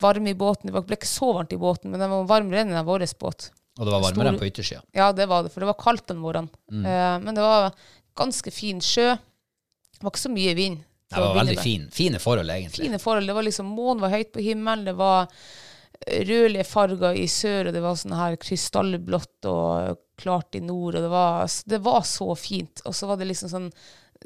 varme 0.02 0.32
i 0.34 0.38
båten. 0.38 0.72
Det 0.72 0.84
ble 0.88 0.98
ikke 1.00 1.10
så 1.10 1.32
varmt 1.36 1.54
i 1.56 1.60
båten, 1.62 1.92
men 1.92 2.02
den 2.02 2.12
var 2.12 2.28
varmere 2.30 2.66
enn 2.66 2.86
vår 2.88 3.06
båt. 3.20 3.50
Og 3.80 3.88
det 3.88 3.96
var 3.96 4.04
varmere 4.04 4.34
enn 4.34 4.42
på 4.42 4.50
yttersida. 4.50 4.84
Ja, 4.96 5.12
det 5.16 5.30
var 5.32 5.46
det, 5.46 5.54
for 5.54 5.64
det 5.64 5.70
var 5.72 5.80
kaldt 5.80 6.08
den 6.12 6.20
morgenen. 6.20 6.52
Eh, 6.72 7.16
men 7.24 7.36
det 7.36 7.44
var 7.46 7.72
ganske 8.20 8.52
fin 8.52 8.82
sjø. 8.84 9.14
Det 9.96 10.04
var 10.04 10.14
ikke 10.14 10.28
så 10.28 10.34
mye 10.34 10.56
vind. 10.58 10.84
Det 11.10 11.24
var 11.24 11.40
veldig 11.40 11.58
fin, 11.64 11.88
fine 11.92 12.20
forhold, 12.22 12.52
egentlig. 12.54 12.86
Fine 12.86 13.00
forhold. 13.02 13.28
Det 13.28 13.36
var 13.38 13.48
liksom, 13.48 13.72
Månen 13.74 14.04
var 14.04 14.14
høyt 14.14 14.32
på 14.36 14.44
himmelen. 14.46 14.86
Det 14.86 14.94
var 15.00 15.32
rødlige 16.08 16.68
farger 16.68 17.18
i 17.18 17.26
sør, 17.28 17.70
og 17.70 17.76
det 17.76 17.82
var 17.84 17.98
sånn 18.00 18.16
her 18.16 18.38
krystallblått 18.40 19.48
og 19.50 20.04
klart 20.20 20.56
i 20.56 20.62
nord. 20.64 20.96
og 21.00 21.08
Det 21.08 21.12
var, 21.12 21.56
det 21.74 21.82
var 21.88 22.06
så 22.08 22.30
fint. 22.40 22.84
Og 22.86 22.96
så 22.96 23.10
var 23.10 23.20
det 23.20 23.28
liksom 23.32 23.52
sånn 23.52 23.72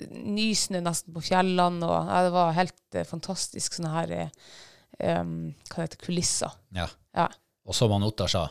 nysnø 0.10 0.82
nesten 0.84 1.14
på 1.16 1.24
fjellene. 1.30 1.86
og 1.88 2.10
ja, 2.10 2.22
Det 2.26 2.34
var 2.36 2.56
helt 2.58 2.98
eh, 2.98 3.08
fantastisk 3.08 3.78
sånne 3.78 3.94
her 3.94 4.14
eh, 4.18 4.32
em, 5.00 5.36
Hva 5.70 5.86
heter 5.86 6.02
kulisser. 6.02 6.54
Ja. 6.76 6.88
Ja. 7.14 7.28
Og 7.68 7.78
som 7.78 7.94
han 7.96 8.06
Ottar 8.06 8.32
sa, 8.32 8.48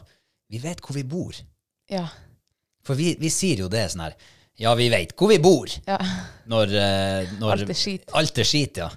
vi 0.53 0.61
vet 0.63 0.81
hvor 0.85 0.97
vi 0.97 1.05
bor. 1.09 1.37
Ja. 1.91 2.07
For 2.87 2.99
vi, 2.99 3.13
vi 3.21 3.31
sier 3.31 3.65
jo 3.65 3.71
det 3.73 3.85
sånn 3.93 4.07
her, 4.07 4.17
ja, 4.61 4.73
vi 4.79 4.89
vet 4.93 5.15
hvor 5.19 5.31
vi 5.33 5.39
bor, 5.43 5.71
ja. 5.89 5.99
når, 6.51 6.75
eh, 6.77 7.33
når 7.41 7.57
Alt 7.57 7.73
er 7.73 7.79
skit. 7.79 8.07
Mm. 8.07 8.17
Alt 8.21 8.39
er 8.39 8.49
skit, 8.49 8.81
ja. 8.83 8.89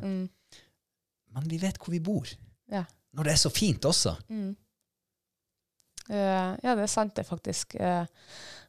Men 1.36 1.50
vi 1.52 1.60
vet 1.62 1.80
hvor 1.82 1.94
vi 1.96 2.02
bor, 2.04 2.30
ja. 2.72 2.84
når 3.16 3.28
det 3.28 3.34
er 3.36 3.42
så 3.42 3.52
fint 3.54 3.88
også. 3.88 4.16
Eh, 6.10 6.52
ja, 6.62 6.76
det 6.76 6.84
er 6.86 6.92
sant, 6.92 7.16
det, 7.18 7.26
faktisk. 7.28 7.76
Eh, 7.80 8.06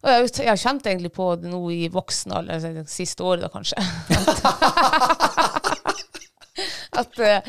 og 0.07 0.13
jeg, 0.13 0.31
jeg 0.45 0.53
har 0.53 0.61
kjent 0.61 0.87
egentlig 0.87 1.11
på 1.17 1.33
det 1.41 1.51
nå 1.51 1.61
i 1.75 1.89
voksen 1.91 2.35
alder, 2.39 2.61
altså 2.61 2.71
det 2.77 2.87
siste 2.93 3.27
året, 3.27 3.43
da 3.43 3.51
kanskje. 3.51 3.77
At 6.97 7.19
uh, 7.21 7.41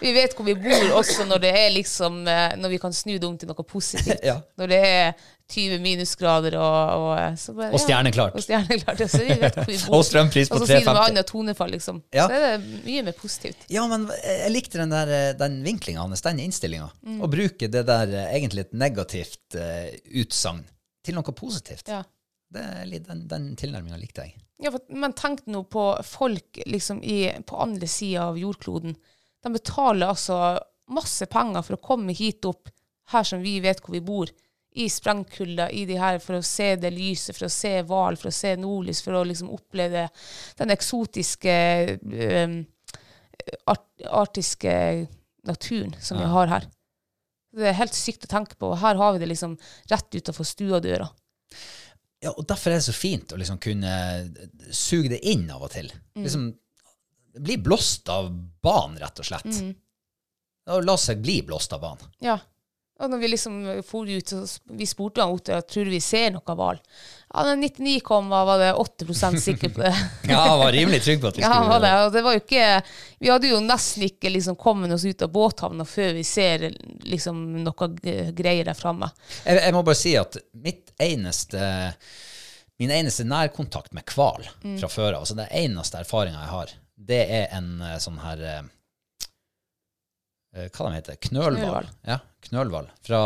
vi 0.00 0.12
vet 0.16 0.32
hvor 0.36 0.46
vi 0.46 0.54
bor, 0.56 0.86
også 1.00 1.26
når 1.28 1.42
det 1.42 1.50
er 1.58 1.68
liksom 1.74 2.22
uh, 2.24 2.54
Når 2.56 2.72
vi 2.72 2.78
kan 2.80 2.94
snu 2.96 3.12
det 3.18 3.26
om 3.28 3.36
til 3.38 3.50
noe 3.50 3.66
positivt. 3.66 4.22
Ja. 4.30 4.38
Når 4.56 4.70
det 4.70 4.78
er 4.86 5.12
20 5.50 5.80
minusgrader 5.82 6.54
og, 6.60 6.90
og, 6.94 7.12
eh, 7.18 7.32
så 7.40 7.52
bare, 7.56 7.72
Og 7.74 7.82
stjerneklart. 7.82 8.36
Og 8.38 8.44
stjerneklart. 8.44 9.00
altså, 9.02 9.18
vi 9.26 9.34
vet 9.40 9.56
hvor 9.58 9.66
vi 9.66 9.78
bor. 9.82 9.94
Og 9.98 10.04
strømpris 10.06 10.50
på 10.52 10.60
3,50. 10.60 10.62
Og 10.62 10.62
så 10.62 10.68
sier 10.70 10.84
du 10.84 10.86
med 10.86 10.94
350. 10.94 11.10
annet 11.10 11.30
tonefall, 11.32 11.72
liksom. 11.74 12.02
Ja. 12.14 12.26
Så 12.30 12.36
er 12.36 12.44
det 12.44 12.84
mye 12.84 13.06
mer 13.08 13.16
positivt. 13.18 13.64
Ja, 13.72 13.86
men 13.90 14.06
jeg 14.22 14.52
likte 14.54 14.78
den, 14.78 14.94
der, 14.94 15.34
den 15.40 15.58
vinklinga 15.66 16.04
hans, 16.04 16.22
den 16.22 16.38
innstillinga. 16.44 16.86
Mm. 17.02 17.18
Å 17.26 17.30
bruke 17.32 17.70
det 17.72 17.82
der 17.88 18.14
egentlig 18.28 18.68
et 18.68 18.76
negativt 18.78 19.58
uh, 19.58 19.90
utsagn 20.22 20.62
til 21.04 21.16
noe 21.16 21.34
positivt. 21.36 21.88
Ja. 21.90 22.02
Det, 22.50 22.62
er 22.82 23.04
den 23.06 23.26
den 23.30 23.50
tilnærminga 23.58 23.98
likte 24.00 24.26
jeg. 24.26 24.34
Ja, 24.60 24.72
for, 24.74 24.82
men 24.90 25.14
tenk 25.16 25.44
nå 25.48 25.62
på 25.70 25.84
folk 26.04 26.58
liksom 26.66 27.00
i, 27.06 27.22
på 27.46 27.60
andre 27.62 27.86
sida 27.88 28.26
av 28.32 28.38
jordkloden. 28.40 28.96
De 29.40 29.52
betaler 29.54 30.10
altså 30.10 30.58
masse 30.90 31.26
penger 31.30 31.64
for 31.64 31.78
å 31.78 31.84
komme 31.84 32.16
hit 32.16 32.44
opp, 32.48 32.68
her 33.14 33.26
som 33.26 33.42
vi 33.42 33.58
vet 33.62 33.80
hvor 33.82 33.94
vi 33.94 34.02
bor. 34.04 34.32
I 34.70 34.86
sprengkulda, 34.90 35.66
i 35.74 35.84
de 35.86 35.96
her, 35.98 36.20
for 36.22 36.38
å 36.38 36.46
se 36.46 36.74
det 36.78 36.92
lyset, 36.94 37.34
for 37.34 37.48
å 37.48 37.52
se 37.54 37.72
hval, 37.86 38.18
for 38.18 38.30
å 38.30 38.34
se 38.34 38.52
nordlys, 38.58 39.00
for 39.02 39.18
å 39.18 39.24
liksom 39.26 39.50
oppleve 39.50 40.04
den 40.60 40.70
eksotiske 40.70 41.54
um, 41.98 42.60
art, 43.72 43.88
artiske 44.06 44.74
naturen 45.48 45.96
som 45.98 46.20
vi 46.20 46.28
har 46.34 46.52
her. 46.52 46.68
Det 47.56 47.66
er 47.70 47.78
helt 47.80 47.96
sykt 47.96 48.26
å 48.26 48.30
tenke 48.30 48.56
på. 48.60 48.72
Her 48.78 48.98
har 49.00 49.14
vi 49.14 49.22
det 49.22 49.30
liksom 49.32 49.56
rett 49.90 50.14
utafor 50.14 50.46
stuedøra. 50.46 51.08
Ja, 52.20 52.34
og 52.34 52.44
derfor 52.46 52.70
er 52.70 52.78
det 52.78 52.86
så 52.86 52.94
fint 52.94 53.32
å 53.32 53.38
liksom 53.40 53.58
kunne 53.62 53.92
suge 54.76 55.08
det 55.14 55.22
inn 55.32 55.46
av 55.50 55.64
og 55.64 55.72
til. 55.72 55.88
Mm. 56.14 56.24
Liksom 56.26 56.48
bli 57.40 57.56
blåst 57.62 58.08
av 58.12 58.28
banen, 58.62 58.98
rett 59.00 59.22
og 59.22 59.26
slett. 59.26 59.48
Mm. 59.48 59.72
Og 60.70 60.84
la 60.84 60.96
seg 61.00 61.22
bli 61.24 61.40
blåst 61.46 61.72
av 61.72 61.82
banen. 61.82 62.12
Ja. 62.22 62.36
Og 63.00 63.10
når 63.10 63.20
vi 63.22 63.28
liksom 63.32 63.56
for 63.86 64.08
ut, 64.08 64.28
så 64.28 64.42
vi 64.76 64.86
spurte 64.88 65.22
han 65.24 65.32
Otto 65.32 65.56
tror 65.64 65.88
vi 65.88 66.00
ser 66.04 66.34
noe 66.34 66.56
hval. 66.56 66.80
Ja, 67.30 67.44
er 67.46 67.60
99, 67.60 68.00
var 68.28 68.58
det 68.58 68.70
8% 68.74 69.38
sikker 69.40 69.72
på 69.74 69.84
det. 69.84 69.92
Ja, 70.32 70.40
han 70.48 70.58
var 70.58 70.72
rimelig 70.74 71.02
trygg 71.04 71.20
på 71.22 71.30
at 71.30 71.38
vi 71.38 71.42
ja, 71.44 71.52
han 71.52 71.64
skulle 71.64 71.76
var 71.78 71.84
det. 71.86 71.92
Og 72.06 72.12
det 72.12 72.22
var 72.26 72.36
jo 72.36 72.42
ikke 72.42 72.64
Vi 73.22 73.30
hadde 73.30 73.52
jo 73.52 73.60
nesten 73.64 74.06
ikke 74.08 74.32
liksom 74.34 74.58
kommet 74.60 74.92
oss 74.92 75.06
ut 75.06 75.22
av 75.22 75.30
båthavna 75.32 75.86
før 75.88 76.12
vi 76.18 76.24
ser 76.26 76.66
liksom 77.06 77.40
noe 77.64 77.90
greier 78.36 78.68
der 78.68 78.76
framme. 78.78 79.12
jeg, 79.44 79.62
jeg 79.62 79.76
må 79.76 79.84
bare 79.86 80.00
si 80.02 80.16
at 80.20 80.36
mitt 80.52 80.92
eneste 81.00 81.70
min 82.80 82.90
eneste 82.90 83.26
nærkontakt 83.28 83.92
med 83.92 84.08
hval 84.14 84.46
Mm. 84.64 84.78
fra 84.80 84.88
før 84.88 85.14
av, 85.14 85.20
altså 85.20 85.36
den 85.36 85.48
eneste 85.52 85.98
erfaringa 86.00 86.40
jeg 86.40 86.48
har, 86.48 86.70
det 86.96 87.20
er 87.28 87.56
en 87.56 87.80
eh, 87.84 87.98
sånn 88.00 88.18
her 88.22 88.40
eh, 88.40 88.60
eh, 88.60 88.68
Hva 90.50 90.88
de 90.88 90.96
heter. 90.96 91.18
Knølhval. 91.28 91.86
Ja, 92.06 92.16
knølhval. 92.48 92.88
Fra 93.06 93.20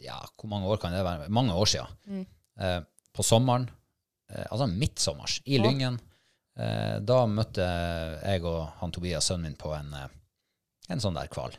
ja, 0.00 0.18
hvor 0.36 0.50
mange 0.50 0.68
år 0.68 0.80
kan 0.80 0.94
det 0.94 1.04
være? 1.04 1.28
Mange 1.32 1.56
år 1.56 1.68
siden. 1.68 2.26
Eh, 2.60 2.78
på 3.16 3.24
sommeren, 3.26 3.66
eh, 4.30 4.46
altså 4.48 4.68
midtsommers, 4.70 5.40
i 5.44 5.60
Lyngen. 5.60 5.98
Eh, 6.60 6.98
da 7.04 7.24
møtte 7.30 7.64
jeg 7.64 8.44
og 8.44 8.62
han 8.80 8.92
Tobias, 8.92 9.28
sønnen 9.28 9.50
min, 9.50 9.58
på 9.60 9.72
en, 9.76 9.92
eh, 9.96 10.08
en 10.92 11.02
sånn 11.02 11.16
der 11.16 11.28
hval. 11.32 11.56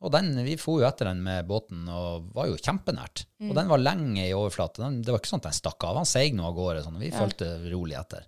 Og 0.00 0.12
den, 0.14 0.32
vi 0.46 0.54
for 0.56 0.80
jo 0.80 0.86
etter 0.88 1.10
den 1.10 1.20
med 1.22 1.44
båten 1.48 1.82
og 1.92 2.30
var 2.32 2.48
jo 2.48 2.56
kjempenært. 2.56 3.26
Og 3.44 3.52
den 3.58 3.68
var 3.68 3.82
lenge 3.82 4.22
i 4.22 4.32
overflate. 4.32 4.80
Den, 4.80 5.02
det 5.04 5.12
var 5.12 5.20
ikke 5.20 5.28
sånn 5.34 5.42
at 5.42 5.50
den 5.50 5.58
stakk 5.58 5.84
av. 5.84 5.98
Han 6.00 6.08
seig 6.08 6.32
nå 6.32 6.46
av 6.48 6.54
gårde. 6.56 6.84
Sånn, 6.86 6.96
vi 7.02 7.10
fulgte 7.12 7.50
rolig 7.68 7.98
etter. 8.00 8.24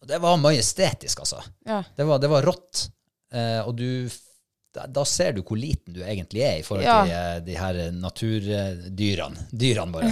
Og 0.00 0.08
det 0.08 0.20
var 0.22 0.40
majestetisk, 0.40 1.20
altså. 1.26 1.42
Ja. 1.68 1.82
Det 1.92 2.06
var, 2.08 2.22
det 2.24 2.30
var 2.32 2.48
rått. 2.48 2.86
Eh, 3.36 3.60
og 3.68 3.76
du 3.76 4.08
da, 4.86 5.04
ser 5.04 5.32
du 5.36 5.42
hvor 5.42 5.58
liten 5.58 5.94
du 5.96 6.02
egentlig 6.04 6.42
er 6.46 6.58
i 6.60 6.62
forhold 6.66 6.84
Ja. 6.86 6.98
til 7.04 7.12
eh, 7.16 7.38
de 7.46 7.56
her 7.58 7.78
naturdyrene. 7.92 9.46
Dyrene 9.50 9.92
våre. 9.94 10.10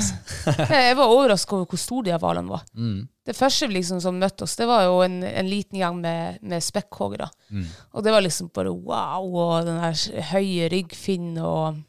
Jeg 0.70 0.96
var 0.98 1.06
overraska 1.12 1.56
over 1.56 1.66
hvor 1.70 1.78
store 1.80 2.10
de 2.10 2.18
hvalene 2.22 2.50
var. 2.50 2.64
Mm. 2.74 3.04
Det 3.26 3.34
første 3.36 3.66
vi 3.66 3.78
liksom 3.78 4.00
som 4.00 4.18
møtte 4.22 4.44
oss, 4.46 4.54
det 4.56 4.66
var 4.70 4.84
jo 4.86 5.00
en, 5.02 5.18
en 5.26 5.48
liten 5.50 5.78
gjeng 5.80 5.98
med, 6.02 6.38
med 6.46 6.62
spekkhoggere. 6.62 7.28
Mm. 7.50 7.66
Og 7.92 8.04
det 8.06 8.12
var 8.14 8.22
liksom 8.22 8.50
bare 8.54 8.70
wow, 8.74 9.26
og 9.42 9.66
den 9.66 9.80
der 9.82 10.22
høye 10.32 10.68
ryggfinnen 10.72 11.38
og 11.42 11.82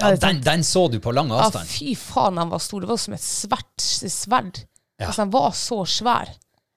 Ja, 0.00 0.14
den, 0.16 0.40
den 0.40 0.62
så 0.64 0.86
du 0.88 0.96
på 1.04 1.12
lang 1.12 1.28
avstand. 1.30 1.68
Ja, 1.68 1.72
fy 1.76 1.92
faen, 2.00 2.38
han 2.40 2.48
var 2.50 2.62
stor. 2.64 2.80
Det 2.80 2.88
var 2.88 2.96
som 3.02 3.12
et 3.14 3.20
svært 3.26 3.84
sverd. 4.08 4.62
Ja. 4.96 5.10
Altså, 5.10 5.20
han 5.26 5.30
var 5.34 5.50
så 5.52 5.82
svær. 5.84 6.30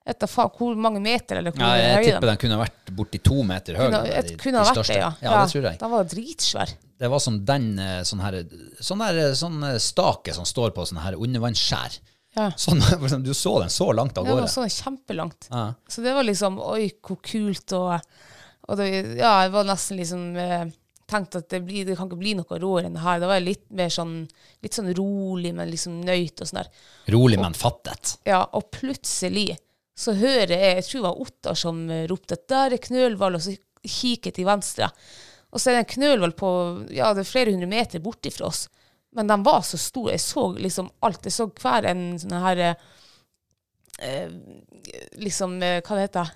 Vet 0.06 0.22
da 0.22 0.28
hvor 0.30 0.76
mange 0.78 1.00
meter 1.02 1.40
eller 1.40 1.54
hvor 1.56 1.64
Ja, 1.66 1.76
jeg 1.82 1.94
jeg 1.96 2.14
tipper 2.14 2.30
den 2.30 2.42
kunne 2.44 2.58
vært 2.60 2.92
borti 2.94 3.20
to 3.26 3.40
meter 3.48 3.78
høy. 3.80 3.86
Kunne, 3.88 4.02
de- 4.06 4.12
et, 4.20 4.28
de 4.30 4.36
kunne 4.38 4.62
ha 4.62 4.66
vært 4.70 4.90
det, 4.92 4.98
ja. 5.00 5.08
Ja, 5.26 5.32
det 5.42 5.54
tror 5.56 5.66
jeg. 5.66 5.80
Den 5.82 5.94
var 5.96 6.10
dritsvær. 6.12 6.74
Det 7.02 7.10
var 7.12 7.24
som 7.24 7.40
den 7.48 7.66
eh, 7.82 8.02
sånn 8.08 8.22
her, 8.22 8.38
sånn 8.86 9.02
der, 9.02 9.18
eh, 9.24 9.34
sånn 9.36 9.58
eh, 9.66 9.80
stake 9.82 10.36
som 10.38 10.46
står 10.46 10.76
på 10.78 10.86
sånn 10.86 11.02
her 11.02 11.18
undervannsskjær. 11.18 11.98
Ja. 12.38 12.52
Sånn, 12.60 12.84
du 13.26 13.34
så 13.34 13.58
den 13.64 13.74
så 13.74 13.90
langt 13.96 14.18
av 14.20 14.28
Det 14.30 14.38
var 14.38 14.48
sånn 14.52 14.70
kjempelangt. 14.70 15.50
Ja. 15.50 15.72
Så 15.90 16.06
det 16.06 16.14
var 16.14 16.28
liksom 16.28 16.62
Oi, 16.62 16.92
hvor 17.02 17.18
kult. 17.26 17.74
Og, 17.74 17.98
og 18.70 18.78
det, 18.78 18.90
ja, 19.18 19.34
jeg 19.48 19.56
var 19.58 19.68
nesten 19.74 19.98
liksom 20.02 20.34
tenkt 20.38 20.82
Tenkte 21.06 21.38
at 21.38 21.52
det, 21.54 21.60
blir, 21.62 21.84
det 21.86 21.94
kan 22.00 22.08
ikke 22.10 22.18
bli 22.18 22.32
noe 22.34 22.58
råere 22.58 22.88
enn 22.90 22.96
det 22.98 23.04
her. 23.04 23.20
Da 23.22 23.28
var 23.30 23.38
jeg 23.38 23.46
litt 23.46 23.66
mer 23.78 23.92
sånn 23.94 24.24
litt 24.66 24.74
sånn 24.74 24.88
rolig, 24.98 25.52
men 25.54 25.70
liksom 25.70 26.00
nøyt 26.02 26.42
og 26.42 26.50
sånn 26.50 26.64
der. 26.64 26.72
Rolig, 27.14 27.38
men 27.38 27.54
fattet. 27.54 28.16
Ja, 28.26 28.40
og 28.58 28.72
plutselig 28.74 29.52
så 29.96 30.14
hører 30.18 30.52
jeg 30.52 30.76
Jeg 30.76 30.84
tror 30.86 31.00
det 31.00 31.08
var 31.08 31.22
Ottar 31.24 31.60
som 31.60 31.86
eh, 31.90 32.08
ropte 32.12 32.36
at 32.36 32.48
der 32.52 32.76
er 32.76 32.84
knølhval, 32.84 33.38
og 33.38 33.44
så 33.46 33.56
kikker 33.86 34.32
jeg 34.32 34.40
til 34.40 34.48
venstre. 34.50 34.90
Og 35.56 35.62
så 35.62 35.72
er 35.72 35.78
det 35.78 35.84
en 35.86 35.94
knølhval 35.94 36.34
på 36.36 36.50
ja, 36.92 37.14
det 37.16 37.24
er 37.24 37.30
flere 37.30 37.54
hundre 37.54 37.70
meter 37.72 38.04
borti 38.04 38.32
fra 38.34 38.50
oss. 38.50 38.66
Men 39.16 39.30
de 39.32 39.38
var 39.46 39.62
så 39.64 39.80
store. 39.80 40.12
Jeg 40.18 40.24
så 40.26 40.50
liksom 40.60 40.90
alt. 41.08 41.24
Jeg 41.24 41.32
så 41.32 41.48
hver 41.48 41.88
en 41.88 42.02
sånn 42.20 42.36
her 42.44 42.64
eh, 42.66 42.90
eh, 44.04 44.34
Liksom, 45.22 45.56
eh, 45.64 45.80
hva 45.80 45.96
det 45.96 46.10
heter 46.10 46.34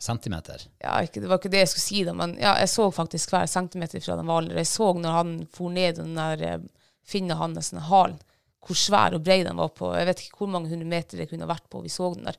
Centimeter. 0.00 0.62
ja, 0.80 0.94
ikke, 1.04 1.20
Det 1.20 1.28
var 1.28 1.40
ikke 1.40 1.50
det 1.52 1.58
jeg 1.64 1.68
skulle 1.74 1.84
si, 1.84 2.04
da, 2.06 2.14
men 2.16 2.30
ja, 2.40 2.54
jeg 2.56 2.70
så 2.72 2.86
faktisk 2.94 3.34
hver 3.34 3.50
centimeter 3.50 4.00
fra 4.00 4.14
den 4.16 4.30
hvalen. 4.30 4.54
Jeg 4.56 4.68
så 4.70 4.92
når 4.96 5.16
han 5.18 5.32
for 5.52 5.74
ned 5.74 5.98
den 5.98 6.14
der 6.16 6.44
eh, 6.46 6.62
finna 7.04 7.36
hans 7.36 7.74
den 7.74 7.82
halen, 7.84 8.16
hvor 8.64 8.78
svær 8.78 9.16
og 9.18 9.24
brei 9.26 9.42
den 9.44 9.58
var 9.60 9.74
på. 9.76 9.90
Jeg 9.96 10.08
vet 10.08 10.22
ikke 10.24 10.40
hvor 10.40 10.52
mange 10.54 10.70
hundre 10.70 10.88
meter 10.88 11.20
det 11.20 11.28
kunne 11.28 11.48
vært 11.50 11.66
på. 11.68 11.82
Vi 11.84 11.92
så 11.92 12.14
den 12.14 12.30
der. 12.30 12.38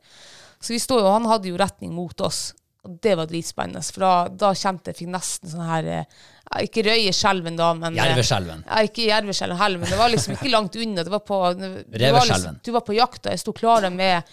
Så 0.61 0.75
vi 0.75 0.79
står 0.79 1.01
jo, 1.01 1.07
Han 1.15 1.25
hadde 1.29 1.49
jo 1.49 1.57
retning 1.59 1.93
mot 1.97 2.21
oss, 2.21 2.51
og 2.85 2.99
det 3.01 3.15
var 3.17 3.27
dritspennende. 3.29 3.81
For 3.93 4.03
da, 4.05 4.13
da 4.47 4.53
kjente 4.57 4.91
jeg 4.91 4.99
fikk 5.01 5.11
nesten 5.13 5.51
sånn 5.51 5.65
her 5.67 5.89
eh, 5.89 6.21
Ikke 6.65 6.83
røyeskjelven, 6.85 7.57
da, 7.59 7.71
men 7.77 7.93
eh, 7.97 8.01
Jerveskjelven. 8.03 8.63
ja, 8.67 8.79
ikke 8.87 9.05
jerveskjelven 9.09 9.59
heller, 9.61 9.81
men 9.83 9.89
det 9.93 9.99
var 9.99 10.09
liksom 10.13 10.33
ikke 10.37 10.53
langt 10.53 10.77
unna. 10.77 11.05
Det 11.05 11.13
var 11.13 11.23
på, 11.25 11.41
det, 11.57 11.69
Reveskjelven. 11.91 12.31
liksom, 12.31 12.57
du 12.65 12.71
var 12.77 12.85
på 12.87 12.97
jakt, 12.97 13.21
og 13.25 13.33
jeg 13.35 13.41
sto 13.43 13.53
klar 13.57 13.87
med, 13.93 14.31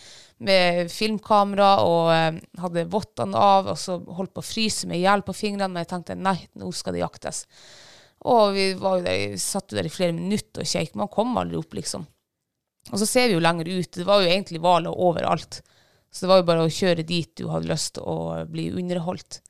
med 0.48 0.92
filmkamera 0.92 1.70
og 1.84 2.10
eh, 2.14 2.40
hadde 2.64 2.86
vottene 2.92 3.36
av, 3.48 3.72
og 3.74 3.80
så 3.80 3.98
holdt 4.20 4.34
på 4.36 4.44
å 4.44 4.48
fryse 4.48 4.88
meg 4.90 5.00
i 5.00 5.06
hjel 5.06 5.24
på 5.26 5.36
fingrene, 5.36 5.70
men 5.72 5.84
jeg 5.84 5.92
tenkte 5.96 6.16
nei, 6.18 6.36
nå 6.60 6.72
skal 6.76 6.96
det 6.96 7.04
jaktes. 7.04 7.44
Og 8.28 8.52
vi 8.56 8.68
var 8.80 8.98
jo 8.98 9.04
der, 9.06 9.36
satt 9.38 9.70
jo 9.70 9.78
der 9.78 9.86
i 9.86 9.92
flere 9.94 10.12
minutter 10.16 10.64
og 10.64 10.68
kjekk, 10.72 10.96
man 10.98 11.10
kom 11.12 11.36
aldri 11.38 11.60
opp, 11.60 11.76
liksom. 11.78 12.04
Og 12.88 12.96
så 12.98 13.06
ser 13.06 13.28
vi 13.28 13.36
jo 13.36 13.42
lenger 13.44 13.68
ut, 13.68 13.92
det 13.94 14.06
var 14.08 14.24
jo 14.24 14.30
egentlig 14.32 14.58
hvaler 14.64 14.94
overalt. 14.96 15.60
Så 16.10 16.24
det 16.24 16.30
var 16.30 16.40
jo 16.40 16.48
bare 16.48 16.64
å 16.66 16.72
kjøre 16.72 17.06
dit 17.06 17.30
du 17.38 17.48
hadde 17.52 17.70
lyst 17.70 17.96
til 17.98 18.06
å 18.08 18.44
bli 18.48 18.68
underholdt. 18.72 19.40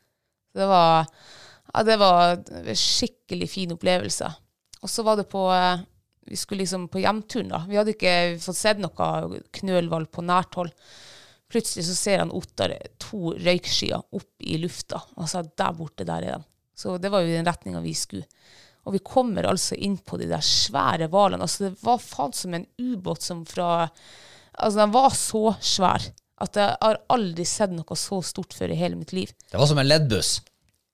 Det 0.57 0.67
var, 0.67 1.07
ja, 1.73 1.85
det 1.87 1.99
var 2.01 2.41
skikkelig 2.75 3.49
fin 3.53 3.75
opplevelse. 3.77 4.31
Og 4.83 4.91
så 4.91 5.05
var 5.07 5.19
det 5.19 5.29
på 5.31 5.45
Vi 6.29 6.37
skulle 6.37 6.61
liksom 6.61 6.91
på 6.93 7.01
hjemturen, 7.01 7.49
da. 7.49 7.63
Vi 7.65 7.79
hadde 7.79 7.95
ikke 7.95 8.37
fått 8.43 8.59
sett 8.59 8.81
noe 8.83 9.39
knølhval 9.57 10.11
på 10.13 10.25
nært 10.29 10.59
hold. 10.61 10.75
Plutselig 11.49 11.87
så 11.89 11.95
ser 11.97 12.21
han 12.21 12.35
Ottar 12.37 12.75
to 13.01 13.33
røykskyer 13.33 14.03
opp 14.13 14.45
i 14.45 14.59
lufta, 14.61 15.01
og 15.17 15.31
sa 15.31 15.41
der 15.41 15.77
borte, 15.79 16.05
der 16.05 16.27
er 16.27 16.35
de. 16.37 16.49
Så 16.77 16.99
det 17.01 17.09
var 17.11 17.25
jo 17.25 17.33
den 17.33 17.49
retninga 17.49 17.81
vi 17.81 17.95
skulle. 17.97 18.29
Og 18.85 18.95
vi 18.99 19.01
kommer 19.05 19.49
altså 19.49 19.77
inn 19.77 19.97
på 20.05 20.21
de 20.21 20.29
der 20.29 20.45
svære 20.45 21.09
hvalene. 21.13 21.49
Altså, 21.49 21.71
det 21.71 21.85
var 21.85 22.03
faen 22.03 22.37
som 22.37 22.55
en 22.57 22.69
ubåt 22.81 23.25
som 23.25 23.45
fra 23.49 23.89
Altså, 24.59 24.81
den 24.81 24.91
var 24.91 25.13
så 25.15 25.43
svær 25.63 26.03
at 26.45 26.59
jeg 26.59 26.77
har 26.81 27.01
aldri 27.15 27.47
sett 27.49 27.75
noe 27.75 27.99
så 27.99 28.21
stort 28.25 28.55
før 28.57 28.75
i 28.75 28.79
hele 28.79 28.99
mitt 28.99 29.15
liv. 29.17 29.33
Det 29.51 29.59
var 29.59 29.71
som 29.71 29.81
en 29.81 29.89
leddbuss. 29.89 30.39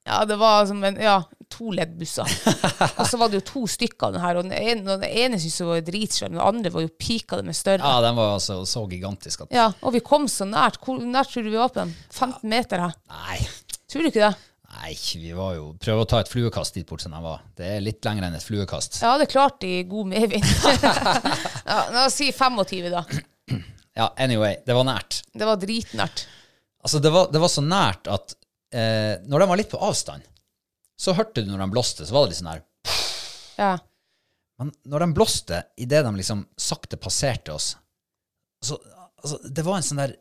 Ja, 0.05 0.25
det 0.29 0.37
var 0.37 0.67
som 0.69 0.83
en, 0.85 0.99
ja, 1.01 1.23
to 1.49 1.71
leddbusser. 1.73 2.29
og 3.01 3.07
så 3.09 3.17
var 3.21 3.31
det 3.33 3.39
jo 3.41 3.45
to 3.49 3.63
stykker 3.73 4.11
av 4.11 4.17
den 4.17 4.25
her, 4.25 4.37
og 4.37 4.45
den 4.45 4.57
ene, 4.57 4.85
og 4.85 5.01
den 5.01 5.09
ene 5.09 5.39
syntes 5.41 5.63
jeg 5.63 5.69
var 5.71 5.85
dritsvær, 5.87 6.33
den 6.35 6.43
andre 6.45 6.73
var 6.75 6.85
jo 6.85 6.91
pika 7.01 7.39
det 7.41 7.47
med 7.49 7.57
større. 7.57 7.81
Ja, 7.81 8.03
den 8.05 8.19
var 8.19 8.35
altså 8.35 8.59
så 8.69 8.85
gigantisk 8.91 9.47
at 9.47 9.55
Ja, 9.57 9.71
og 9.81 9.97
vi 9.97 10.05
kom 10.05 10.29
så 10.29 10.45
nært. 10.49 10.77
Hvor 10.85 11.01
nært 11.01 11.33
tror 11.33 11.47
du 11.47 11.53
vi 11.55 11.61
var 11.61 11.73
på 11.73 11.81
den? 11.81 11.95
15 12.13 12.53
meter 12.53 12.85
her. 12.85 12.99
Nei. 13.15 13.39
Tror 13.89 14.05
du 14.05 14.13
ikke 14.13 14.27
det? 14.27 14.35
Nei, 14.75 14.93
vi 15.23 15.31
var 15.37 15.53
jo 15.55 15.69
Prøv 15.81 16.01
å 16.03 16.07
ta 16.11 16.19
et 16.21 16.29
fluekast 16.31 16.75
dit 16.77 16.87
bort 16.89 17.05
som 17.05 17.15
den 17.15 17.25
var. 17.25 17.45
Det 17.57 17.77
er 17.77 17.85
litt 17.85 18.05
lenger 18.05 18.27
enn 18.27 18.37
et 18.37 18.45
fluekast. 18.45 19.01
Ja, 19.05 19.15
det 19.21 19.31
klarte 19.33 19.71
i 19.71 19.85
god 19.89 20.11
medvind. 20.11 20.45
ja, 21.71 21.79
la 21.95 22.09
oss 22.09 22.19
si 22.21 22.29
25, 22.35 22.91
da. 22.93 23.05
Ja, 23.95 24.09
anyway, 24.19 24.59
det 24.67 24.75
var 24.75 24.87
nært. 24.89 25.21
Det 25.33 25.47
var 25.47 25.59
dritnært. 25.63 26.25
Altså, 26.85 27.01
det 27.01 27.13
var, 27.15 27.29
det 27.33 27.41
var 27.41 27.51
så 27.53 27.63
nært 27.65 28.11
at 28.11 28.35
eh, 28.75 29.23
når 29.31 29.45
de 29.45 29.51
var 29.51 29.61
litt 29.61 29.71
på 29.73 29.81
avstand, 29.81 30.25
så 30.99 31.15
hørte 31.17 31.43
du 31.43 31.51
når 31.51 31.63
de 31.65 31.71
blåste, 31.73 32.07
så 32.07 32.15
var 32.15 32.27
det 32.27 32.35
litt 32.35 32.41
sånn 32.43 32.53
her 32.53 32.65
Ja. 33.59 33.73
Men 34.61 34.71
når 34.87 35.03
de 35.03 35.15
blåste 35.17 35.63
idet 35.83 36.05
de 36.07 36.13
liksom 36.19 36.45
sakte 36.61 36.99
passerte 37.01 37.55
oss, 37.55 37.73
så 38.65 38.79
altså, 39.23 39.41
Det 39.43 39.65
var 39.67 39.79
en 39.79 39.87
sånn 39.87 40.03
der 40.03 40.15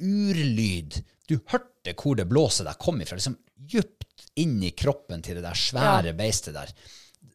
urlyd. 0.00 0.96
Du 1.28 1.36
hørte 1.52 1.92
hvor 1.96 2.16
det 2.16 2.28
blåset 2.28 2.66
der 2.66 2.78
kom 2.80 3.00
ifra. 3.02 3.18
Liksom 3.18 3.36
djupt 3.70 4.24
inn 4.40 4.58
i 4.64 4.72
kroppen 4.76 5.22
til 5.22 5.38
det 5.38 5.44
der 5.44 5.58
svære 5.58 6.14
beistet 6.16 6.56
der. 6.56 6.72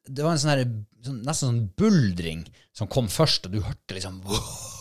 Det 0.06 0.26
var 0.26 0.36
en 0.36 0.42
sånn 0.42 0.54
her, 0.54 0.64
sånn, 1.06 1.22
nesten 1.26 1.50
sånn 1.50 1.64
buldring 1.80 2.42
som 2.76 2.90
kom 2.92 3.08
først, 3.12 3.48
og 3.48 3.56
du 3.56 3.62
hørte 3.66 3.98
liksom 3.98 4.22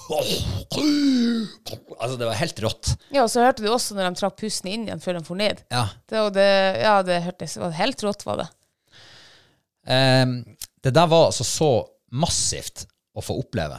Altså, 0.04 2.18
det 2.20 2.26
var 2.28 2.36
helt 2.36 2.58
rått. 2.60 2.90
ja, 3.08 3.22
og 3.22 3.30
så 3.32 3.40
hørte 3.40 3.64
du 3.64 3.70
også 3.72 3.94
når 3.96 4.10
de 4.10 4.18
trakk 4.20 4.34
pusten 4.42 4.68
inn 4.68 4.82
igjen 4.84 5.00
før 5.00 5.16
de 5.16 5.22
for 5.24 5.40
ned. 5.40 5.62
Ja. 5.72 5.86
Det, 6.10 6.20
det, 6.36 6.48
ja, 6.82 6.98
det 7.06 7.22
hørtes 7.24 7.56
helt 7.78 8.04
rått, 8.04 8.26
var 8.28 8.42
det. 8.42 8.48
Um, 9.88 10.34
det 10.84 10.92
der 10.96 11.08
var 11.08 11.30
altså 11.30 11.44
så 11.48 11.70
massivt 12.12 12.84
å 13.16 13.24
få 13.24 13.38
oppleve 13.40 13.78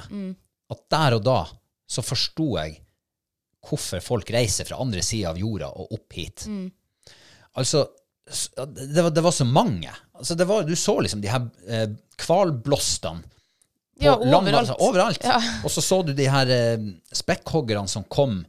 at 0.73 0.81
der 0.93 1.15
og 1.17 1.23
da 1.25 1.39
så 1.89 2.01
forsto 2.05 2.47
jeg 2.58 2.79
hvorfor 3.65 4.01
folk 4.05 4.29
reiser 4.34 4.67
fra 4.69 4.77
andre 4.81 5.01
sida 5.05 5.31
av 5.31 5.39
jorda 5.41 5.67
og 5.73 5.93
opp 5.97 6.13
hit. 6.17 6.45
Altså, 7.58 7.86
det 8.25 9.01
var, 9.05 9.12
det 9.13 9.23
var 9.25 9.34
så 9.34 9.45
mange. 9.45 9.93
Altså, 10.19 10.36
det 10.39 10.45
var, 10.49 10.63
du 10.67 10.75
så 10.80 10.97
liksom 11.04 11.21
de 11.23 11.32
her 11.32 11.47
eh, 11.67 11.88
hvalblåstene 12.25 13.23
Ja, 14.04 14.15
lang- 14.19 14.43
overalt. 14.43 14.58
altså, 14.69 14.75
overalt. 14.84 15.23
Ja. 15.23 15.38
Og 15.63 15.71
så 15.71 15.82
så 15.84 16.01
du 16.04 16.13
de 16.15 16.25
her 16.32 16.49
eh, 16.51 16.88
spekkhoggerne 17.15 17.88
som 17.91 18.04
kom. 18.12 18.41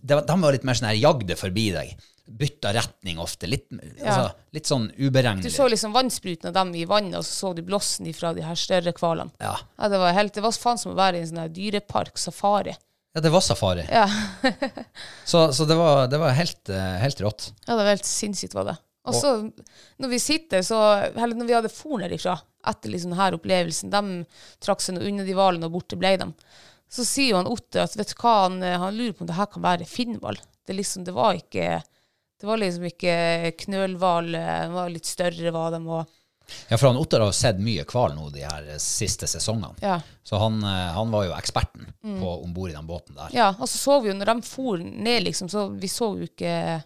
De, 0.00 0.14
de 0.16 0.36
var 0.40 0.52
litt 0.56 0.64
mer 0.64 0.76
sånn 0.78 0.88
her 0.90 1.00
jagde 1.00 1.36
forbi 1.36 1.66
deg. 1.74 1.92
Bytta 2.40 2.70
retning 2.76 3.18
ofte. 3.18 3.48
Litt, 3.50 3.66
altså, 3.74 4.30
litt 4.54 4.68
sånn 4.70 4.86
Du 4.96 5.50
så 5.50 5.66
liksom 5.68 5.92
vannspruten 5.96 6.48
av 6.48 6.54
dem 6.54 6.74
i 6.78 6.84
vannet, 6.88 7.16
og 7.18 7.24
så 7.26 7.32
så 7.50 7.54
du 7.56 7.62
blåsen 7.66 8.06
fra 8.14 8.30
de 8.36 8.44
her 8.46 8.54
større 8.54 8.92
hvalene. 8.94 9.32
Ja. 9.42 9.56
Ja, 9.80 9.88
det 9.90 9.98
var 9.98 10.14
helt, 10.16 10.34
det 10.36 10.44
var 10.44 10.52
faen 10.54 10.78
som 10.78 10.92
å 10.92 10.98
være 11.00 11.18
i 11.18 11.24
en 11.24 11.32
sånn 11.32 11.42
her 11.42 11.50
dyrepark, 11.56 12.16
safari. 12.20 12.76
Ja, 13.16 13.20
det 13.24 13.32
var 13.34 13.42
safari. 13.42 13.82
Ja. 13.90 14.06
Så, 15.30 15.48
så 15.52 15.64
det 15.66 15.74
var, 15.78 16.06
det 16.10 16.18
var 16.22 16.30
helt, 16.34 16.68
eh, 16.70 16.94
helt 17.02 17.20
rått. 17.20 17.48
Ja, 17.66 17.74
det 17.74 17.82
var 17.82 17.90
helt 17.96 18.06
sinnssykt, 18.06 18.54
var 18.54 18.68
det. 18.70 18.76
Og 19.08 19.16
så, 19.16 19.30
når 19.96 20.10
vi 20.12 20.18
sitter, 20.20 20.62
så 20.66 20.78
Eller 21.08 21.34
når 21.34 21.46
vi 21.48 21.54
hadde 21.56 21.72
for 21.72 22.02
derifra, 22.02 22.34
etter 22.68 22.92
liksom 22.92 23.14
denne 23.14 23.30
opplevelsen, 23.38 23.92
de 23.92 24.02
trakk 24.60 24.82
seg 24.84 25.00
unna 25.00 25.24
de 25.24 25.36
hvalene, 25.36 25.70
og 25.70 25.78
borte 25.78 25.96
ble 26.00 26.16
dem. 26.20 26.34
Så 26.90 27.06
sier 27.06 27.38
han 27.38 27.48
Otte 27.48 27.84
at 27.86 27.96
vet 27.96 28.12
du 28.12 28.18
hva, 28.20 28.34
han, 28.44 28.60
han 28.62 28.96
lurer 28.96 29.14
på 29.14 29.24
om 29.24 29.30
det 29.30 29.38
her 29.38 29.48
kan 29.52 29.64
være 29.64 29.88
finnhval. 29.88 30.40
Det, 30.66 30.76
liksom, 30.76 31.06
det 31.06 31.14
var 31.16 31.38
ikke 31.38 31.80
Det 32.40 32.48
var 32.48 32.60
liksom 32.60 32.86
ikke 32.88 33.14
knølhval, 33.64 34.32
den 34.32 34.72
var 34.72 34.92
litt 34.92 35.08
større, 35.08 35.52
var 35.54 35.74
de. 35.74 35.80
Og, 35.86 36.16
Ja, 36.68 36.76
for 36.76 36.88
han 36.88 36.98
Ottar 36.98 37.22
har 37.22 37.32
sett 37.36 37.60
mye 37.62 37.84
hval 37.86 38.14
nå 38.16 38.30
de 38.34 38.42
her 38.42 38.64
eh, 38.74 38.78
siste 38.82 39.28
sesongene. 39.30 39.76
Ja. 39.84 40.00
Så 40.26 40.40
han, 40.40 40.56
eh, 40.66 40.88
han 40.96 41.12
var 41.12 41.28
jo 41.28 41.34
eksperten 41.36 41.92
på 42.02 42.32
om 42.42 42.54
bord 42.56 42.72
i 42.72 42.74
den 42.74 42.88
båten 42.88 43.14
der. 43.14 43.28
Ja, 43.36 43.50
og 43.58 43.68
så 43.68 43.78
så 43.78 44.00
vi 44.02 44.10
jo 44.10 44.16
når 44.18 44.32
de 44.32 44.48
for 44.48 44.82
ned, 44.82 45.22
liksom, 45.28 45.48
så 45.52 45.68
vi 45.70 45.88
så 45.88 46.10
jo 46.18 46.26
ikke 46.26 46.80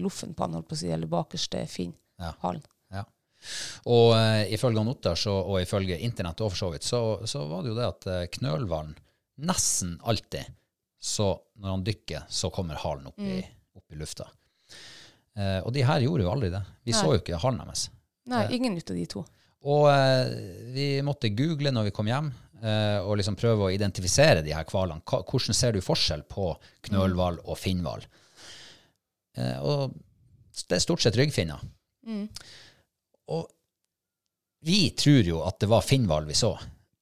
loffen 0.00 0.34
på 0.34 0.46
han, 0.46 0.56
holdt 0.58 0.70
på 0.70 0.76
å 0.76 0.80
si, 0.80 0.90
eller 0.94 1.10
bakerste 1.10 1.64
fin. 1.70 1.92
Ja. 2.20 2.32
Ja. 2.94 3.04
Og 3.86 4.14
uh, 4.16 4.42
ifølge 4.50 4.82
Ottar 4.90 5.20
og 5.30 5.60
ifølge 5.60 6.00
internett 6.02 6.40
også 6.42 6.50
for 6.54 6.62
så 6.62 6.70
vidt, 6.72 6.86
så, 6.86 7.02
så 7.28 7.44
var 7.50 7.62
det 7.62 7.72
jo 7.72 7.78
det 7.78 7.86
at 7.86 8.08
uh, 8.10 8.24
knølhvalen 8.38 8.96
nesten 9.38 10.00
alltid, 10.02 10.44
så 11.00 11.30
når 11.62 11.70
han 11.70 11.84
dykker, 11.86 12.26
så 12.28 12.50
kommer 12.50 12.80
halen 12.82 13.06
opp, 13.06 13.20
i, 13.22 13.38
opp 13.78 13.94
i 13.94 13.98
lufta. 13.98 14.26
Eh, 15.38 15.60
og 15.62 15.72
de 15.74 15.84
her 15.86 16.02
gjorde 16.02 16.26
jo 16.26 16.32
aldri 16.32 16.50
det. 16.52 16.62
Vi 16.86 16.94
Nei. 16.94 17.00
så 17.00 17.14
jo 17.14 17.22
ikke 17.22 17.40
halen 17.42 17.62
deres. 17.62 17.88
Nei, 18.28 18.44
ingen 18.56 18.76
ut 18.76 18.90
av 18.90 18.98
de 18.98 19.06
to. 19.08 19.24
Og 19.68 19.88
eh, 19.92 20.32
vi 20.74 20.88
måtte 21.06 21.30
google 21.34 21.72
når 21.74 21.88
vi 21.88 21.94
kom 21.94 22.10
hjem, 22.10 22.30
eh, 22.60 22.98
og 23.04 23.18
liksom 23.20 23.38
prøve 23.38 23.68
å 23.68 23.72
identifisere 23.74 24.42
de 24.46 24.54
her 24.54 24.66
hvalene. 24.68 25.02
Hvordan 25.06 25.56
ser 25.56 25.76
du 25.76 25.84
forskjell 25.84 26.24
på 26.30 26.50
knølhval 26.88 27.40
og 27.44 27.58
finnhval? 27.60 28.06
Eh, 29.38 29.58
og 29.62 29.94
det 30.68 30.78
er 30.78 30.84
stort 30.84 31.04
sett 31.04 31.16
ryggfinner. 31.18 31.62
Og 33.28 33.46
vi 34.66 34.90
tror 34.98 35.26
jo 35.28 35.42
at 35.46 35.60
det 35.62 35.70
var 35.70 35.86
finnhval 35.86 36.26
vi 36.28 36.36
så. 36.36 36.52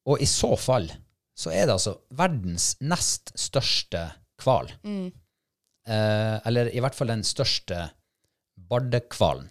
Og 0.07 0.23
i 0.23 0.29
så 0.29 0.53
fall 0.61 0.91
så 1.37 1.53
er 1.53 1.67
det 1.67 1.77
altså 1.77 1.97
verdens 2.17 2.75
nest 2.85 3.33
største 3.39 4.03
hval. 4.43 4.71
Eh, 5.87 6.37
eller 6.49 6.73
i 6.73 6.83
hvert 6.83 6.97
fall 6.97 7.13
den 7.13 7.25
største 7.27 7.87
bardehvalen. 8.69 9.49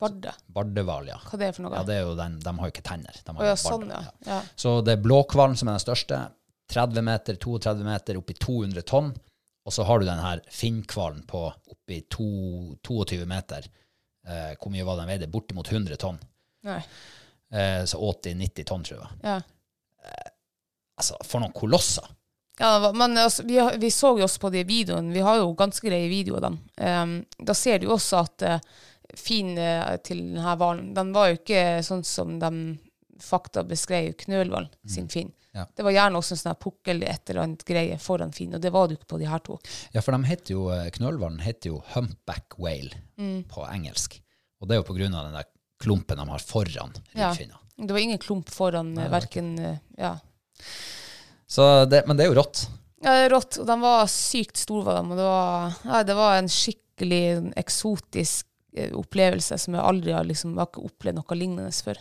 Barde. 0.00 0.32
Bardehval, 0.52 1.06
ja. 1.08 1.18
Hva 1.22 1.38
det 1.38 1.46
er 1.48 1.54
for 1.56 1.64
noe? 1.64 1.76
Ja, 1.78 1.84
det 1.86 1.94
er 1.96 2.02
jo 2.04 2.16
den, 2.18 2.34
De 2.42 2.52
har 2.58 2.68
jo 2.68 2.72
ikke 2.74 2.84
tenner. 2.84 3.20
De 3.24 3.34
har 3.36 3.40
oh, 3.40 3.46
ja, 3.46 3.54
sånn, 3.56 3.86
ja. 3.88 4.00
ja. 4.26 4.40
Så 4.58 4.80
det 4.84 4.96
er 4.96 5.04
blåhvalen 5.04 5.56
som 5.56 5.70
er 5.70 5.78
den 5.78 5.84
største. 5.84 6.18
30 6.72 7.06
meter, 7.06 7.38
32 7.40 7.86
meter, 7.86 8.18
oppi 8.18 8.36
200 8.36 8.84
tonn. 8.90 9.12
Og 9.64 9.72
så 9.72 9.84
har 9.88 9.98
du 10.00 10.06
den 10.06 10.20
her 10.20 10.42
finnhvalen 10.52 11.22
på 11.28 11.46
oppi 11.72 12.02
to- 12.12 12.76
22 12.84 13.24
meter. 13.26 13.64
Eh, 14.28 14.52
hvor 14.60 14.72
mye 14.72 14.84
var 14.84 14.98
den 15.00 15.08
veide? 15.08 15.28
Bortimot 15.32 15.70
100 15.72 15.96
tonn. 16.00 16.18
Eh, 17.52 17.84
så 17.88 17.98
80-90 18.00 18.64
tonn, 18.68 18.84
tror 18.84 19.00
jeg. 19.00 19.08
Ja. 19.24 19.40
Altså, 20.94 21.16
for 21.24 21.42
noen 21.42 21.52
kolosser. 21.56 22.06
Ja, 22.60 22.92
men 22.94 23.16
altså, 23.18 23.42
vi, 23.42 23.58
vi 23.82 23.90
så 23.90 24.12
jo 24.18 24.24
også 24.28 24.40
på 24.44 24.50
de 24.54 24.62
videoene. 24.68 25.12
Vi 25.14 25.22
har 25.26 25.40
jo 25.40 25.54
ganske 25.58 25.88
greie 25.88 26.08
videoer 26.12 26.38
av 26.38 26.44
dem. 26.46 26.58
Um, 26.78 27.14
da 27.46 27.56
ser 27.58 27.80
du 27.82 27.88
jo 27.88 27.96
også 27.96 28.20
at 28.22 28.44
uh, 28.46 28.58
fin 29.18 29.56
uh, 29.58 29.96
til 30.06 30.20
denne 30.36 30.54
hvalen, 30.60 30.92
den 30.94 31.10
var 31.16 31.32
jo 31.32 31.40
ikke 31.40 31.64
sånn 31.86 32.04
som 32.06 32.36
de 32.42 32.52
fakta 33.22 33.64
beskrev 33.66 34.12
knølhvalen 34.22 34.70
sin 34.90 35.08
fin. 35.10 35.32
Ja. 35.54 35.64
Det 35.76 35.84
var 35.86 35.94
gjerne 35.94 36.18
også 36.18 36.34
en 36.34 36.40
sånn 36.42 36.56
pukkel 36.58 37.02
et 37.06 37.30
eller 37.30 37.44
annet 37.44 37.64
greie 37.68 37.96
foran 38.02 38.32
Finn, 38.34 38.54
og 38.56 38.60
det 38.64 38.72
var 38.74 38.88
det 38.90 38.96
jo 38.96 39.00
ikke 39.00 39.12
på 39.14 39.18
de 39.22 39.28
her 39.30 39.42
to. 39.46 39.58
Ja, 39.94 40.02
for 40.02 40.16
de 40.16 40.26
heter 40.26 40.56
jo, 40.56 40.64
eh, 40.74 40.88
knølhvalen 40.96 41.38
heter 41.44 41.70
jo 41.70 41.82
humpback 41.94 42.56
whale 42.58 42.90
Mm. 43.16 43.44
på 43.46 43.62
engelsk. 43.70 44.16
Og 44.60 44.66
det 44.68 44.74
er 44.74 44.80
jo 44.82 44.88
på 44.88 44.96
grunn 44.98 45.14
av 45.14 45.28
den 45.28 45.36
der 45.38 45.46
klumpen 45.80 46.18
de 46.18 46.28
har 46.28 46.42
foran 46.42 46.92
Ja. 47.14 47.32
Det 47.76 47.90
var 47.90 47.98
ingen 48.02 48.18
klump 48.18 48.50
foran 48.50 48.92
uh, 48.98 49.08
verken 49.10 49.58
eh, 49.58 49.78
ja. 49.98 50.16
Så 51.46 51.84
det, 51.90 52.04
men 52.06 52.16
det 52.16 52.24
er 52.26 52.32
jo 52.32 52.40
rått. 52.40 52.64
ja, 53.02 53.12
det 53.14 53.24
er 53.26 53.30
rått. 53.34 53.58
Og 53.60 53.66
de 53.68 53.76
var 53.82 54.06
sykt 54.10 54.56
store. 54.62 54.96
Og 55.02 55.14
det 55.18 55.26
var, 55.26 55.74
ja, 55.84 56.02
det 56.06 56.16
var 56.18 56.38
en 56.38 56.48
skikkelig 56.50 57.52
eksotisk 57.60 58.46
eh, 58.76 58.90
opplevelse 58.96 59.58
som 59.60 59.74
jeg 59.76 59.82
aldri 59.84 60.14
har 60.16 60.24
liksom, 60.26 60.54
jeg 60.56 60.62
har 60.64 60.70
ikke 60.72 60.86
opplevd 60.88 61.18
noe 61.20 61.38
lignende 61.38 61.70
før. 61.84 62.00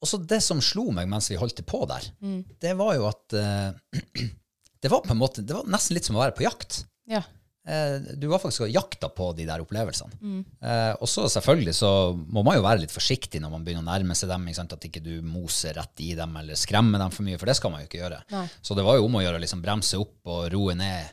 Og 0.00 0.08
så 0.08 0.16
det 0.24 0.38
som 0.42 0.60
slo 0.64 0.86
meg 0.96 1.08
mens 1.12 1.28
vi 1.30 1.36
holdt 1.36 1.60
på 1.68 1.82
der, 1.90 2.06
Mm. 2.22 2.44
det 2.60 2.76
var 2.78 2.94
jo 2.96 3.06
at 3.10 3.34
uh, 3.36 3.98
det 4.82 4.88
var 4.90 5.02
på 5.04 5.12
en 5.12 5.20
måte, 5.20 5.42
det 5.44 5.52
var 5.54 5.66
nesten 5.68 5.94
litt 5.98 6.06
som 6.08 6.16
å 6.16 6.22
være 6.24 6.36
på 6.38 6.46
jakt. 6.46 6.84
Ja. 7.10 7.20
Uh, 7.68 8.00
du 8.16 8.24
var 8.32 8.40
faktisk 8.40 8.64
og 8.64 8.72
jakta 8.72 9.10
på 9.12 9.26
de 9.36 9.44
der 9.44 9.60
opplevelsene. 9.60 10.16
Mm. 10.24 10.38
Uh, 10.64 10.94
og 11.04 11.08
så 11.12 11.26
selvfølgelig 11.28 11.74
så 11.76 11.90
må 12.16 12.40
man 12.46 12.56
jo 12.56 12.64
være 12.64 12.80
litt 12.86 12.94
forsiktig 12.94 13.42
når 13.44 13.52
man 13.52 13.66
begynner 13.66 13.84
å 13.84 13.90
nærme 13.92 14.16
seg 14.16 14.32
dem, 14.32 14.46
ikke 14.48 14.56
sant? 14.62 14.72
at 14.78 14.86
ikke 14.88 15.02
du 15.04 15.12
moser 15.22 15.76
rett 15.76 16.00
i 16.00 16.14
dem 16.16 16.32
eller 16.40 16.56
skremmer 16.56 16.98
dem 17.04 17.12
for 17.12 17.28
mye, 17.28 17.36
for 17.38 17.50
det 17.52 17.58
skal 17.60 17.74
man 17.74 17.84
jo 17.84 17.90
ikke 17.90 18.00
gjøre. 18.00 18.22
Nei. 18.32 18.46
Så 18.64 18.74
det 18.78 18.86
var 18.88 18.96
jo 18.96 19.04
om 19.10 19.20
å 19.20 19.22
gjøre 19.26 19.36
å 19.36 19.44
liksom 19.44 19.60
bremse 19.62 20.00
opp 20.00 20.32
og 20.32 20.48
roe 20.56 20.74
ned 20.80 21.12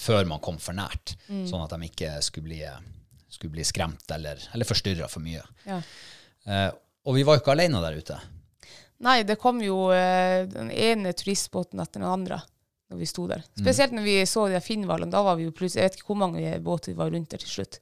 før 0.00 0.24
man 0.24 0.40
kom 0.40 0.56
for 0.56 0.72
nært, 0.72 1.12
Mm. 1.28 1.42
sånn 1.50 1.60
at 1.60 1.74
de 1.76 1.84
ikke 1.90 2.14
skulle 2.24 2.46
bli, 2.48 2.62
skulle 3.28 3.52
bli 3.52 3.64
skremt 3.68 4.08
eller, 4.16 4.40
eller 4.56 4.64
forstyrra 4.64 5.04
for 5.12 5.20
mye. 5.20 5.42
Ja. 5.68 5.82
Og 7.06 7.14
vi 7.14 7.22
var 7.26 7.36
jo 7.38 7.42
ikke 7.44 7.54
alene 7.54 7.80
der 7.84 7.96
ute. 8.00 8.18
Nei, 9.06 9.20
det 9.28 9.36
kom 9.38 9.60
jo 9.62 9.90
eh, 9.94 10.46
den 10.50 10.70
ene 10.72 11.12
turistbåten 11.16 11.80
etter 11.82 12.00
den 12.00 12.08
andre 12.08 12.40
når 12.90 13.00
vi 13.02 13.06
sto 13.10 13.24
der. 13.26 13.42
Spesielt 13.58 13.94
når 13.96 14.04
vi 14.06 14.16
så 14.30 14.44
de 14.50 14.60
finnhvalene. 14.62 15.10
Da 15.10 15.22
var 15.26 15.34
vi 15.38 15.48
jo 15.48 15.54
plutselig 15.54 15.82
Jeg 15.82 15.90
vet 15.90 15.96
ikke 15.98 16.12
hvor 16.12 16.20
mange 16.20 16.52
båter 16.62 16.92
vi 16.92 16.98
var 17.00 17.10
rundt 17.10 17.32
der 17.34 17.42
til 17.42 17.50
slutt. 17.50 17.80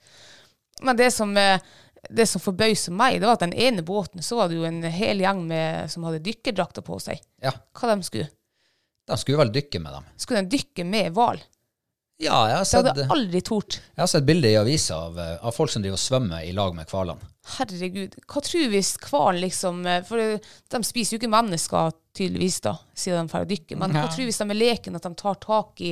Men 0.83 0.97
det 0.99 1.11
som, 1.13 1.35
eh, 1.37 1.61
det 2.11 2.25
som 2.29 2.41
forbauset 2.43 2.93
meg, 2.93 3.21
det 3.21 3.29
var 3.29 3.37
at 3.39 3.45
den 3.45 3.53
ene 3.53 3.85
båten, 3.85 4.23
så 4.25 4.41
var 4.41 4.49
det 4.49 4.57
jo 4.59 4.65
en 4.69 4.81
hel 4.83 5.21
gjeng 5.21 5.45
med, 5.49 5.91
som 5.93 6.07
hadde 6.09 6.23
dykkerdrakter 6.25 6.85
på 6.85 6.99
seg. 7.05 7.21
Ja, 7.45 7.53
Hva 7.77 7.93
de 7.95 8.03
skulle? 8.09 8.31
de 9.05 9.17
skulle 9.21 9.43
vel 9.43 9.53
dykke 9.53 9.81
med 9.85 9.93
dem. 9.93 10.05
Skulle 10.17 10.43
de 10.43 10.57
dykke 10.57 10.85
med 10.89 11.13
hval? 11.13 11.43
Ja, 12.23 12.39
jeg 12.49 12.57
har 12.57 12.65
sett, 12.65 12.85
Det 12.87 12.95
hadde 12.95 13.13
aldri 13.13 13.41
tort. 13.45 13.81
jeg 13.95 14.01
har 14.03 14.09
sett 14.09 14.25
bilder 14.25 14.49
i 14.49 14.57
avisa 14.57 14.97
av, 15.11 15.19
eh, 15.19 15.37
av 15.45 15.53
folk 15.53 15.71
som 15.71 15.83
driver 15.83 15.99
og 15.99 16.05
svømmer 16.05 16.45
i 16.49 16.53
lag 16.57 16.75
med 16.75 16.89
hvalene. 16.89 17.21
Herregud. 17.45 18.15
Hva 18.25 18.41
tror 18.41 18.71
hvis 18.73 18.95
hvalen 19.05 19.43
liksom 19.45 19.83
eh, 19.87 20.01
For 20.09 20.17
de 20.73 20.79
spiser 20.87 21.15
jo 21.15 21.21
ikke 21.21 21.29
mennesker, 21.35 21.93
tydeligvis, 22.15 22.61
da, 22.63 22.77
siden 22.95 23.27
de 23.27 23.33
får 23.33 23.45
dykke. 23.51 23.77
Men 23.77 23.91
hva 23.93 24.05
tror 24.07 24.13
tror 24.15 24.29
hvis 24.31 24.39
de 24.39 24.45
er 24.55 24.57
leken, 24.57 24.95
at 24.97 25.03
de 25.03 25.11
tar 25.19 25.35
tak 25.43 25.81
i 25.83 25.91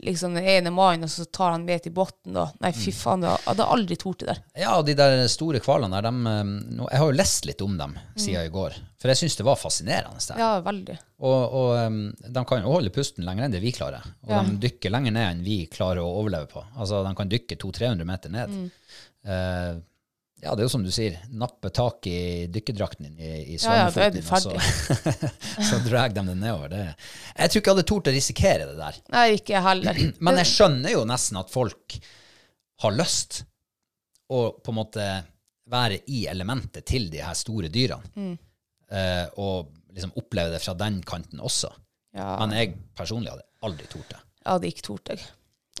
liksom 0.00 0.32
den 0.38 0.46
ene 0.48 0.70
mannen, 0.72 1.04
og 1.04 1.10
så 1.12 1.26
tar 1.28 1.52
han 1.52 1.66
med 1.68 1.82
til 1.84 1.92
bunnen, 1.92 2.32
da? 2.32 2.46
Nei, 2.64 2.70
Mm. 2.72 2.78
fy 2.80 2.90
faen, 2.96 3.22
jeg 3.28 3.42
hadde 3.44 3.66
aldri 3.76 3.96
tort 4.00 4.18
det 4.24 4.28
der. 4.30 4.40
Ja, 4.62 4.70
og 4.78 4.86
de 4.88 4.94
der 4.96 5.26
store 5.28 5.60
hvalene 5.60 5.92
der, 6.00 6.08
dem, 6.08 6.26
eh, 6.26 6.86
jeg 6.90 6.98
har 7.02 7.10
jo 7.12 7.18
lest 7.20 7.44
litt 7.46 7.60
om 7.62 7.76
dem 7.76 7.94
siden 8.16 8.46
i 8.48 8.54
går, 8.54 8.72
for 8.98 9.08
jeg 9.12 9.16
syns 9.20 9.36
det 9.36 9.44
var 9.50 9.56
fascinerende. 9.60 10.16
Mm. 10.32 10.38
Ja, 10.40 10.50
veldig. 10.64 10.98
Og, 11.20 11.54
og 11.60 12.32
de 12.32 12.44
kan 12.48 12.62
jo 12.64 12.72
holde 12.72 12.90
pusten 12.96 13.24
lenger 13.28 13.44
enn 13.44 13.52
det 13.52 13.60
vi 13.60 13.70
klarer. 13.76 14.00
Og 14.24 14.30
Ja. 14.32 14.42
de 14.42 14.56
dykker 14.64 14.90
lenger 14.90 15.12
ned 15.12 15.28
enn 15.36 15.44
vi 15.44 15.66
klarer 15.66 16.00
å 16.00 16.08
overleve 16.24 16.48
på. 16.48 16.64
Altså, 16.74 17.04
de 17.06 17.14
kan 17.14 17.28
dykke 17.28 17.60
200-300 17.60 18.04
meter 18.08 18.30
ned. 18.32 18.48
Mm. 18.48 18.70
Eh, 19.28 19.74
ja, 20.40 20.54
det 20.54 20.62
er 20.62 20.66
jo 20.66 20.72
som 20.72 20.84
du 20.84 20.90
sier, 20.94 21.18
nappe 21.36 21.68
tak 21.74 22.06
i 22.08 22.46
dykkerdrakten 22.52 23.10
din 23.10 23.18
i, 23.20 23.32
i 23.54 23.58
Ja, 23.60 23.74
ja, 23.76 23.88
svømmefoten 23.92 24.54
din, 24.54 24.60
og 24.60 24.88
så, 24.88 25.24
så 25.70 25.80
drar 25.84 26.12
de 26.14 26.24
det 26.30 26.36
nedover. 26.38 26.72
Det. 26.72 26.84
Jeg 27.34 27.52
tror 27.52 27.60
ikke 27.60 27.70
jeg 27.70 27.76
hadde 27.76 27.88
tort 27.90 28.08
å 28.08 28.14
risikere 28.14 28.68
det 28.70 28.78
der. 28.78 29.00
Nei, 29.12 29.26
ikke 29.36 29.56
jeg 29.58 29.66
heller. 29.66 30.00
Men 30.24 30.40
jeg 30.40 30.50
skjønner 30.54 30.94
jo 30.96 31.02
nesten 31.08 31.40
at 31.42 31.52
folk 31.52 31.98
har 32.80 32.96
lyst 32.96 33.42
å 34.30 34.46
på 34.56 34.72
en 34.72 34.78
måte 34.78 35.08
være 35.70 36.00
i 36.10 36.24
elementet 36.30 36.86
til 36.88 37.10
de 37.12 37.20
her 37.22 37.36
store 37.38 37.68
dyrene. 37.72 38.10
Mm. 38.16 38.32
Eh, 38.90 39.26
og 39.42 39.70
liksom 39.92 40.14
oppleve 40.18 40.54
det 40.54 40.62
fra 40.64 40.74
den 40.78 41.02
kanten 41.06 41.42
også. 41.42 41.70
Ja. 42.16 42.32
Men 42.40 42.56
jeg 42.56 42.78
personlig 42.98 43.34
hadde 43.34 43.46
aldri 43.66 43.90
tort 43.90 44.08
det. 44.10 44.22
Jeg 44.40 44.50
hadde 44.54 44.72
ikke 44.72 44.86
tort 44.86 45.10
det. 45.10 45.18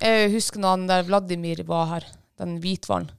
Jeg 0.00 0.30
husker 0.34 0.62
når 0.62 0.76
han 0.76 0.86
der 0.90 1.08
Vladimir 1.08 1.64
var 1.68 1.88
her, 1.94 2.06
den 2.40 2.58
hvithvalen. 2.62 3.10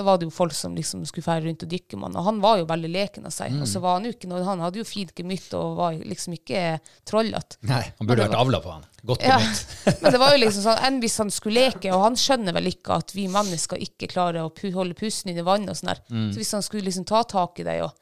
Da 0.00 0.04
var 0.06 0.16
det 0.16 0.24
jo 0.24 0.32
folk 0.32 0.54
som 0.56 0.72
liksom 0.78 1.02
skulle 1.04 1.26
fære 1.26 1.42
rundt 1.44 1.64
og 1.66 1.68
dykke 1.68 1.98
med 2.00 2.06
han, 2.08 2.14
og 2.16 2.24
han 2.24 2.38
var 2.40 2.56
jo 2.62 2.64
veldig 2.70 2.88
leken 2.94 3.26
av 3.28 3.34
seg. 3.36 3.52
Og 3.60 3.68
så 3.68 3.82
var 3.84 3.98
han 3.98 4.06
jo 4.08 4.12
ikke 4.14 4.30
noe, 4.30 4.40
han 4.46 4.62
hadde 4.64 4.80
jo 4.80 4.84
fint 4.88 5.10
gemytt 5.18 5.52
og 5.58 5.74
var 5.76 5.98
liksom 6.08 6.38
ikke 6.38 6.62
trollete. 7.04 7.58
Nei, 7.68 7.82
Han 7.98 8.08
burde 8.08 8.24
vært 8.24 8.38
avla 8.40 8.60
på 8.64 8.72
han. 8.72 8.86
Godt 9.10 9.26
Ja. 9.28 9.36
gemytt. 9.42 9.74
Men 10.06 10.14
det 10.16 10.20
var 10.22 10.32
jo 10.32 10.40
liksom 10.40 10.64
sånn, 10.64 10.80
enn 10.88 10.96
hvis 11.04 11.18
han 11.20 11.32
skulle 11.36 11.66
leke, 11.66 11.92
og 11.92 12.06
han 12.06 12.16
skjønner 12.16 12.56
vel 12.56 12.70
ikke 12.72 12.96
at 12.96 13.12
vi 13.12 13.26
mennesker 13.28 13.84
ikke 13.84 14.08
klarer 14.14 14.46
å 14.46 14.54
pu 14.56 14.70
holde 14.72 14.96
pusten 14.96 15.34
i 15.36 15.44
vannet 15.44 15.74
og 15.74 15.80
sånn 15.82 15.92
der. 15.92 16.00
Så 16.32 16.40
hvis 16.40 16.54
han 16.56 16.64
skulle 16.64 16.88
liksom 16.88 17.04
ta 17.12 17.20
tak 17.28 17.60
i 17.60 17.68
deg 17.68 17.84
og 17.90 17.92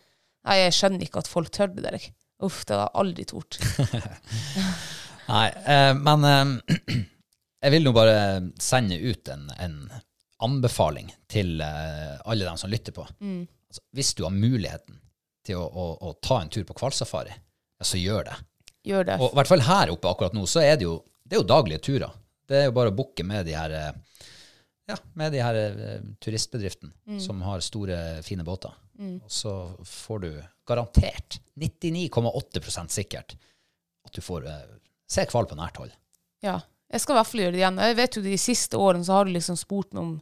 Nei, 0.46 0.60
jeg 0.62 0.76
skjønner 0.78 1.02
ikke 1.04 1.20
at 1.20 1.28
folk 1.28 1.50
tør 1.52 1.74
det 1.74 1.82
der. 1.84 2.04
Uff, 2.46 2.62
det 2.64 2.76
hadde 2.78 2.86
jeg 2.86 3.00
aldri 3.02 3.24
tort. 3.28 3.58
Nei, 5.28 5.46
eh, 5.66 5.90
men 5.98 6.24
eh, 6.24 6.76
jeg 7.66 7.74
vil 7.74 7.84
nå 7.84 7.92
bare 7.96 8.14
sende 8.62 8.96
ut 9.02 9.28
en, 9.34 9.48
en 9.58 9.74
anbefaling 10.44 11.10
til 11.30 11.60
eh, 11.64 12.14
alle 12.24 12.46
dem 12.46 12.58
som 12.60 12.70
lytter 12.70 12.94
på. 12.94 13.04
Altså, 13.68 13.82
hvis 13.96 14.14
du 14.16 14.24
har 14.24 14.34
muligheten 14.34 15.00
til 15.46 15.58
å, 15.60 15.64
å, 15.66 15.86
å 16.08 16.12
ta 16.24 16.40
en 16.42 16.50
tur 16.52 16.64
på 16.68 16.76
hvalsafari, 16.78 17.32
ja, 17.34 17.84
så 17.86 17.98
gjør 18.00 18.28
det. 18.30 18.36
Gjør 18.88 19.04
det. 19.10 19.18
Og 19.20 19.32
i 19.32 19.38
hvert 19.38 19.50
fall 19.50 19.64
her 19.66 19.92
oppe 19.92 20.10
akkurat 20.10 20.36
nå, 20.36 20.44
så 20.48 20.62
er 20.64 20.76
det 20.80 20.86
jo, 20.86 20.98
det 21.24 21.36
er 21.36 21.42
jo 21.42 21.48
daglige 21.50 21.82
turer. 21.88 22.14
Det 22.48 22.62
er 22.62 22.68
jo 22.70 22.76
bare 22.78 22.92
å 22.92 22.96
booke 22.96 23.24
med 23.26 23.44
de 23.48 23.56
her, 23.58 23.74
eh, 23.76 24.26
ja, 24.88 24.96
med 25.20 25.34
de 25.36 25.42
her 25.44 25.58
eh, 25.60 25.98
turistbedriftene 26.24 27.18
som 27.20 27.42
har 27.44 27.60
store, 27.64 27.98
fine 28.24 28.46
båter. 28.46 28.72
Og 29.22 29.30
så 29.30 29.52
får 29.86 30.22
du 30.24 30.30
garantert 30.66 31.36
99,8% 31.60 32.90
sikkert 32.90 33.36
at 34.08 34.16
du 34.16 34.22
får 34.24 34.48
se 35.08 35.22
hval 35.30 35.46
på 35.46 35.58
nært 35.58 35.76
hold. 35.78 35.92
Ja. 36.42 36.56
Jeg 36.88 37.02
skal 37.04 37.14
i 37.14 37.18
hvert 37.18 37.28
fall 37.28 37.40
gjøre 37.42 37.52
det 37.52 37.60
igjen. 37.60 37.78
Jeg 37.84 37.96
vet 37.98 38.16
jo 38.16 38.22
De 38.24 38.36
siste 38.40 38.78
årene 38.80 39.04
så 39.04 39.12
har 39.18 39.28
du 39.28 39.32
liksom 39.34 39.56
spurt 39.60 39.90
meg 39.92 40.00
om 40.06 40.12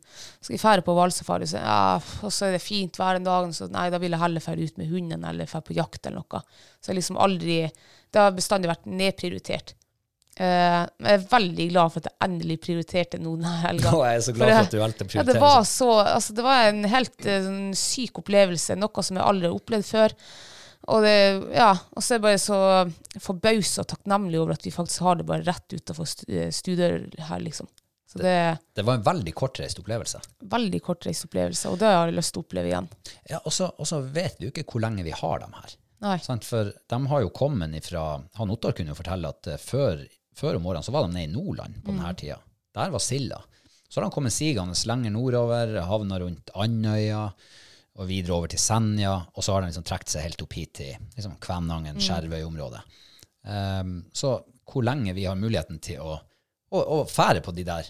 skal 0.42 0.56
jeg 0.56 0.62
fære 0.64 0.82
på 0.86 0.94
hvalsafari. 0.98 1.46
Så, 1.46 1.60
ja, 1.62 1.96
og 2.26 2.32
så 2.34 2.48
er 2.48 2.56
det 2.56 2.62
fint 2.64 2.98
vær 2.98 3.14
den 3.20 3.28
dagen, 3.28 3.52
så 3.54 3.68
nei, 3.70 3.84
da 3.94 4.00
vil 4.02 4.10
jeg 4.16 4.22
heller 4.24 4.42
fære 4.42 4.66
ut 4.66 4.80
med 4.82 4.90
hunden 4.90 5.26
eller 5.30 5.46
fære 5.50 5.68
på 5.68 5.76
jakt 5.78 6.08
eller 6.10 6.24
noe. 6.24 6.40
Så 6.82 6.90
jeg 6.90 6.98
liksom 7.00 7.20
aldri 7.22 7.60
Det 7.70 8.22
har 8.22 8.34
bestandig 8.34 8.70
vært 8.72 8.86
nedprioritert. 8.90 9.74
Uh, 10.36 10.82
jeg 11.00 11.14
er 11.16 11.22
veldig 11.30 11.66
glad 11.70 11.92
for 11.94 12.02
at 12.02 12.10
jeg 12.10 12.18
endelig 12.26 12.56
prioriterte 12.66 13.18
noen 13.22 13.40
denne 13.46 13.62
helga. 13.68 13.92
er 14.04 14.18
jeg 14.18 14.26
så 14.26 14.34
glad 14.36 14.50
For 14.50 14.56
for 14.58 14.66
at 14.66 14.74
du 14.74 14.80
valgte 14.82 14.98
å 14.98 15.06
Ja, 15.06 15.08
prioritere 15.14 15.32
det 15.32 15.40
var 15.46 15.62
sånn. 15.62 15.70
så 15.70 15.88
Altså, 16.02 16.34
det 16.36 16.44
var 16.44 16.66
en 16.66 16.82
helt 16.92 17.30
sånn 17.46 17.62
syk 17.78 18.20
opplevelse. 18.20 18.76
Noe 18.76 19.06
som 19.06 19.16
jeg 19.16 19.24
aldri 19.30 19.48
har 19.48 19.56
opplevd 19.56 19.88
før. 19.88 20.16
Og 20.86 21.02
det, 21.02 21.14
ja, 21.56 21.72
og 21.96 22.02
så 22.04 22.14
er 22.14 22.18
jeg 22.20 22.24
bare 22.26 22.38
så 22.38 22.58
forbausa 23.22 23.82
og 23.82 23.88
takknemlig 23.90 24.38
over 24.38 24.54
at 24.54 24.66
vi 24.66 24.70
faktisk 24.74 25.02
har 25.06 25.18
det 25.18 25.26
bare 25.26 25.42
rett 25.46 25.74
utafor 25.74 26.06
studier 26.06 27.08
her, 27.28 27.42
liksom. 27.42 27.66
Så 28.06 28.20
det 28.22 28.30
er 28.30 28.58
Det 28.78 28.84
var 28.86 29.00
en 29.00 29.02
veldig 29.02 29.32
kortreist 29.34 29.80
opplevelse. 29.82 30.20
veldig 30.46 30.78
kortreist 30.82 31.26
opplevelse, 31.26 31.72
og 31.72 31.80
det 31.80 31.88
har 31.90 32.06
jeg 32.06 32.14
lyst 32.14 32.32
til 32.36 32.40
å 32.40 32.44
oppleve 32.46 32.70
igjen. 32.70 32.86
Ja, 33.32 33.40
og 33.42 33.52
så 33.90 34.00
vet 34.14 34.38
jo 34.40 34.52
ikke 34.52 34.62
hvor 34.70 34.84
lenge 34.86 35.02
vi 35.02 35.10
har 35.10 35.42
dem 35.42 35.52
her. 35.58 35.74
Nei. 36.06 36.18
Sant? 36.22 36.44
For 36.44 36.70
de 36.70 37.00
har 37.10 37.20
jo 37.24 37.30
kommet 37.34 37.74
ifra 37.74 38.22
Han 38.36 38.50
Ottar 38.52 38.72
kunne 38.76 38.92
jo 38.92 38.98
fortelle 38.98 39.30
at 39.32 39.46
eh, 39.48 39.56
før, 39.58 40.02
før 40.36 40.58
om 40.58 40.66
morgenen 40.68 40.84
så 40.84 40.92
var 40.92 41.06
de 41.06 41.14
nede 41.16 41.30
i 41.30 41.32
Nordland 41.32 41.78
på 41.82 41.90
denne 41.94 42.14
tida. 42.20 42.36
Der 42.76 42.90
var 42.92 43.00
silda. 43.00 43.40
Så 43.88 43.98
har 44.00 44.04
de 44.06 44.14
kommet 44.14 44.34
sigende 44.36 44.76
lenger 44.86 45.10
nordover, 45.14 45.72
havna 45.88 46.18
rundt 46.20 46.50
Andøya 46.54 47.30
og 47.96 48.08
videre 48.08 48.36
over 48.36 48.52
til 48.52 48.60
Senja, 48.60 49.14
og 49.32 49.44
så 49.44 49.54
har 49.54 49.64
de 49.64 49.70
liksom 49.70 49.86
trukket 49.88 50.12
seg 50.12 50.26
helt 50.26 50.42
opp 50.44 50.56
hit 50.56 50.72
til 50.80 50.94
liksom, 51.16 51.36
Kvænangen, 51.42 52.00
Skjervøy-området. 52.02 52.82
Um, 53.46 54.00
så 54.16 54.38
hvor 54.66 54.82
lenge 54.84 55.14
vi 55.14 55.28
har 55.28 55.38
muligheten 55.38 55.78
til 55.82 56.02
å, 56.02 56.16
å, 56.74 56.80
å 56.80 56.98
fære 57.06 57.44
på 57.46 57.54
de 57.54 57.64
der 57.66 57.88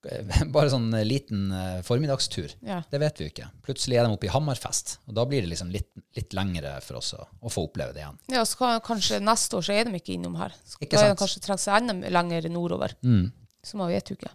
Bare 0.54 0.70
sånn 0.72 0.86
eh, 0.96 1.04
liten 1.04 1.50
uh, 1.52 1.82
formiddagstur. 1.84 2.54
Ja. 2.64 2.78
Det 2.88 3.00
vet 3.02 3.18
vi 3.20 3.26
jo 3.26 3.32
ikke. 3.34 3.50
Plutselig 3.66 3.98
er 4.00 4.06
de 4.06 4.14
oppe 4.14 4.30
i 4.30 4.32
Hammerfest, 4.32 4.94
og 5.04 5.18
da 5.18 5.26
blir 5.28 5.44
det 5.44 5.50
liksom 5.50 5.68
litt, 5.74 5.90
litt 6.16 6.32
lengre 6.32 6.78
for 6.80 7.02
oss 7.02 7.12
å, 7.18 7.26
å 7.44 7.52
få 7.52 7.66
oppleve 7.68 7.92
det 7.92 8.00
igjen. 8.00 8.16
Ja, 8.32 8.46
så 8.48 8.62
kan, 8.62 8.80
kanskje 8.86 9.20
neste 9.20 9.60
år 9.60 9.66
så 9.68 9.76
er 9.76 9.90
de 9.90 10.00
ikke 10.00 10.14
innom 10.16 10.38
her. 10.40 10.56
Så 10.64 10.80
Ikke 10.80 10.96
da 10.96 11.04
er 11.04 11.12
de 11.12 11.20
kanskje 11.20 11.44
trukket 11.44 11.66
seg 11.66 11.82
enda 11.82 12.14
lenger 12.16 12.48
nordover. 12.48 12.96
Så 13.60 13.76
man 13.76 13.92
vet 13.92 14.08
jo 14.08 14.16
ikke. 14.16 14.32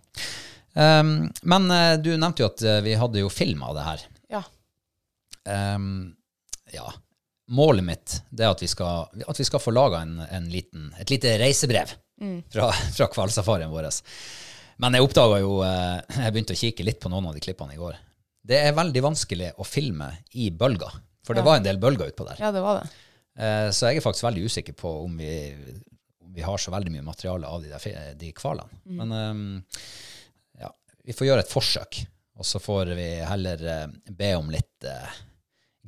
Um, 0.75 1.31
men 1.47 1.69
uh, 1.71 1.95
du 1.97 2.11
nevnte 2.13 2.43
jo 2.43 2.51
at 2.51 2.61
uh, 2.67 2.81
vi 2.83 2.97
hadde 2.99 3.21
jo 3.21 3.31
film 3.31 3.63
av 3.65 3.77
det 3.77 3.87
her. 3.87 4.05
Ja. 4.37 4.43
Um, 5.49 6.15
ja. 6.73 6.85
Målet 7.47 7.85
mitt 7.85 8.13
det 8.33 8.41
er 8.47 8.55
at 8.55 8.61
vi 8.63 8.67
skal, 8.71 9.05
at 9.29 9.37
vi 9.39 9.45
skal 9.45 9.61
få 9.61 9.69
laga 9.75 9.99
en, 10.01 10.15
en 10.25 10.47
liten, 10.49 10.87
et 10.97 11.11
lite 11.13 11.35
reisebrev 11.37 11.91
fra, 12.49 12.71
fra 12.95 13.07
hvalsafarien 13.13 13.69
vår. 13.69 13.85
Men 14.81 14.97
jeg 14.97 15.05
oppdaga 15.05 15.37
jo 15.43 15.59
eh, 15.63 15.99
Jeg 16.23 16.33
begynte 16.33 16.55
å 16.55 16.59
kikke 16.59 16.83
litt 16.87 16.97
på 17.03 17.11
noen 17.13 17.27
av 17.29 17.35
de 17.37 17.43
klippene 17.45 17.75
i 17.75 17.79
går. 17.79 17.95
Det 18.45 18.57
er 18.65 18.73
veldig 18.77 19.03
vanskelig 19.05 19.51
å 19.61 19.65
filme 19.67 20.07
i 20.33 20.49
bølger, 20.51 20.97
for 21.25 21.33
det 21.37 21.43
Ja. 21.43 21.49
var 21.51 21.59
en 21.61 21.67
del 21.67 21.77
bølger 21.81 22.09
utpå 22.11 22.25
der. 22.27 22.41
ja, 22.41 22.49
det 22.55 22.61
var 22.65 22.81
det. 22.81 22.89
Eh, 23.37 23.69
Så 23.71 23.87
jeg 23.91 23.97
er 24.01 24.05
faktisk 24.07 24.25
veldig 24.25 24.45
usikker 24.49 24.73
på 24.81 24.91
om 25.05 25.15
vi, 25.17 25.29
om 26.25 26.33
vi 26.33 26.41
har 26.41 26.57
så 26.57 26.71
veldig 26.73 26.91
mye 26.97 27.05
materiale 27.05 27.45
av 27.47 27.61
de, 27.61 27.69
der, 27.69 28.13
de 28.17 28.33
hvalene. 28.33 28.81
Men 28.85 29.11
eh, 29.21 29.85
ja, 30.65 30.73
vi 31.05 31.13
får 31.13 31.27
gjøre 31.29 31.45
et 31.45 31.53
forsøk, 31.53 32.01
og 32.35 32.45
så 32.49 32.59
får 32.59 32.95
vi 32.97 33.09
heller 33.23 33.65
eh, 33.69 33.87
be 34.11 34.33
om 34.35 34.49
litt 34.51 34.89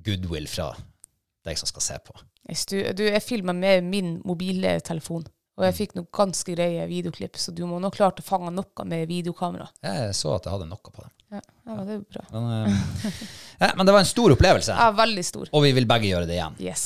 goodwill 0.07 0.47
fra 0.49 0.71
deg 1.47 1.59
som 1.59 1.69
skal 1.69 1.83
se 1.85 1.97
på. 2.07 2.15
Stu, 2.55 2.77
du, 2.95 3.03
jeg 3.07 3.23
filma 3.23 3.53
med 3.55 3.83
min 3.87 4.17
mobiltelefon, 4.27 5.25
og 5.57 5.63
Mm. 5.63 5.65
jeg 5.71 5.75
fikk 5.77 5.93
noen 5.97 6.07
ganske 6.13 6.53
greie 6.55 6.83
videoklipp, 6.87 7.35
så 7.41 7.51
du 7.55 7.63
må 7.65 7.79
nok 7.81 7.95
klart 7.97 8.19
å 8.21 8.25
fange 8.25 8.51
noe 8.53 8.85
med 8.85 9.07
videokamera. 9.09 9.67
Jeg 9.83 10.13
så 10.15 10.35
at 10.35 10.45
jeg 10.45 10.53
hadde 10.53 10.67
noe 10.69 10.91
på 10.93 11.01
dem. 11.01 11.11
Ja, 11.33 11.41
ja 11.67 11.77
det 11.87 11.95
er 11.95 12.03
bra. 12.13 12.25
Men, 12.31 12.67
eh, 12.69 13.21
ja, 13.65 13.71
men 13.75 13.85
det 13.89 13.95
var 13.95 14.03
en 14.05 14.11
stor 14.11 14.35
opplevelse, 14.37 14.75
Ja, 14.77 14.91
veldig 14.95 15.25
stor. 15.25 15.49
og 15.51 15.63
vi 15.65 15.71
vil 15.79 15.89
begge 15.89 16.11
gjøre 16.11 16.27
det 16.29 16.37
igjen. 16.37 16.59
Yes. 16.61 16.85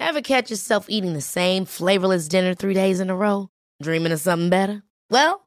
Ever 0.00 0.20
catch 0.22 0.50
yourself 0.50 0.86
eating 0.88 1.12
the 1.14 1.20
same 1.20 1.66
flavorless 1.66 2.28
dinner 2.28 2.54
three 2.54 2.74
days 2.74 3.00
in 3.00 3.10
a 3.10 3.16
row? 3.16 3.48
Dreaming 3.82 4.12
of 4.12 4.20
something 4.20 4.50
better? 4.50 4.82
Well, 5.10 5.46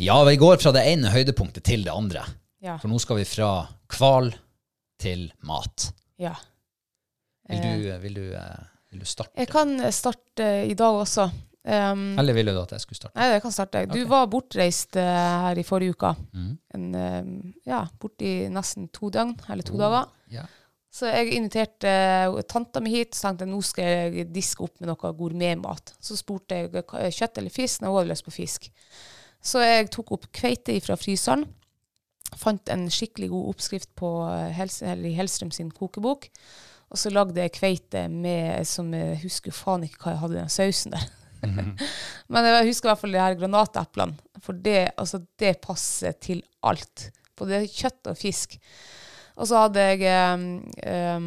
Ja, 0.00 0.24
vi 0.24 0.36
går 0.40 0.56
fra 0.62 0.72
det 0.74 0.84
ene 0.88 1.10
høydepunktet 1.12 1.64
til 1.68 1.84
det 1.84 1.92
andre. 1.92 2.24
Ja. 2.62 2.78
For 2.78 2.88
nå 2.88 2.98
skal 3.02 3.18
vi 3.20 3.26
fra 3.28 3.50
hval 3.98 4.32
til 5.02 5.28
mat. 5.48 5.92
ja. 6.22 6.34
Vil 7.52 7.58
du, 7.60 7.88
vil 8.00 8.14
du, 8.16 8.26
eh, 8.38 8.60
vil 8.92 9.00
du 9.02 9.04
starte? 9.04 9.34
Jeg 9.36 9.48
kan 9.50 9.74
starte 9.92 10.46
i 10.64 10.74
dag 10.78 10.94
også. 11.02 11.26
Um, 11.62 12.14
Eller 12.18 12.32
vil 12.32 12.48
du 12.48 12.56
at 12.62 12.70
jeg 12.72 12.80
skulle 12.80 12.96
starte? 12.96 13.12
Nei, 13.18 13.26
jeg 13.34 13.42
kan 13.44 13.52
starte. 13.52 13.82
Du 13.90 13.98
okay. 13.98 14.08
var 14.08 14.30
bortreist 14.30 14.96
uh, 14.96 15.10
her 15.48 15.58
i 15.60 15.64
forrige 15.66 15.92
uke. 15.92 16.14
Mm. 16.32 16.54
En, 16.78 16.86
uh, 16.96 17.50
ja, 17.68 17.82
borti 18.00 18.30
nesten 18.50 18.88
to 18.94 19.10
døgn, 19.12 19.34
eller 19.50 19.66
to 19.68 19.74
Oh. 19.74 19.82
dager. 19.82 20.08
Yeah. 20.32 20.48
Så 20.92 21.10
jeg 21.10 21.34
inviterte 21.36 21.92
uh, 22.32 22.40
tanta 22.48 22.80
mi 22.80 22.94
hit, 22.94 23.14
så 23.14 23.28
tenkte 23.28 23.44
jeg 23.46 23.52
nå 23.52 23.60
skal 23.68 23.90
jeg 23.90 24.26
diske 24.32 24.64
opp 24.64 24.80
med 24.80 24.90
noe 24.94 25.12
gourmetmat. 25.18 25.94
Så 26.00 26.16
spurte 26.16 26.62
jeg 26.62 26.72
eh, 26.72 27.10
kjøtt 27.12 27.42
eller 27.42 27.52
fisk, 27.52 27.82
når 27.82 27.90
hun 27.92 28.00
hadde 28.00 28.12
lyst 28.14 28.26
på 28.30 28.34
fisk. 28.38 28.70
Så 29.42 29.62
jeg 29.64 29.90
tok 29.94 30.12
opp 30.14 30.28
kveite 30.34 30.76
fra 30.84 30.96
fryseren. 30.98 31.46
Fant 32.38 32.70
en 32.72 32.86
skikkelig 32.90 33.28
god 33.32 33.48
oppskrift 33.52 33.90
på 33.98 34.12
eh, 34.30 34.52
Helse, 34.56 34.94
Hellstrøm 35.18 35.50
sin 35.54 35.72
kokebok. 35.74 36.28
Og 36.92 37.00
så 37.00 37.10
lagde 37.12 37.40
jeg 37.40 37.54
kveite 37.56 38.04
med 38.12 38.66
som 38.68 38.92
Jeg 38.94 39.22
husker 39.22 39.54
faen 39.56 39.86
ikke 39.86 40.04
hva 40.04 40.14
jeg 40.14 40.22
hadde 40.22 40.36
i 40.36 40.40
den 40.42 40.52
sausen 40.52 40.94
der. 40.94 41.06
Men 42.32 42.46
jeg 42.46 42.68
husker 42.68 42.88
i 42.88 42.92
hvert 42.92 43.00
fall 43.02 43.16
de 43.16 43.22
her 43.22 43.38
granateplene. 43.40 44.40
For 44.44 44.58
det, 44.64 44.92
altså, 45.00 45.22
det 45.40 45.56
passer 45.64 46.14
til 46.22 46.42
alt. 46.68 47.08
Både 47.38 47.64
kjøtt 47.66 48.12
og 48.12 48.18
fisk. 48.20 48.58
Og 49.40 49.48
så 49.48 49.64
hadde 49.64 49.86
jeg 49.88 50.36
um, 50.36 50.46
uh, 50.84 51.26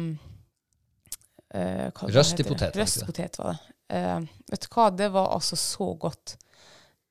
eh, 1.50 1.86
hva- 1.90 2.06
hva 2.06 2.12
Røstig 2.14 2.46
potet, 2.46 3.40
var 3.40 3.56
det 3.58 3.72
Uh. 3.86 3.96
Eh, 3.96 4.22
vet 4.50 4.64
du 4.64 4.68
hva, 4.74 4.88
det 4.90 5.06
var 5.14 5.28
altså 5.36 5.54
så 5.54 5.92
godt. 5.94 6.32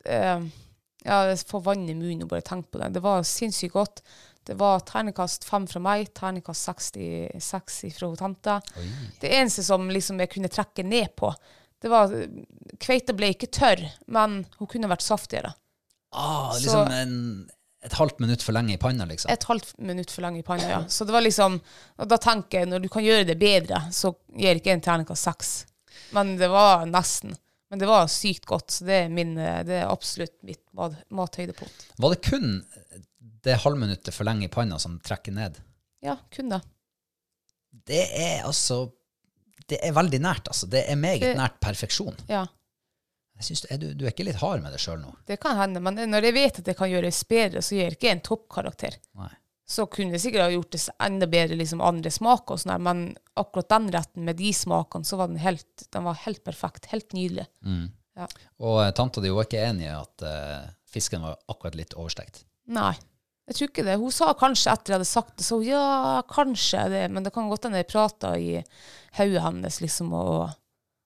Eh, 0.04 0.42
ja, 0.44 0.65
jeg 1.06 1.38
får 1.50 1.64
vann 1.68 1.88
i 1.90 1.94
munnen 1.98 2.24
og 2.26 2.32
bare 2.34 2.42
tenke 2.46 2.72
på 2.74 2.82
det. 2.82 2.92
Det 2.98 3.02
var 3.06 3.24
sinnssykt 3.28 3.74
godt. 3.76 4.02
Det 4.46 4.56
var 4.60 4.80
terningkast 4.86 5.46
fem 5.48 5.66
fra 5.70 5.80
meg, 5.82 6.12
terningkast 6.18 6.68
66 6.70 7.94
fra 7.98 8.10
tante. 8.20 8.60
Det 9.22 9.32
eneste 9.34 9.64
som 9.66 9.88
liksom 9.90 10.20
jeg 10.22 10.30
kunne 10.36 10.52
trekke 10.54 10.86
ned 10.86 11.16
på, 11.18 11.32
det 11.82 11.90
var 11.92 12.14
Kveita 12.82 13.14
ble 13.18 13.32
ikke 13.34 13.50
tørr, 13.54 13.82
men 14.08 14.44
hun 14.60 14.68
kunne 14.72 14.90
vært 14.90 15.06
saftigere. 15.06 15.54
Ah, 16.14 16.52
Så- 16.54 16.62
liksom 16.62 16.92
en, 16.92 17.50
et 17.84 17.94
halvt 17.94 18.20
minutt 18.20 18.42
for 18.42 18.54
lenge 18.54 18.74
i 18.74 18.78
panna, 18.78 19.06
liksom. 19.06 19.30
Et 19.32 19.44
halvt 19.44 19.74
minutt 19.80 20.10
for 20.12 20.22
lenge 20.22 20.40
i 20.40 20.46
panna, 20.48 20.70
ja. 20.70 20.84
Så 20.88 21.06
det 21.06 21.14
var 21.14 21.22
liksom 21.22 21.60
Og 22.00 22.08
da 22.08 22.18
tenker 22.18 22.60
jeg, 22.60 22.68
når 22.70 22.82
du 22.82 22.90
kan 22.90 23.04
gjøre 23.04 23.26
det 23.28 23.38
bedre, 23.40 23.82
så 23.92 24.14
gir 24.38 24.56
ikke 24.56 24.72
en 24.74 24.82
terningkast 24.82 25.24
seks. 25.24 25.66
Men 26.14 26.38
det 26.38 26.50
var 26.50 26.86
nesten. 26.86 27.36
Men 27.76 27.82
det 27.84 27.88
var 27.92 28.06
sykt 28.08 28.46
godt, 28.48 28.72
så 28.72 28.86
det 28.88 28.94
er, 29.04 29.10
min, 29.12 29.34
det 29.36 29.82
er 29.82 29.90
absolutt 29.92 30.38
mitt 30.48 30.62
mat, 30.80 30.94
mathøydepunkt. 31.12 31.82
Var 32.00 32.14
det 32.14 32.22
kun 32.24 32.54
det 33.44 33.58
halvminuttet 33.66 34.16
for 34.16 34.24
lenge 34.24 34.48
i 34.48 34.52
panna 34.54 34.78
som 34.80 34.96
trekker 35.04 35.36
ned? 35.36 35.58
Ja, 36.06 36.16
kun 36.32 36.54
det. 36.56 36.62
Det 37.92 38.00
er 38.16 38.46
altså 38.48 38.78
Det 39.68 39.82
er 39.84 39.92
veldig 39.98 40.22
nært, 40.24 40.48
altså. 40.48 40.70
Det 40.72 40.86
er 40.88 40.96
meget 40.96 41.20
Det- 41.26 41.36
nært 41.36 41.60
perfeksjon. 41.60 42.16
Ja. 42.32 42.46
Jeg 43.36 43.44
synes, 43.50 43.66
er 43.70 43.78
du, 43.82 43.90
du 43.94 44.06
er 44.06 44.14
ikke 44.14 44.24
litt 44.30 44.40
hard 44.40 44.62
med 44.64 44.72
deg 44.72 44.80
sjøl 44.80 45.02
nå? 45.02 45.12
Det 45.28 45.40
kan 45.44 45.58
hende, 45.60 45.82
men 45.84 45.98
når 46.08 46.24
jeg 46.30 46.34
vet 46.38 46.60
at 46.62 46.66
det 46.70 46.78
kan 46.80 46.88
gjøres 46.94 47.24
bedre, 47.28 47.60
så 47.66 47.76
gir 47.76 47.90
jeg 47.90 47.98
ikke 47.98 48.12
en 48.14 48.22
toppkarakter. 48.24 48.96
Nei. 49.20 49.32
Så 49.66 49.88
kunne 49.90 50.14
jeg 50.14 50.22
sikkert 50.28 50.46
ha 50.46 50.54
gjort 50.54 50.76
det 50.76 50.82
enda 51.02 51.28
bedre, 51.30 51.58
liksom 51.58 51.82
andre 51.82 52.12
smaker 52.14 52.54
og 52.54 52.62
sånn 52.62 52.84
men 52.86 53.06
akkurat 53.40 53.72
den 53.74 53.88
retten 53.96 54.28
med 54.28 54.38
de 54.38 54.52
smakene, 54.54 55.08
så 55.08 55.18
var 55.18 55.32
den 55.32 55.42
helt, 55.42 55.88
den 55.90 56.06
var 56.06 56.20
helt 56.22 56.44
perfekt. 56.46 56.92
Helt 56.92 57.16
nydelig. 57.18 57.48
Ja. 58.16 58.28
Og 58.64 58.80
eh, 58.84 58.94
tanta 58.96 59.24
di 59.24 59.34
var 59.34 59.48
ikke 59.48 59.64
enig 59.66 59.88
i 59.90 59.96
at 59.96 60.24
uh, 60.24 60.70
fisken 60.88 61.26
var 61.26 61.40
akkurat 61.52 61.76
litt 61.76 61.96
overstekt. 61.98 62.46
Nei, 62.72 62.94
jeg 63.50 63.58
tror 63.58 63.72
ikke 63.72 63.88
det. 63.88 63.98
Hun 64.02 64.14
sa 64.14 64.30
kanskje 64.38 64.72
etter 64.72 64.94
jeg 64.94 65.00
hadde 65.00 65.10
sagt 65.10 65.34
det, 65.40 65.48
så 65.48 65.60
ja, 65.66 66.22
kanskje 66.30 66.86
det, 66.94 67.04
men 67.14 67.26
det 67.26 67.34
kan 67.36 67.50
godt 67.52 67.68
hende 67.68 67.82
jeg 67.82 67.92
prata 67.92 68.36
i 68.38 68.62
hodet 69.18 69.44
hennes, 69.46 69.82
liksom, 69.84 70.14
og 70.18 70.54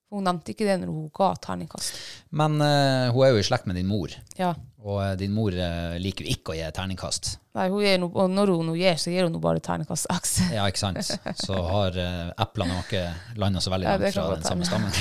hun 0.09 0.25
nevnte 0.25 0.53
ikke 0.55 0.65
det 0.65 0.79
når 0.81 0.89
hun 0.89 1.09
ga 1.13 1.29
terningkast. 1.43 1.99
Men 2.39 2.57
uh, 2.61 3.11
hun 3.13 3.25
er 3.25 3.33
jo 3.35 3.41
i 3.41 3.45
slekt 3.45 3.69
med 3.69 3.77
din 3.77 3.89
mor, 3.89 4.13
Ja. 4.39 4.55
og 4.81 4.97
uh, 5.03 5.11
din 5.19 5.35
mor 5.35 5.53
uh, 5.53 5.97
liker 6.01 6.25
jo 6.25 6.33
ikke 6.33 6.55
å 6.55 6.57
gi 6.57 6.69
terningkast. 6.73 7.35
Nei, 7.59 7.67
no, 8.01 8.09
og 8.09 8.31
når 8.31 8.53
hun 8.55 8.71
gir, 8.77 8.97
så 9.01 9.13
gir 9.13 9.27
hun 9.27 9.35
nå 9.35 9.41
bare 9.43 9.61
terningkast 9.61 10.09
X. 10.15 10.33
Ja, 10.55 10.65
ikke 10.69 10.81
sant? 10.81 11.13
Så 11.43 11.61
har 11.69 11.97
eplene 12.39 12.81
ikke 12.81 13.05
landa 13.41 13.61
så 13.61 13.73
veldig 13.73 13.89
langt 13.89 14.17
fra 14.17 14.27
den 14.33 14.47
samme 14.47 14.65
stammen. 14.65 14.91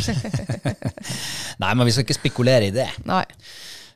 Nei, 1.63 1.73
men 1.73 1.87
vi 1.89 1.95
skal 1.97 2.05
ikke 2.07 2.21
spekulere 2.21 2.69
i 2.69 2.75
det. 2.75 2.91
Nei, 3.09 3.25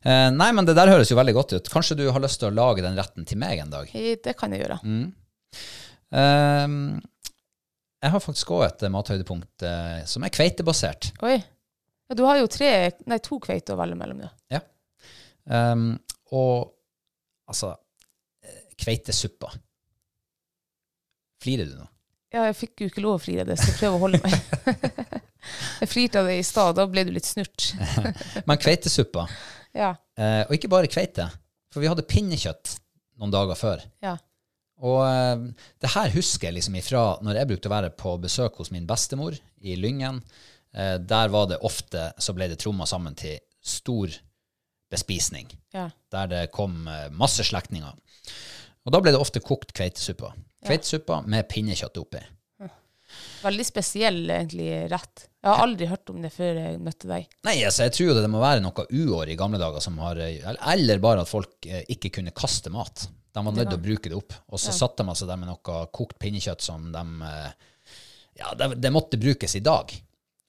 nei, 0.03 0.49
men 0.51 0.67
det 0.67 0.75
der 0.75 0.91
høres 0.91 1.11
jo 1.13 1.19
veldig 1.19 1.35
godt 1.37 1.53
ut. 1.55 1.69
Kanskje 1.71 1.99
du 2.01 2.09
har 2.11 2.23
lyst 2.23 2.41
til 2.43 2.49
å 2.51 2.57
lage 2.57 2.83
den 2.83 2.97
retten 2.99 3.27
til 3.29 3.39
meg 3.39 3.61
en 3.63 3.71
dag? 3.75 3.91
det 3.93 4.35
kan 4.39 4.55
jeg 4.55 4.65
gjøre. 4.65 4.81
Eh, 6.13 6.69
jeg 8.03 8.11
har 8.15 8.23
faktisk 8.23 8.51
òg 8.57 8.65
et 8.67 8.83
eh, 8.87 8.91
mathøydepunkt 8.93 9.65
eh, 9.69 10.03
som 10.11 10.25
er 10.27 10.33
kveitebasert. 10.35 11.13
Oi. 11.27 11.37
Ja, 12.11 12.17
du 12.19 12.25
har 12.27 12.41
jo 12.41 12.49
tre, 12.51 12.71
nei, 13.09 13.19
to 13.25 13.39
kveiter 13.43 13.77
å 13.77 13.81
velge 13.81 13.97
mellom, 13.99 14.21
ja. 14.25 14.31
Ja. 14.53 14.63
Um, 15.73 15.95
og 16.35 16.73
altså 17.51 17.73
eh, 18.45 18.59
Kveitesuppa. 18.79 19.51
Flirer 21.43 21.67
du 21.71 21.79
nå? 21.81 21.87
Ja, 22.33 22.47
jeg 22.49 22.57
fikk 22.57 22.83
jo 22.85 22.89
ikke 22.89 23.03
lov 23.05 23.19
å 23.19 23.23
flire 23.23 23.45
av 23.45 23.51
det, 23.51 23.59
så 23.61 23.69
jeg 23.71 23.79
prøver 23.81 23.97
å 23.99 24.03
holde 24.07 24.21
meg. 24.23 24.37
jeg 25.83 25.91
flirte 25.91 26.23
av 26.23 26.29
det 26.31 26.37
i 26.41 26.45
stad, 26.47 26.77
da 26.79 26.87
ble 26.89 27.05
du 27.09 27.11
litt 27.13 27.29
snurt. 27.29 27.73
Men 28.49 28.61
kveitesuppa, 28.63 29.27
Ja, 29.77 29.91
eh, 30.19 30.43
og 30.47 30.55
ikke 30.57 30.71
bare 30.73 30.91
kveite, 30.93 31.27
for 31.73 31.85
vi 31.85 31.91
hadde 31.91 32.07
pinnekjøtt 32.09 32.77
noen 33.21 33.35
dager 33.35 33.59
før. 33.59 33.85
ja. 34.05 34.17
Og 34.83 35.01
eh, 35.07 35.45
det 35.83 35.93
her 35.95 36.11
husker 36.17 36.49
jeg 36.49 36.59
liksom 36.59 36.77
ifra 36.81 37.05
når 37.23 37.39
jeg 37.39 37.51
brukte 37.53 37.71
å 37.71 37.77
være 37.77 37.93
på 37.99 38.17
besøk 38.23 38.59
hos 38.59 38.73
min 38.75 38.89
bestemor 38.89 39.37
i 39.63 39.77
Lyngen. 39.79 40.21
Eh, 40.75 40.97
der 40.99 41.31
var 41.33 41.49
det 41.51 41.61
ofte, 41.63 42.11
så 42.19 42.35
ble 42.35 42.51
det 42.51 42.59
tromma 42.63 42.89
sammen 42.89 43.17
til 43.19 43.39
stor 43.63 44.11
bespisning. 44.93 45.49
ja. 45.73 45.89
Der 46.13 46.29
det 46.29 46.43
kom 46.53 46.87
eh, 46.91 47.09
masse 47.15 47.47
slektninger. 47.47 47.95
Og 48.83 48.93
da 48.93 49.01
ble 49.01 49.15
det 49.15 49.23
ofte 49.23 49.41
kokt 49.41 49.71
kveitesuppa. 49.77 50.33
Kveitesuppa 50.67 51.23
med 51.31 51.47
pinnekjøtt 51.51 52.01
oppi. 52.03 52.21
Veldig 53.43 53.65
spesiell, 53.67 54.23
egentlig, 54.31 54.71
rett. 54.89 55.27
Jeg 55.43 55.51
har 55.51 55.63
aldri 55.63 55.87
hørt 55.91 56.11
om 56.11 56.23
det 56.25 56.31
før 56.33 56.57
jeg 56.57 56.79
møtte 56.81 57.11
deg. 57.11 57.27
Nei, 57.45 57.59
altså, 57.67 57.85
jeg 57.85 57.93
tror 57.97 58.09
jo 58.09 58.15
det 58.17 58.31
må 58.33 58.41
være 58.41 58.63
noe 58.65 58.85
uår 58.89 59.33
i 59.35 59.37
gamle 59.39 59.61
dager 59.61 59.85
som 59.85 59.99
har 60.01 60.21
Eller, 60.23 61.03
bare 61.03 61.27
at 61.27 61.31
folk 61.31 61.67
ikke 61.67 62.13
kunne 62.17 62.33
kaste 62.35 62.73
mat. 62.73 63.05
De 63.33 63.45
var 63.45 63.53
nødt 63.53 63.71
til 63.71 63.79
å 63.79 63.83
bruke 63.87 64.09
det 64.13 64.17
opp. 64.19 64.33
Og 64.53 64.61
så 64.61 64.73
satt 64.77 64.97
de 65.01 65.05
altså 65.09 65.27
der 65.27 65.37
med 65.41 65.49
noe 65.49 65.87
kokt 65.93 66.19
pinnekjøtt 66.21 66.61
som 66.61 66.91
de 66.93 67.05
eh, 67.29 67.53
Ja, 68.39 68.55
det, 68.57 68.81
det 68.81 68.91
måtte 68.93 69.19
brukes 69.21 69.55
i 69.57 69.61
dag. 69.65 69.93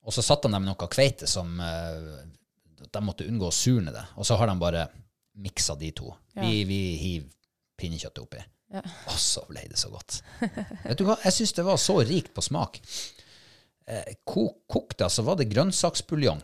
Og 0.03 0.11
så 0.13 0.21
satt 0.23 0.43
de 0.43 0.51
der 0.51 0.59
med 0.59 0.67
noe 0.71 0.87
kveite 0.91 1.27
som 1.27 1.59
eh, 1.63 2.25
De 2.91 3.01
måtte 3.03 3.27
unngå 3.27 3.47
å 3.47 3.55
surne 3.55 3.91
det. 3.95 4.03
Og 4.19 4.25
så 4.27 4.35
har 4.39 4.47
de 4.51 4.57
bare 4.59 4.87
miksa 5.39 5.75
de 5.79 5.91
to. 5.95 6.11
Vi, 6.35 6.63
vi 6.69 6.81
hiver 6.99 7.29
pinnekjøttet 7.79 8.21
oppi. 8.23 8.41
Og 9.07 9.17
så 9.19 9.41
ble 9.49 9.63
det 9.69 9.77
så 9.79 9.89
godt. 9.89 10.19
Vet 10.83 10.97
du 10.99 11.05
hva, 11.07 11.15
jeg 11.23 11.33
syns 11.33 11.53
det 11.53 11.63
var 11.65 11.77
så 11.81 11.95
rikt 12.05 12.33
på 12.35 12.41
smak. 12.41 12.79
Eh, 13.87 14.13
ko- 14.25 14.59
kokt, 14.71 15.01
altså, 15.03 15.23
var 15.27 15.35
det 15.39 15.49
grønnsaksbuljong. 15.51 16.41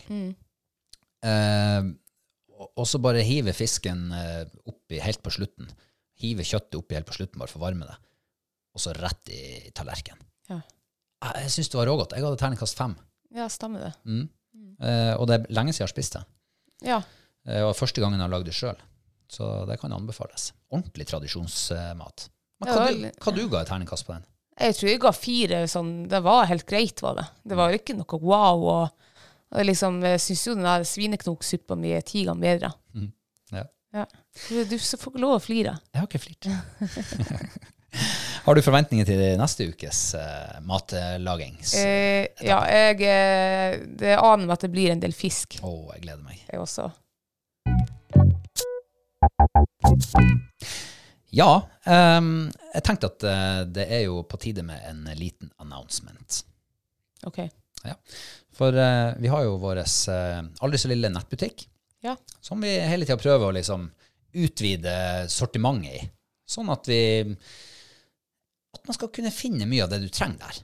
Eh, 1.24 1.82
og- 2.60 2.72
og 2.76 2.88
så 2.88 3.00
bare 3.02 3.24
hive 3.24 3.54
fisken 3.54 4.12
eh, 4.14 4.46
oppi 4.68 5.00
helt 5.04 5.22
på 5.24 5.32
slutten. 5.32 5.70
Hive 6.20 6.44
kjøttet 6.44 6.76
oppi 6.80 6.98
helt 6.98 7.08
på 7.08 7.16
slutten, 7.16 7.40
bare 7.40 7.48
for 7.52 7.62
å 7.62 7.66
varme 7.68 7.88
det. 7.88 7.96
Og 8.76 8.82
så 8.84 8.92
rett 8.98 9.30
i 9.34 9.70
tallerkenen. 9.76 10.26
Ja. 10.50 10.60
Jeg, 11.24 11.46
jeg 11.46 11.54
syns 11.56 11.70
det 11.72 11.80
var 11.80 11.88
rågodt. 11.90 12.16
Jeg 12.18 12.26
hadde 12.26 12.40
terningkast 12.42 12.78
fem. 12.80 12.94
Ja, 13.36 13.48
stemmer 13.52 13.88
det. 13.88 13.94
Eh, 14.80 15.14
og 15.20 15.28
det 15.30 15.36
er 15.40 15.48
lenge 15.54 15.74
siden 15.74 15.84
jeg 15.84 15.88
har 15.90 15.94
spist 15.96 16.16
det. 16.18 16.24
Ja. 16.88 17.00
Eh, 17.48 17.64
og 17.68 17.76
første 17.78 18.02
gangen 18.04 18.20
jeg 18.20 18.26
har 18.28 18.34
lagd 18.34 18.48
det 18.50 18.56
sjøl. 18.58 18.80
Så 19.30 19.46
det 19.70 19.78
kan 19.82 19.94
anbefales. 19.94 20.52
Ordentlig 20.74 21.06
tradisjonsmat. 21.12 22.30
Men 22.60 22.68
Ja, 22.72 22.76
hva, 22.76 22.86
vel- 22.90 23.02
du, 23.06 23.10
hva 23.24 23.34
du 23.36 23.44
ga 23.52 23.62
i 23.64 23.70
terningkast 23.70 24.08
på 24.08 24.16
den? 24.18 24.26
Jeg 24.60 24.76
tror 24.76 24.90
jeg 24.92 25.00
ga 25.00 25.12
fire 25.16 25.60
sånn 25.72 25.92
Det 26.12 26.20
var 26.26 26.50
helt 26.50 26.66
greit, 26.68 27.00
var 27.02 27.14
det. 27.16 27.24
Det 27.48 27.56
var 27.56 27.72
ikke 27.78 27.96
noe 27.96 28.18
wow. 28.20 28.66
Og, 28.74 29.06
og 29.56 29.64
liksom, 29.66 30.02
jeg 30.04 30.20
syns 30.20 30.42
jo 30.50 30.56
den 30.58 30.68
der 30.68 30.84
svineknoksuppa 30.84 31.78
mi 31.80 31.94
er 31.96 32.04
ti 32.04 32.26
ganger 32.28 32.42
bedre. 32.44 32.74
Ja. 32.98 33.08
Ja. 33.96 34.06
Du, 34.50 34.64
du 34.70 34.78
får 34.78 35.12
ikke 35.12 35.22
lov 35.22 35.36
å 35.38 35.42
flire. 35.44 35.76
Jeg 35.94 36.02
har 36.02 36.08
ikke 36.08 36.22
flirt. 36.22 36.50
har 38.46 38.56
du 38.58 38.62
forventninger 38.66 39.08
til 39.10 39.24
neste 39.40 39.70
ukes 39.72 40.02
uh, 40.20 40.60
matlaging? 40.66 41.58
Eh, 41.82 42.30
ja, 42.46 42.62
jeg 42.70 43.02
eh, 43.10 43.80
Det 44.00 44.14
aner 44.18 44.46
meg 44.46 44.58
at 44.60 44.68
det 44.68 44.74
blir 44.76 44.94
en 44.94 45.02
del 45.02 45.16
fisk, 45.18 45.58
jeg 45.62 46.04
gleder 46.06 46.22
meg. 46.22 46.42
jeg 46.52 46.62
også. 46.62 46.92
Ja, 51.30 51.50
um, 51.86 52.50
jeg 52.74 52.86
tenkte 52.86 53.10
at 53.12 53.26
eh, 53.28 53.62
det 53.70 53.86
er 53.94 54.06
jo 54.08 54.24
på 54.26 54.40
tide 54.42 54.64
med 54.66 54.82
en 54.90 55.04
liten 55.18 55.52
announcement. 55.62 56.40
OK. 57.28 57.44
Ja. 57.86 57.96
For 58.56 58.74
uh, 58.76 59.14
vi 59.22 59.30
har 59.32 59.46
jo 59.46 59.60
vår 59.62 59.84
eh, 59.84 60.40
aldri 60.66 60.80
så 60.82 60.90
lille 60.92 61.12
nettbutikk, 61.14 61.68
Ja. 62.02 62.14
som 62.40 62.62
vi 62.64 62.70
hele 62.80 63.06
tida 63.06 63.18
prøver 63.20 63.50
å 63.50 63.56
liksom 63.58 63.90
utvide 64.40 64.94
sortimentet 65.32 65.98
i. 66.00 66.10
Sånn 66.50 66.70
at 66.72 66.88
vi 66.90 67.00
At 68.74 68.86
man 68.86 68.94
skal 68.96 69.10
kunne 69.14 69.32
finne 69.34 69.66
mye 69.68 69.84
av 69.84 69.90
det 69.92 69.98
du 70.04 70.10
trenger 70.14 70.38
der. 70.46 70.60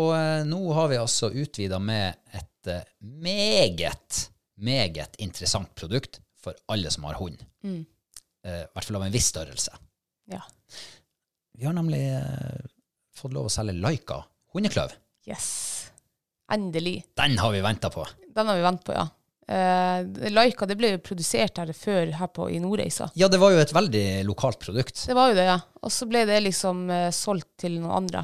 Og 0.00 0.14
eh, 0.16 0.42
nå 0.48 0.60
har 0.72 0.88
vi 0.88 0.96
altså 0.96 1.28
utvida 1.36 1.78
med 1.78 2.16
et 2.32 2.70
eh, 2.72 2.86
meget, 3.04 4.22
meget 4.56 5.18
interessant 5.20 5.74
produkt 5.76 6.22
for 6.40 6.56
alle 6.72 6.90
som 6.90 7.04
har 7.04 7.20
hund. 7.20 7.36
Eh, 7.62 8.62
I 8.64 8.70
hvert 8.72 8.88
fall 8.88 8.96
av 8.96 9.04
en 9.06 9.12
viss 9.12 9.28
størrelse. 9.28 9.76
Ja. 10.32 10.40
Vi 11.52 11.68
har 11.68 11.76
nemlig 11.76 12.00
eh, 12.16 12.64
fått 13.14 13.36
lov 13.36 13.50
å 13.50 13.52
selge 13.52 13.76
Laika 13.76 14.22
hundekløv. 14.56 14.96
Yes. 15.28 15.50
Endelig. 16.50 17.02
Den 17.16 17.36
har 17.38 17.52
vi 17.52 17.60
venta 17.64 17.92
på. 17.92 18.08
Den 18.32 18.48
har 18.48 18.56
vi 18.56 18.64
ventet 18.64 18.88
på, 18.88 18.96
ja. 18.96 19.04
Eh, 19.48 20.30
Laika 20.30 20.66
det 20.70 20.76
ble 20.78 20.92
jo 20.94 21.00
produsert 21.02 21.58
her 21.58 21.72
før 21.76 22.12
her 22.18 22.30
på, 22.30 22.46
i 22.52 22.60
Nordreisa. 22.62 23.08
Ja, 23.18 23.28
det 23.28 23.40
var 23.42 23.52
jo 23.54 23.58
et 23.62 23.74
veldig 23.74 24.04
lokalt 24.28 24.60
produkt. 24.62 25.02
Det 25.08 25.16
var 25.18 25.32
jo 25.32 25.38
det, 25.40 25.48
ja. 25.48 25.58
Og 25.82 25.90
så 25.92 26.06
ble 26.06 26.22
det 26.28 26.38
liksom 26.44 26.84
uh, 26.92 27.08
solgt 27.14 27.48
til 27.64 27.80
noen 27.80 27.96
andre. 28.04 28.22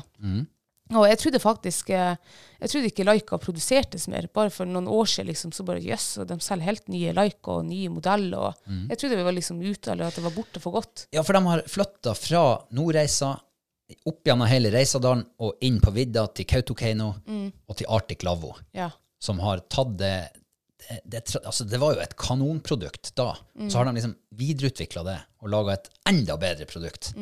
Og 0.97 1.03
jeg 1.05 1.19
trodde 1.21 1.41
faktisk 1.43 1.91
uh, 1.93 2.15
Jeg 2.63 2.71
trodde 2.73 2.89
ikke 2.89 3.05
Laika 3.05 3.37
produsertes 3.43 4.07
mer. 4.09 4.29
Bare 4.33 4.49
for 4.55 4.65
noen 4.71 4.87
år 4.89 5.11
siden 5.11 5.29
liksom, 5.33 5.53
så 5.53 5.67
bare 5.67 5.83
jøss, 5.85 6.07
og 6.23 6.31
de 6.31 6.39
selger 6.41 6.71
helt 6.71 6.87
nye 6.89 7.13
Laika 7.17 7.59
og 7.59 7.67
nye 7.69 7.91
modeller. 7.93 8.39
Og 8.55 8.79
Jeg 8.89 9.03
trodde 9.03 9.19
vi 9.19 9.27
var 9.27 9.37
liksom 9.37 9.61
ute, 9.61 9.91
eller 9.93 10.09
at 10.09 10.17
det 10.17 10.25
var 10.25 10.37
borte 10.39 10.63
for 10.63 10.79
godt. 10.79 11.09
Ja, 11.13 11.27
for 11.27 11.37
de 11.37 11.43
har 11.51 11.67
flytta 11.69 12.15
fra 12.17 12.45
Nordreisa, 12.79 13.35
opp 14.09 14.27
gjennom 14.29 14.49
hele 14.49 14.71
Reisadalen 14.73 15.23
og 15.41 15.63
inn 15.65 15.79
på 15.81 15.93
vidda 15.97 16.27
til 16.37 16.45
Kautokeino 16.49 17.07
og 17.27 17.77
til 17.79 17.89
Arctic 17.89 18.23
Lavvo, 18.27 18.55
Ja. 18.77 18.91
som 19.21 19.41
har 19.41 19.63
tatt 19.69 19.95
det 19.99 20.17
det, 21.05 21.21
altså 21.43 21.67
det 21.69 21.81
var 21.83 21.97
jo 21.97 22.01
et 22.05 22.17
kanonprodukt 22.21 23.13
da. 23.19 23.35
Så 23.69 23.79
har 23.79 23.89
de 23.89 23.95
liksom 23.99 24.17
videreutvikla 24.39 25.05
det 25.07 25.19
og 25.43 25.53
laga 25.53 25.77
et 25.77 25.91
enda 26.09 26.39
bedre 26.41 26.69
produkt. 26.71 27.13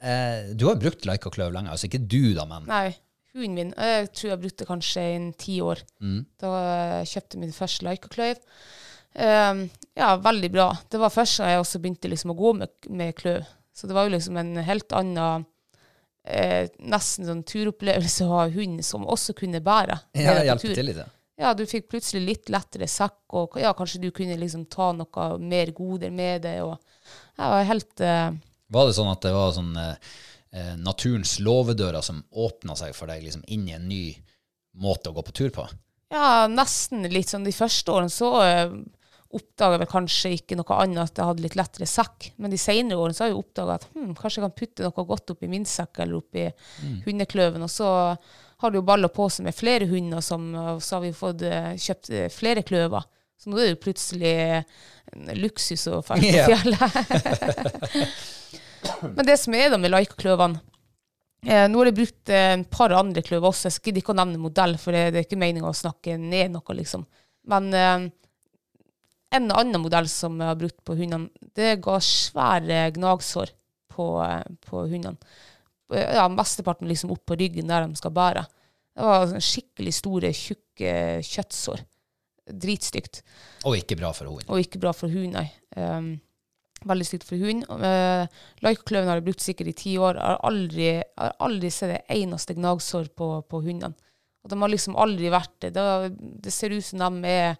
Eh, 0.00 0.50
du 0.56 0.64
har 0.70 0.80
brukt 0.80 1.04
Laika 1.04 1.32
kløv 1.32 1.52
lenge, 1.52 1.72
altså 1.72 1.90
ikke 1.90 2.00
du, 2.08 2.32
da, 2.36 2.46
men 2.48 2.64
Nei, 2.70 2.94
hunden 3.36 3.56
min 3.58 3.72
Jeg 3.76 4.08
tror 4.16 4.30
jeg 4.30 4.42
brukte 4.46 4.68
kanskje 4.68 5.04
i 5.04 5.16
en 5.18 5.32
ti 5.36 5.58
år. 5.64 5.82
Da 6.40 6.54
jeg 7.02 7.12
kjøpte 7.14 7.42
min 7.42 7.56
første 7.56 7.86
Laika 7.86 8.12
Kløv. 8.12 8.40
Um, 9.10 9.64
ja, 9.98 10.14
veldig 10.22 10.50
bra. 10.54 10.70
Det 10.88 11.00
var 11.02 11.10
først 11.12 11.42
da 11.42 11.50
jeg 11.50 11.62
også 11.64 11.80
begynte 11.82 12.10
liksom 12.12 12.32
å 12.32 12.38
gå 12.38 12.52
med, 12.62 12.72
med 12.94 13.16
kløv. 13.18 13.42
Så 13.74 13.88
det 13.90 13.96
var 13.96 14.06
jo 14.06 14.14
liksom 14.14 14.36
en 14.38 14.54
helt 14.64 14.92
annen 14.92 15.46
eh, 16.28 16.68
Nesten 16.78 17.26
sånn 17.26 17.42
turopplevelse 17.48 18.26
å 18.26 18.34
ha 18.36 18.44
hund 18.54 18.82
som 18.86 19.06
også 19.08 19.34
kunne 19.38 19.62
bære. 19.64 19.98
ja, 20.46 20.56
tur. 20.60 20.74
til 20.74 20.88
litt. 20.90 21.00
Ja. 21.02 21.08
Ja, 21.40 21.54
du 21.56 21.62
fikk 21.64 21.88
plutselig 21.88 22.20
litt 22.26 22.50
lettere 22.52 22.84
sekk, 22.90 23.22
og 23.38 23.56
ja, 23.60 23.72
kanskje 23.76 24.02
du 24.02 24.10
kunne 24.12 24.36
liksom 24.36 24.66
ta 24.68 24.90
noe 24.92 25.28
mer 25.40 25.72
goder 25.72 26.12
med 26.12 26.44
det. 26.44 26.58
Og 26.66 26.74
jeg 26.76 27.52
var 27.54 27.68
helt 27.70 28.02
eh, 28.04 28.26
Var 28.70 28.88
det 28.88 28.96
sånn 28.98 29.12
at 29.12 29.22
det 29.24 29.32
var 29.32 29.54
sånn 29.56 29.70
eh, 29.80 30.10
eh, 30.52 30.74
naturens 30.76 31.38
låvedører 31.40 32.04
som 32.04 32.20
åpna 32.30 32.76
seg 32.76 32.92
for 32.96 33.08
deg 33.08 33.24
liksom 33.24 33.46
inn 33.48 33.64
i 33.70 33.76
en 33.78 33.88
ny 33.88 34.04
måte 34.84 35.08
å 35.08 35.16
gå 35.16 35.24
på 35.24 35.36
tur 35.40 35.54
på? 35.54 35.64
Ja, 36.12 36.44
nesten 36.50 37.08
litt 37.08 37.32
sånn 37.32 37.46
de 37.46 37.54
første 37.54 37.94
årene 37.94 38.12
så 38.12 38.30
uh, 38.42 38.72
oppdaga 39.30 39.76
jeg 39.76 39.82
vel 39.84 39.90
kanskje 39.92 40.32
ikke 40.34 40.56
noe 40.58 40.78
annet 40.82 41.04
at 41.04 41.20
jeg 41.22 41.28
hadde 41.28 41.44
litt 41.44 41.56
lettere 41.56 41.86
sekk. 41.88 42.32
Men 42.42 42.52
de 42.52 42.58
senere 42.60 42.98
årene 42.98 43.16
så 43.16 43.24
har 43.24 43.30
jeg 43.30 43.40
oppdaga 43.40 43.78
at 43.78 43.88
hm, 43.94 44.12
kanskje 44.18 44.40
jeg 44.40 44.46
kan 44.46 44.56
putte 44.58 44.86
noe 44.88 45.08
godt 45.14 45.34
oppi 45.36 45.50
min 45.52 45.66
sekk 45.70 46.02
eller 46.02 46.18
oppi 46.18 46.48
hundekløven. 47.06 47.64
Og 47.64 47.70
så 47.70 47.90
har 48.60 48.70
du 48.70 48.78
baller 48.80 48.86
balla 48.86 49.08
på 49.08 49.28
seg 49.32 49.46
med 49.46 49.56
flere 49.56 49.88
hunder, 49.88 50.20
som, 50.24 50.50
og 50.54 50.82
så 50.84 50.98
har 50.98 51.06
vi 51.06 51.12
fått 51.16 51.42
eh, 51.48 51.72
kjøpt 51.80 52.10
eh, 52.12 52.28
flere 52.32 52.64
kløver. 52.66 53.06
Så 53.40 53.48
nå 53.48 53.56
er 53.56 53.70
det 53.70 53.74
jo 53.74 53.84
plutselig 53.86 54.32
en 54.36 55.30
luksus 55.40 55.86
å 55.88 56.02
dra 56.02 56.02
på 56.04 56.18
fjellet. 56.20 56.82
Men 59.16 59.24
det 59.24 59.38
som 59.40 59.56
er 59.56 59.72
da 59.72 59.78
med 59.80 59.92
Laika-kløvene 59.92 60.60
eh, 61.46 61.66
Nå 61.70 61.80
har 61.80 61.90
jeg 61.90 61.98
brukt 61.98 62.32
eh, 62.32 62.52
en 62.58 62.66
par 62.68 62.92
andre 62.96 63.24
kløver 63.24 63.48
også. 63.48 63.70
Jeg 63.70 63.86
gidder 63.86 64.02
ikke 64.02 64.14
å 64.14 64.20
nevne 64.20 64.40
modell, 64.42 64.76
for 64.80 64.96
det, 64.96 65.10
det 65.14 65.22
er 65.22 65.28
ikke 65.28 65.40
meninga 65.40 65.70
å 65.70 65.76
snakke 65.76 66.18
ned 66.20 66.52
noe, 66.56 66.76
liksom. 66.76 67.06
Men 67.48 67.70
eh, 67.72 68.08
en 69.36 69.52
annen 69.54 69.80
modell 69.82 70.08
som 70.10 70.36
jeg 70.40 70.50
har 70.50 70.58
brukt 70.58 70.80
på 70.84 70.98
hundene, 70.98 71.30
det 71.56 71.78
ga 71.84 71.96
svære 72.02 72.88
gnagsår 72.96 73.54
på, 73.94 74.10
eh, 74.26 74.44
på 74.68 74.84
hundene. 74.90 75.16
Eh, 75.92 76.14
Ja, 76.16 76.28
mesteparten 76.28 76.88
liksom 76.88 77.12
opp 77.14 77.24
på 77.26 77.38
ryggen 77.38 77.70
der 77.70 77.86
de 77.86 77.98
skal 77.98 78.14
bære. 78.14 78.46
Det 78.96 79.06
var 79.06 79.32
skikkelig 79.40 79.94
store, 79.96 80.32
tjukke 80.34 80.94
kjøttsår. 81.24 81.84
Dritstygt. 82.50 83.22
Og 83.68 83.76
ikke 83.78 83.96
bra 84.00 84.10
for 84.16 84.26
hunden. 84.26 84.48
Og 84.50 84.60
ikke 84.62 84.80
bra 84.82 84.92
for 84.96 85.12
hunden, 85.12 85.36
nei. 85.38 85.46
Um, 85.78 86.10
veldig 86.88 87.06
stygt 87.06 87.26
for 87.28 87.38
hunden. 87.38 87.62
Uh, 87.70 88.26
Laikakløven 88.64 89.10
har 89.10 89.20
jeg 89.20 89.26
brukt 89.28 89.44
sikkert 89.44 89.70
i 89.70 89.76
ti 89.78 89.94
år. 90.00 90.18
Jeg 90.18 90.26
har 90.26 90.40
aldri, 90.50 90.88
har 91.20 91.36
aldri 91.46 91.70
sett 91.74 91.94
det 91.94 92.00
eneste 92.16 92.56
gnagsår 92.58 93.12
på, 93.14 93.30
på 93.46 93.62
hundene. 93.62 93.94
Og 94.40 94.50
de 94.50 94.58
har 94.62 94.72
liksom 94.72 94.96
aldri 94.98 95.30
vært 95.32 95.54
det. 95.62 95.74
Det, 95.76 95.86
det 96.46 96.52
ser 96.54 96.72
ut 96.72 96.84
som 96.84 97.02
de 97.20 97.28
er 97.30 97.58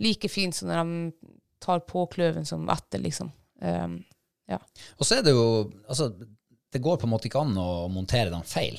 like 0.00 0.30
fine 0.30 0.54
som 0.56 0.70
når 0.70 0.84
de 0.86 1.30
tar 1.60 1.82
på 1.84 2.06
kløven 2.14 2.46
som 2.48 2.68
etter, 2.72 3.02
liksom. 3.02 3.32
Um, 3.60 3.98
ja. 4.48 4.58
Og 4.96 5.04
så 5.04 5.18
er 5.18 5.26
det 5.26 5.34
jo 5.36 5.42
Altså, 5.84 6.08
det 6.72 6.82
går 6.84 6.96
på 7.00 7.08
en 7.08 7.12
måte 7.12 7.28
ikke 7.30 7.42
an 7.42 7.56
å 7.58 7.88
montere 7.92 8.30
dem 8.32 8.42
feil. 8.46 8.78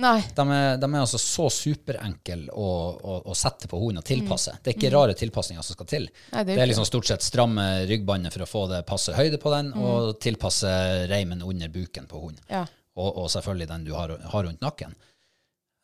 Nei. 0.00 0.22
De 0.32 0.44
er, 0.48 0.78
de 0.80 0.88
er 0.88 1.02
altså 1.02 1.18
så 1.20 1.50
superenkle 1.52 2.48
å, 2.56 2.68
å, 2.96 3.16
å 3.28 3.34
sette 3.36 3.68
på 3.68 3.76
hunden 3.76 4.00
og 4.00 4.06
tilpasse. 4.08 4.54
Det 4.62 4.72
er 4.72 4.76
ikke 4.78 4.92
rare 4.94 5.16
tilpasninger 5.18 5.64
som 5.66 5.76
skal 5.76 5.88
til. 5.90 6.06
Mm. 6.08 6.20
Nei, 6.32 6.44
det 6.44 6.54
er 6.54 6.56
det 6.56 6.62
er 6.64 6.70
liksom 6.70 6.86
stort 6.88 7.10
sett 7.10 7.24
stramme 7.26 7.66
ryggbåndet 7.90 8.32
for 8.32 8.46
å 8.46 8.48
få 8.48 8.62
det 8.72 8.80
passe 8.88 9.12
høyde 9.16 9.40
på 9.42 9.52
den, 9.52 9.68
og 9.76 10.14
tilpasse 10.24 10.72
reimen 11.12 11.44
under 11.44 11.68
buken 11.74 12.08
på 12.08 12.22
hunden. 12.24 12.40
Ja. 12.48 12.64
Og, 12.96 13.10
og 13.24 13.28
selvfølgelig 13.32 13.68
den 13.68 13.84
du 13.88 13.92
har, 13.96 14.14
har 14.32 14.48
rundt 14.48 14.64
nakken. 14.64 14.96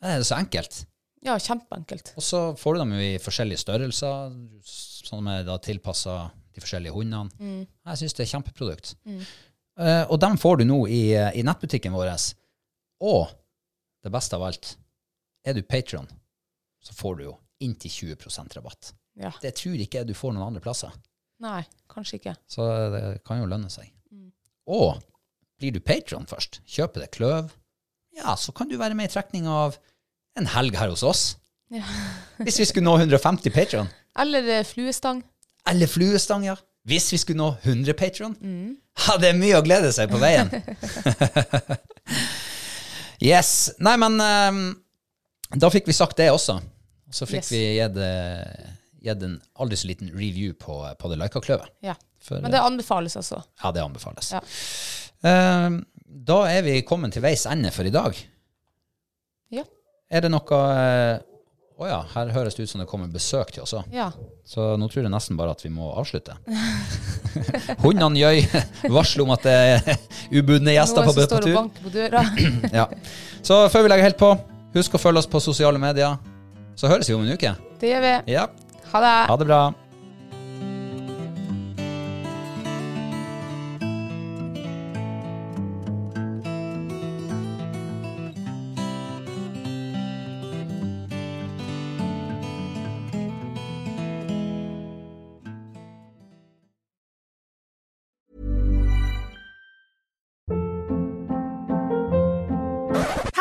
Det 0.00 0.14
er 0.14 0.24
så 0.24 0.38
enkelt. 0.40 0.82
ja, 1.26 1.36
kjempeenkelt. 1.42 2.14
Og 2.16 2.24
så 2.24 2.42
får 2.56 2.76
du 2.76 2.82
dem 2.84 2.96
jo 2.96 3.04
i 3.04 3.14
forskjellige 3.22 3.60
størrelser, 3.64 4.34
sånn 4.64 5.28
at 5.32 5.44
de 5.48 5.52
er 5.52 5.64
tilpassa 5.68 6.16
de 6.54 6.62
forskjellige 6.64 6.94
hundene. 6.96 7.60
Jeg 7.92 8.00
syns 8.02 8.16
det 8.18 8.24
er 8.24 8.32
kjempeprodukt. 8.32 8.94
Eh, 9.08 9.32
og 9.78 10.16
dem 10.18 10.38
får 10.40 10.60
du 10.60 10.64
nå 10.66 10.78
i, 10.90 11.02
i 11.14 11.44
nettbutikken 11.46 11.94
vår. 11.94 12.10
Og 13.06 13.28
det 14.02 14.10
beste 14.10 14.38
av 14.38 14.46
alt, 14.48 14.72
er 15.46 15.54
du 15.54 15.62
patron, 15.62 16.08
så 16.82 16.96
får 16.98 17.18
du 17.18 17.22
jo 17.28 17.34
inntil 17.62 18.16
20% 18.16 18.56
rabatt. 18.58 18.92
Ja. 19.18 19.30
Det 19.42 19.54
tror 19.58 19.78
ikke 19.78 20.00
jeg 20.00 20.10
du 20.10 20.16
får 20.18 20.34
noen 20.34 20.48
andre 20.48 20.62
plasser. 20.62 20.90
Nei, 21.42 21.62
kanskje 21.90 22.18
ikke. 22.18 22.34
Så 22.50 22.66
det 22.94 23.02
kan 23.26 23.38
jo 23.42 23.46
lønne 23.50 23.70
seg. 23.70 23.90
Og 24.68 24.98
blir 25.58 25.74
du 25.74 25.80
patron 25.82 26.26
først, 26.28 26.60
kjøper 26.68 27.06
deg 27.06 27.14
kløv, 27.14 27.54
ja, 28.18 28.34
så 28.36 28.52
kan 28.52 28.68
du 28.68 28.78
være 28.78 28.96
med 28.98 29.08
i 29.08 29.12
trekning 29.12 29.46
av 29.50 29.76
en 30.38 30.48
helg 30.54 30.76
her 30.78 30.90
hos 30.92 31.04
oss. 31.06 31.22
Ja. 31.72 31.84
Hvis 32.40 32.58
vi 32.62 32.66
skulle 32.68 32.86
nå 32.86 32.96
150 32.98 33.52
patron. 33.54 33.90
Eller 34.18 34.46
eh, 34.58 34.64
fluestang. 34.66 35.20
Eller 35.68 35.90
fluestang, 35.90 36.46
ja. 36.48 36.56
Hvis 36.88 37.10
vi 37.12 37.18
skulle 37.20 37.38
nå 37.42 37.50
100 37.62 37.94
patron. 37.98 38.34
Ja, 39.06 39.16
det 39.20 39.30
er 39.32 39.38
mye 39.38 39.58
å 39.58 39.64
glede 39.64 39.90
seg 39.92 40.08
på 40.10 40.20
veien. 40.22 40.48
yes. 43.30 43.70
Nei, 43.84 43.94
men 44.00 44.16
um, 44.22 44.60
da 45.60 45.70
fikk 45.72 45.88
vi 45.90 45.96
sagt 45.96 46.18
det 46.20 46.30
også. 46.32 46.58
Så 47.12 47.28
fikk 47.28 47.44
Yes. 47.44 47.52
vi 47.52 47.62
gitt, 47.78 47.96
eh, 48.04 49.12
en 49.12 49.38
aldri 49.56 49.76
så 49.80 49.88
liten 49.88 50.10
review 50.12 50.52
på, 50.60 50.80
på 50.98 51.08
det 51.12 51.16
Laika-kløvet. 51.20 51.70
Ja. 51.84 51.94
For, 52.20 52.40
Men 52.42 52.52
det 52.52 52.60
anbefales 52.60 53.16
altså. 53.16 53.38
Ja, 53.62 53.70
det 53.72 53.80
anbefales. 53.84 54.32
Ja. 54.34 54.42
Ehm, 55.28 55.78
da 56.04 56.42
er 56.50 56.64
vi 56.66 56.80
kommet 56.86 57.14
til 57.14 57.22
veis 57.24 57.46
ende 57.48 57.70
for 57.72 57.88
i 57.88 57.92
dag. 57.94 58.18
Ja. 59.54 59.64
Er 60.10 60.24
det 60.24 60.32
noe 60.34 60.58
eh, 60.74 61.20
Å 61.78 61.86
ja, 61.86 61.98
her 62.10 62.32
høres 62.34 62.56
det 62.58 62.64
ut 62.66 62.70
som 62.72 62.80
det 62.82 62.88
kommer 62.90 63.06
besøk 63.12 63.52
til 63.54 63.62
oss 63.62 63.74
òg. 63.78 63.84
ja. 63.94 64.08
Så 64.48 64.64
nå 64.80 64.86
tror 64.88 65.04
jeg 65.04 65.12
nesten 65.12 65.36
bare 65.38 65.52
at 65.52 65.60
vi 65.62 65.68
må 65.70 65.90
avslutte. 66.00 66.34
Hundene 67.84 68.16
gjøy 68.18 68.40
varsler 68.90 69.26
om 69.26 69.32
at 69.34 69.44
det 69.44 69.52
er 69.54 69.98
ubudne 70.32 70.72
gjester 70.74 71.04
Noen 71.04 71.10
på, 71.10 71.14
som 71.18 71.28
står 71.28 71.48
og 71.50 71.58
banker 71.58 71.84
på 71.84 71.92
døra. 71.94 72.22
Ja. 72.80 72.86
Så 73.44 73.60
før 73.70 73.84
vi 73.86 73.92
legger 73.92 74.08
helt 74.08 74.18
på, 74.20 74.32
husk 74.74 74.96
å 74.96 75.00
følge 75.02 75.22
oss 75.22 75.28
på 75.30 75.40
sosiale 75.44 75.78
medier. 75.82 76.16
Så 76.78 76.88
høres 76.90 77.08
vi 77.10 77.14
om 77.18 77.22
en 77.26 77.36
uke. 77.36 77.52
Det 77.78 77.92
gjør 77.92 78.02
vi. 78.06 78.14
Ja, 78.34 78.48
Ha 78.92 79.00
det. 79.04 79.14
ha 79.28 79.36
det 79.36 79.46
bra. 79.52 79.60